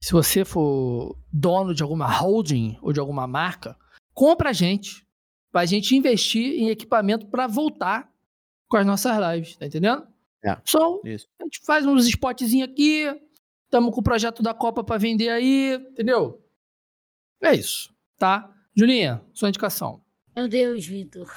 [0.00, 3.76] se você for dono de alguma holding ou de alguma marca,
[4.12, 5.06] compra a gente,
[5.50, 8.13] para a gente investir em equipamento para voltar
[8.74, 10.04] com as nossas lives, tá entendendo?
[10.44, 10.58] É.
[10.64, 11.00] Som.
[11.04, 11.28] Isso.
[11.40, 13.04] A gente faz uns spotzinhos aqui.
[13.66, 16.44] Estamos com o projeto da Copa para vender aí, entendeu?
[17.40, 18.52] É isso, tá?
[18.74, 20.02] Julinha, sua indicação.
[20.34, 21.32] Meu Deus, Vitor.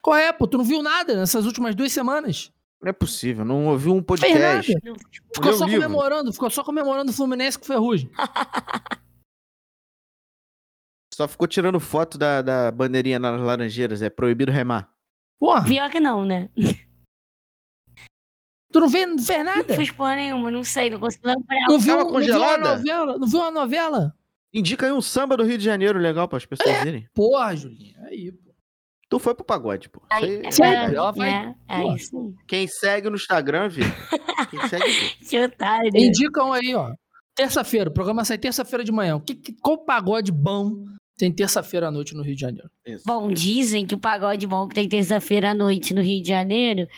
[0.00, 0.46] Qual é, pô?
[0.46, 2.52] Tu não viu nada nessas últimas duas semanas?
[2.80, 4.72] Não é possível, não ouviu um podcast.
[5.34, 5.82] Ficou só livro.
[5.82, 8.08] comemorando, ficou só comemorando o Fluminense com Ferrugem.
[11.12, 14.94] Só ficou tirando foto da, da bandeirinha nas laranjeiras, é proibido remar.
[15.38, 15.64] Porra.
[15.64, 16.48] Pior que não, né?
[18.72, 19.64] Tu não vê, não fez nada?
[19.66, 21.66] Não fiz porra nenhuma, não sei, não consigo lembrar.
[21.68, 23.18] Não viu, não viu uma novela?
[23.18, 24.14] Não viu uma novela?
[24.52, 27.08] Indica aí um samba do Rio de Janeiro legal para as pessoas é, verem.
[27.14, 28.54] Porra, Julinha, aí, pô.
[29.08, 30.02] Tu foi pro pagode, pô.
[30.10, 30.96] Aí, é, Sério?
[30.96, 31.30] Ela vai...
[31.30, 32.34] é, é isso.
[32.46, 33.84] Quem segue no Instagram, viu?
[34.50, 35.10] Quem segue, viu?
[35.28, 35.90] Que otário.
[35.94, 36.92] Indicam aí, ó.
[37.34, 39.20] Terça-feira, o programa sai terça-feira de manhã.
[39.20, 40.84] Que, que, qual pagode bom
[41.16, 42.70] tem terça-feira à noite no Rio de Janeiro?
[42.84, 43.04] Isso.
[43.06, 46.88] Bom, dizem que o pagode bom que tem terça-feira à noite no Rio de Janeiro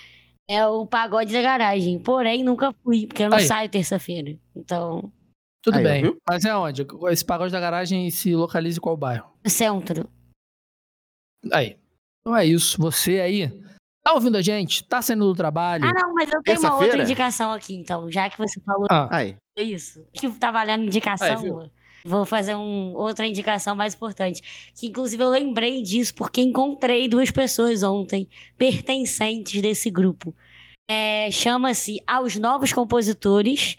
[0.48, 1.98] é o pagode da garagem.
[1.98, 3.44] Porém, nunca fui, porque eu não aí.
[3.44, 4.36] saio terça-feira.
[4.56, 5.12] Então.
[5.62, 6.16] Tudo aí, bem.
[6.28, 6.86] Mas é onde?
[7.10, 9.30] Esse pagode da garagem se localiza em qual bairro?
[9.44, 10.08] No centro.
[11.52, 11.78] Aí.
[12.20, 12.80] Então é isso.
[12.80, 13.48] Você aí.
[14.02, 14.84] Tá ouvindo a gente?
[14.84, 15.84] Tá saindo do trabalho?
[15.84, 18.86] Ah, não, mas eu tenho uma outra indicação aqui, então, já que você falou.
[18.90, 19.08] Ah.
[19.10, 19.36] Aí.
[19.56, 20.06] É isso.
[20.12, 21.60] Que tá valendo indicação.
[21.60, 21.70] Aí,
[22.08, 24.70] Vou fazer um, outra indicação mais importante.
[24.74, 28.26] Que inclusive eu lembrei disso porque encontrei duas pessoas ontem
[28.56, 30.34] pertencentes desse grupo.
[30.90, 33.76] É, Chama-se Aos Novos Compositores.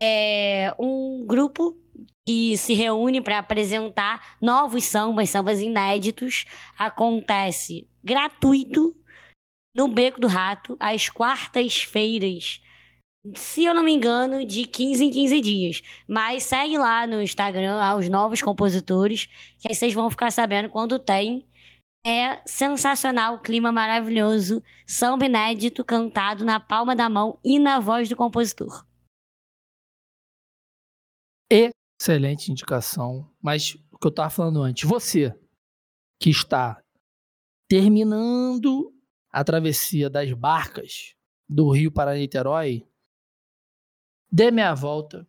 [0.00, 1.76] É um grupo
[2.26, 6.44] que se reúne para apresentar novos sambas, sambas inéditos.
[6.78, 8.94] Acontece gratuito
[9.74, 12.60] no Beco do Rato, às quartas-feiras
[13.34, 15.82] se eu não me engano, de 15 em 15 dias.
[16.06, 19.26] Mas segue lá no Instagram aos novos compositores,
[19.58, 21.46] que aí vocês vão ficar sabendo quando tem.
[22.06, 28.16] É sensacional, clima maravilhoso, samba inédito cantado na palma da mão e na voz do
[28.16, 28.84] compositor.
[31.50, 33.26] Excelente indicação.
[33.40, 35.34] Mas o que eu estava falando antes, você
[36.20, 36.82] que está
[37.70, 38.94] terminando
[39.32, 41.14] a travessia das barcas
[41.48, 42.86] do Rio para Niterói,
[44.34, 45.24] dê meia volta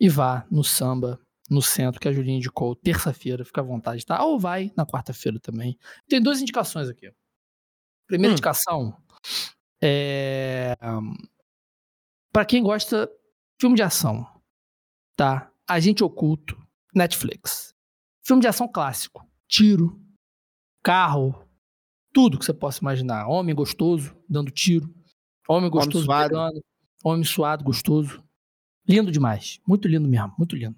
[0.00, 1.20] e vá no samba,
[1.50, 4.24] no centro, que a Julinha indicou, terça-feira, fica à vontade, tá?
[4.24, 5.76] Ou vai na quarta-feira também.
[6.08, 7.12] Tem duas indicações aqui.
[8.06, 8.34] Primeira hum.
[8.34, 8.96] indicação
[9.82, 10.76] é.
[12.32, 13.10] Para quem gosta
[13.60, 14.24] filme de ação,
[15.16, 15.50] tá?
[15.66, 16.56] Agente Oculto,
[16.94, 17.74] Netflix.
[18.24, 19.26] Filme de ação clássico.
[19.48, 20.00] Tiro,
[20.84, 21.48] carro,
[22.12, 23.26] tudo que você possa imaginar.
[23.26, 24.94] Homem gostoso dando tiro.
[25.48, 26.62] Homem gostoso pegando.
[27.04, 28.22] Homem suado, gostoso.
[28.86, 29.60] Lindo demais.
[29.66, 30.76] Muito lindo mesmo, muito lindo.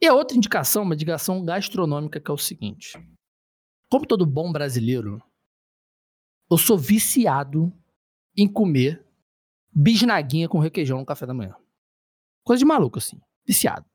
[0.00, 2.92] E a outra indicação, uma indicação gastronômica, que é o seguinte.
[3.90, 5.22] Como todo bom brasileiro,
[6.50, 7.72] eu sou viciado
[8.36, 9.04] em comer
[9.72, 11.54] bisnaguinha com requeijão no café da manhã.
[12.44, 13.20] Coisa de maluco, assim.
[13.46, 13.86] Viciado.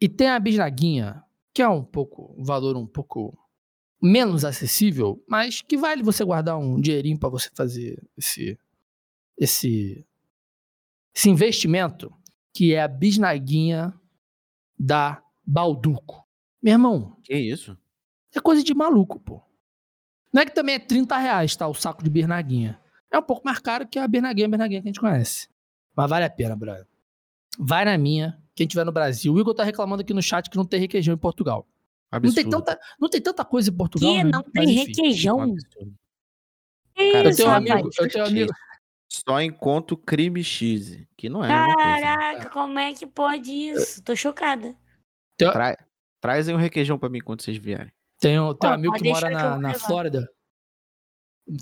[0.00, 1.22] E tem a bisnaguinha,
[1.52, 3.36] que é um pouco, um valor um pouco
[4.00, 8.58] menos acessível, mas que vale você guardar um dinheirinho para você fazer esse
[9.38, 10.04] esse,
[11.14, 12.12] esse investimento,
[12.52, 13.94] que é a bisnaguinha
[14.78, 16.26] da Balduco.
[16.62, 17.16] Meu irmão.
[17.22, 17.76] Que isso?
[18.34, 19.40] É coisa de maluco, pô.
[20.32, 21.66] Não é que também é 30 reais, tá?
[21.66, 22.78] O saco de bisnaguinha.
[23.10, 25.48] É um pouco mais caro que a bisnaguinha, a bisnaguinha que a gente conhece.
[25.96, 26.86] Mas vale a pena, brother.
[27.58, 29.32] Vai na minha, quem tiver no Brasil.
[29.32, 31.66] O Igor tá reclamando aqui no chat que não tem requeijão em Portugal.
[32.12, 34.10] Não tem, tanta, não tem tanta coisa em Portugal.
[34.10, 34.24] Que?
[34.24, 34.30] Né?
[34.30, 35.54] Não tem requeijão?
[36.96, 38.52] Cara, eu tenho um amigo, eu tenho um amigo,
[39.08, 44.02] só encontro crime X, que não é Caraca, como é que pode isso?
[44.02, 44.74] Tô chocada.
[45.36, 45.76] Tra...
[46.20, 47.92] Trazem um requeijão pra mim quando vocês vierem.
[48.20, 50.28] Tem um, tem um amigo que mora na, na Flórida.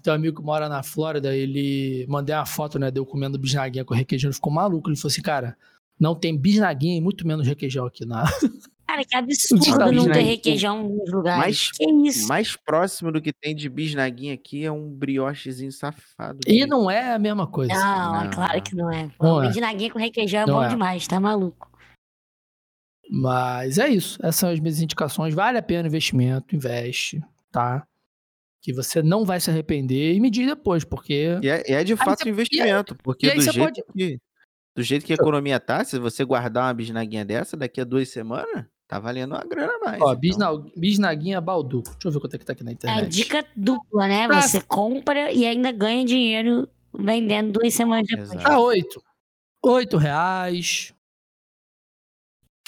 [0.02, 3.84] Tem um amigo que mora na Flórida, ele mandei uma foto, né, deu comendo bisnaguinha
[3.84, 4.88] com requeijão, ele ficou maluco.
[4.88, 5.56] Ele falou assim, cara,
[6.00, 8.24] não tem bisnaguinha e muito menos requeijão aqui na,
[8.86, 11.40] Cara, que absurdo não ter requeijão nos lugares.
[11.40, 12.28] Mais, que isso?
[12.28, 16.38] Mais próximo do que tem de bisnaguinha aqui é um briochezinho safado.
[16.46, 17.74] E não é a mesma coisa.
[17.74, 18.22] Não, não.
[18.22, 19.10] é claro que não é.
[19.20, 19.48] Não é.
[19.48, 20.68] Bisnaguinha com requeijão é não bom é.
[20.68, 21.68] demais, tá maluco.
[23.10, 24.18] Mas é isso.
[24.20, 25.34] Essas são as minhas indicações.
[25.34, 27.86] Vale a pena o investimento, investe, tá?
[28.62, 31.38] Que você não vai se arrepender e medir depois, porque.
[31.42, 33.82] E é, é de fato você, investimento, e, porque e do jeito pode...
[33.92, 34.20] que.
[34.76, 38.10] Do jeito que a economia tá, se você guardar uma bisnaguinha dessa daqui a duas
[38.10, 40.00] semanas, Tá valendo uma grana a mais.
[40.00, 40.70] Ó, então.
[40.76, 41.90] bisnaguinha Balduco.
[41.90, 43.04] Deixa eu ver quanto é que tá aqui na é internet.
[43.04, 44.28] É dica dupla, né?
[44.28, 48.30] Você compra e ainda ganha dinheiro vendendo duas semanas depois.
[48.30, 48.44] Exato.
[48.44, 49.02] Tá oito.
[49.64, 50.94] Oito reais.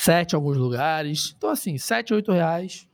[0.01, 1.35] Sete em alguns lugares.
[1.37, 2.89] Então, assim, sete, oito reais.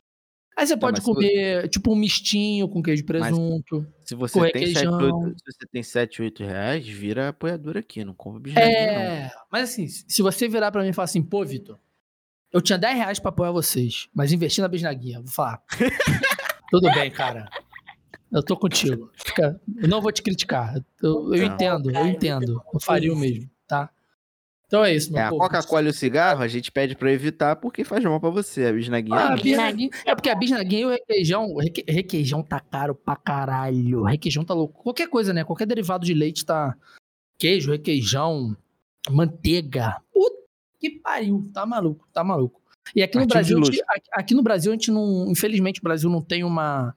[0.56, 1.68] Aí você pode comer, você...
[1.68, 3.86] tipo, um mistinho com queijo e presunto.
[4.05, 8.14] se você, tem 7, 8, se você tem 7, 8 reais, vira apoiador aqui, não
[8.14, 9.30] compra bisnaguinha, É, não.
[9.51, 11.76] mas assim, se você virar pra mim e falar assim, pô, Vitor,
[12.55, 15.60] eu tinha 10 reais pra apoiar vocês, mas investi na bisnaguinha, vou falar.
[16.70, 17.48] Tudo bem, cara.
[18.31, 19.10] Eu tô contigo.
[19.12, 20.76] Fica, eu não vou te criticar.
[21.02, 22.62] Eu, eu entendo, eu entendo.
[22.72, 23.90] Eu faria o mesmo, tá?
[24.68, 25.43] Então é isso, meu é, povo.
[25.43, 28.66] A Coca-Cola e o cigarro a gente pede pra evitar porque faz mal pra você.
[28.66, 29.16] A bisnaguinha.
[29.16, 29.90] Ah, a bisnaguinha.
[30.06, 31.47] É porque a bisnaguinha e o requeijão.
[31.47, 34.02] O reque, requeijão tá caro pra caralho.
[34.02, 34.81] O requeijão tá louco.
[34.81, 35.43] Qualquer coisa, né?
[35.43, 36.76] Qualquer derivado de leite tá.
[37.36, 38.56] Queijo, requeijão,
[39.10, 39.97] manteiga.
[40.12, 40.43] Puta
[40.90, 41.48] que pariu.
[41.52, 42.61] Tá maluco, tá maluco.
[42.94, 43.82] E aqui no Brasil, gente,
[44.12, 46.94] aqui no Brasil a gente não, infelizmente o Brasil não tem uma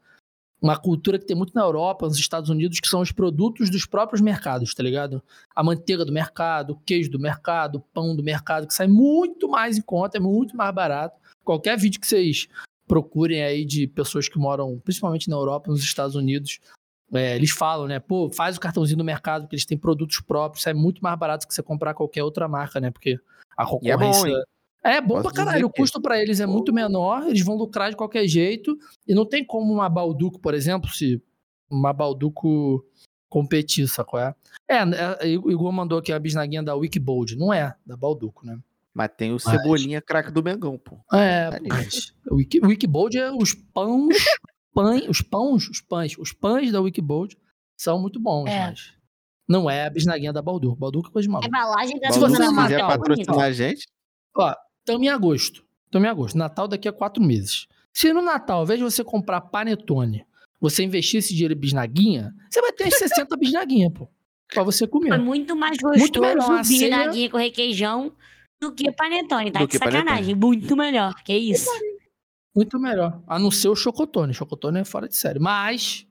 [0.60, 3.86] uma cultura que tem muito na Europa, nos Estados Unidos, que são os produtos dos
[3.86, 5.22] próprios mercados, tá ligado?
[5.56, 9.48] A manteiga do mercado, o queijo do mercado, o pão do mercado, que sai muito
[9.48, 11.20] mais em conta, é muito mais barato.
[11.44, 12.48] Qualquer vídeo que vocês
[12.88, 16.60] procurem aí de pessoas que moram, principalmente na Europa, nos Estados Unidos,
[17.14, 18.00] é, eles falam, né?
[18.00, 21.48] Pô, faz o cartãozinho do mercado, porque eles têm produtos próprios, sai muito mais barato
[21.48, 22.90] que você comprar qualquer outra marca, né?
[22.90, 23.20] Porque
[23.58, 24.28] a concorrência.
[24.28, 24.44] É bom,
[24.84, 25.66] é bom Posso pra caralho.
[25.66, 28.78] O custo para eles é muito menor, eles vão lucrar de qualquer jeito.
[29.08, 31.22] E não tem como uma Balduco, por exemplo, se
[31.70, 32.86] uma Balduco
[33.28, 34.20] competir, sacou?
[34.20, 34.34] É,
[34.70, 37.36] é, é Igor mandou aqui a bisnaguinha da Wikibold.
[37.36, 38.58] Não é, da Balduco, né?
[38.98, 40.98] Mas tem o Cebolinha craque do Mengão, pô.
[41.14, 44.18] É, tá mas o Wiki, Wikibold é os pães,
[44.74, 47.38] pães, os pães, os pães, os pães da Wikibold
[47.78, 48.60] são muito bons, é.
[48.60, 48.97] mas
[49.48, 50.76] não é a bisnaguinha da Balduco.
[50.76, 51.48] Balduco é coisa de maluco.
[51.48, 53.88] A embalagem da Se você quiser patrocinar a gente,
[54.36, 54.54] ó,
[54.88, 55.66] Estamos em agosto.
[55.86, 56.38] Estamos em agosto.
[56.38, 57.68] Natal daqui a quatro meses.
[57.94, 60.26] Se no Natal, ao invés de você comprar panetone,
[60.62, 64.08] você investir esse dinheiro em bisnaguinha, você vai ter as 60 bisnaguinhas, pô.
[64.48, 65.14] Pra você comer.
[65.14, 67.30] É muito mais gostoso muito melhor, bisnaguinha ceia...
[67.30, 68.14] com requeijão
[68.62, 69.60] do que panetone, tá?
[69.60, 70.06] Do de sacanagem.
[70.06, 70.36] Panetone.
[70.36, 71.14] Muito melhor.
[71.16, 71.70] Que isso?
[72.56, 73.22] Muito melhor.
[73.28, 74.34] A não ser o chocotone.
[74.34, 75.38] Chocotone é fora de série.
[75.38, 76.07] Mas,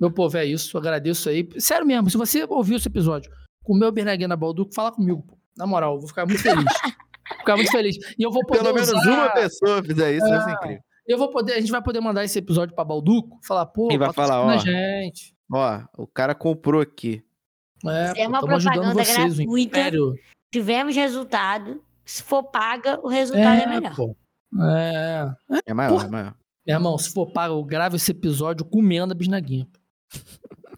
[0.00, 0.76] meu povo, é isso.
[0.76, 1.48] Agradeço aí.
[1.58, 3.30] Sério mesmo, se você ouviu esse episódio,
[3.62, 5.38] comeu bisnaguinha na Balduco, fala comigo, pô.
[5.56, 6.64] Na moral, eu vou ficar muito feliz.
[7.38, 7.96] Ficar muito feliz.
[8.18, 9.12] E eu vou poder Pelo menos usar...
[9.12, 10.82] uma pessoa fizer isso, é, vai ser incrível.
[11.06, 13.98] Eu vou poder, a gente vai poder mandar esse episódio pra Balduco, falar, pô, Quem
[13.98, 15.34] vai falar, ó, gente.
[15.52, 17.22] Ó, o cara comprou aqui.
[17.86, 19.90] É, é uma pô, propaganda vocês, gratuita.
[20.50, 21.82] Tivemos resultado.
[22.04, 23.94] Se for paga, o resultado é, é melhor.
[23.94, 24.16] Pô.
[24.62, 25.34] É.
[25.66, 26.06] É maior, Porra.
[26.06, 26.34] é maior.
[26.66, 29.66] Meu irmão, se for paga, eu gravo esse episódio comendo a bisnaguinha.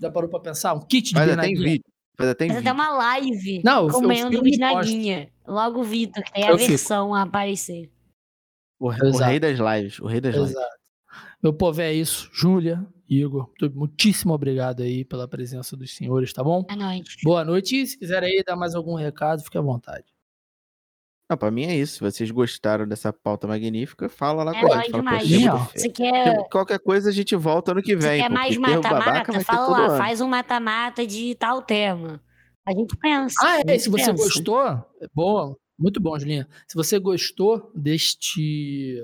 [0.01, 0.75] Já parou pra pensar?
[0.75, 1.57] Um kit de Mas bisnaguinha.
[1.57, 1.85] Tem vídeo.
[2.19, 5.29] Mas tem até uma live Não, comendo bisnaguinha.
[5.47, 7.15] Logo o Vitor, que tem a eu versão fico.
[7.15, 7.91] a aparecer.
[8.79, 9.99] O, o, rei das lives.
[10.01, 10.49] O rei das Exato.
[10.49, 10.77] lives.
[11.43, 12.29] Meu povo, é isso.
[12.33, 16.63] Júlia, Igor, muitíssimo obrigado aí pela presença dos senhores, tá bom?
[16.63, 17.17] Boa noite.
[17.23, 17.81] Boa noite.
[17.81, 20.05] E se quiser aí dar mais algum recado, fique à vontade.
[21.29, 21.95] Não, pra mim é isso.
[21.95, 25.45] Se vocês gostaram dessa pauta magnífica, fala lá é com a gente.
[25.45, 26.49] Fala, Você quer...
[26.49, 28.19] Qualquer coisa a gente volta ano que vem.
[28.19, 29.41] Você quer mais mata-mata?
[29.41, 29.97] Fala lá, ano.
[29.99, 32.23] faz um mata-mata de tal tema.
[32.65, 33.37] A gente pensa.
[33.43, 33.79] Ah, é.
[33.79, 34.25] Se você pensa.
[34.25, 35.57] gostou, boa.
[35.79, 36.49] Muito bom, Julinha.
[36.69, 38.97] Se você gostou deste.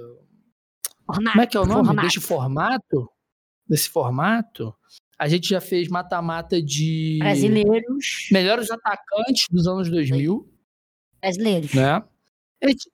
[1.04, 1.86] Formato, Como é que é o nome?
[1.86, 2.06] Formato.
[2.06, 3.10] Deste formato.
[3.68, 4.74] Desse formato.
[5.18, 7.18] A gente já fez mata-mata de.
[7.20, 8.28] Brasileiros.
[8.30, 10.48] Melhores atacantes dos anos 2000.
[11.20, 11.74] Brasileiros.
[11.74, 12.02] Né?
[12.68, 12.90] Gente,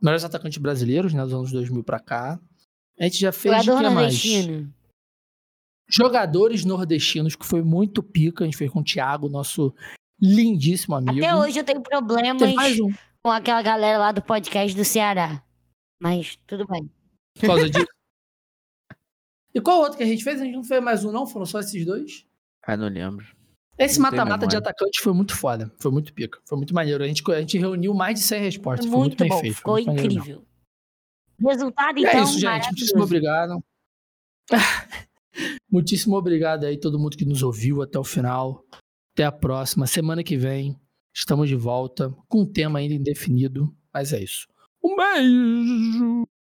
[0.00, 2.40] melhores atacantes brasileiros, né, dos anos 2000 para cá.
[2.98, 4.22] A gente já fez de que mais?
[5.88, 8.44] Jogadores nordestinos, que foi muito pica.
[8.44, 9.74] A gente fez com o Thiago, nosso
[10.20, 11.18] lindíssimo amigo.
[11.18, 12.40] Até hoje eu tenho problemas
[12.80, 12.92] um.
[13.22, 15.42] com aquela galera lá do podcast do Ceará.
[16.00, 16.90] Mas tudo bem.
[17.38, 17.86] Por causa disso.
[19.54, 20.40] e qual outro que a gente fez?
[20.40, 21.26] A gente não fez mais um, não?
[21.26, 22.26] Foram só esses dois?
[22.62, 23.26] Ah, não lembro.
[23.76, 25.72] Esse mata-mata de atacante foi muito foda.
[25.78, 26.38] Foi muito pica.
[26.44, 27.02] Foi muito maneiro.
[27.02, 28.86] A gente, a gente reuniu mais de 100 respostas.
[28.86, 29.40] Foi muito, muito bom.
[29.40, 30.44] Feito, ficou incrível.
[31.40, 32.10] Resultado, então.
[32.10, 32.66] É isso, gente.
[32.66, 33.64] Muitíssimo obrigado.
[35.70, 38.64] muitíssimo obrigado aí todo mundo que nos ouviu até o final.
[39.12, 39.86] Até a próxima.
[39.86, 40.78] Semana que vem
[41.12, 43.74] estamos de volta com um tema ainda indefinido.
[43.92, 44.46] Mas é isso.
[44.82, 46.33] Um beijo!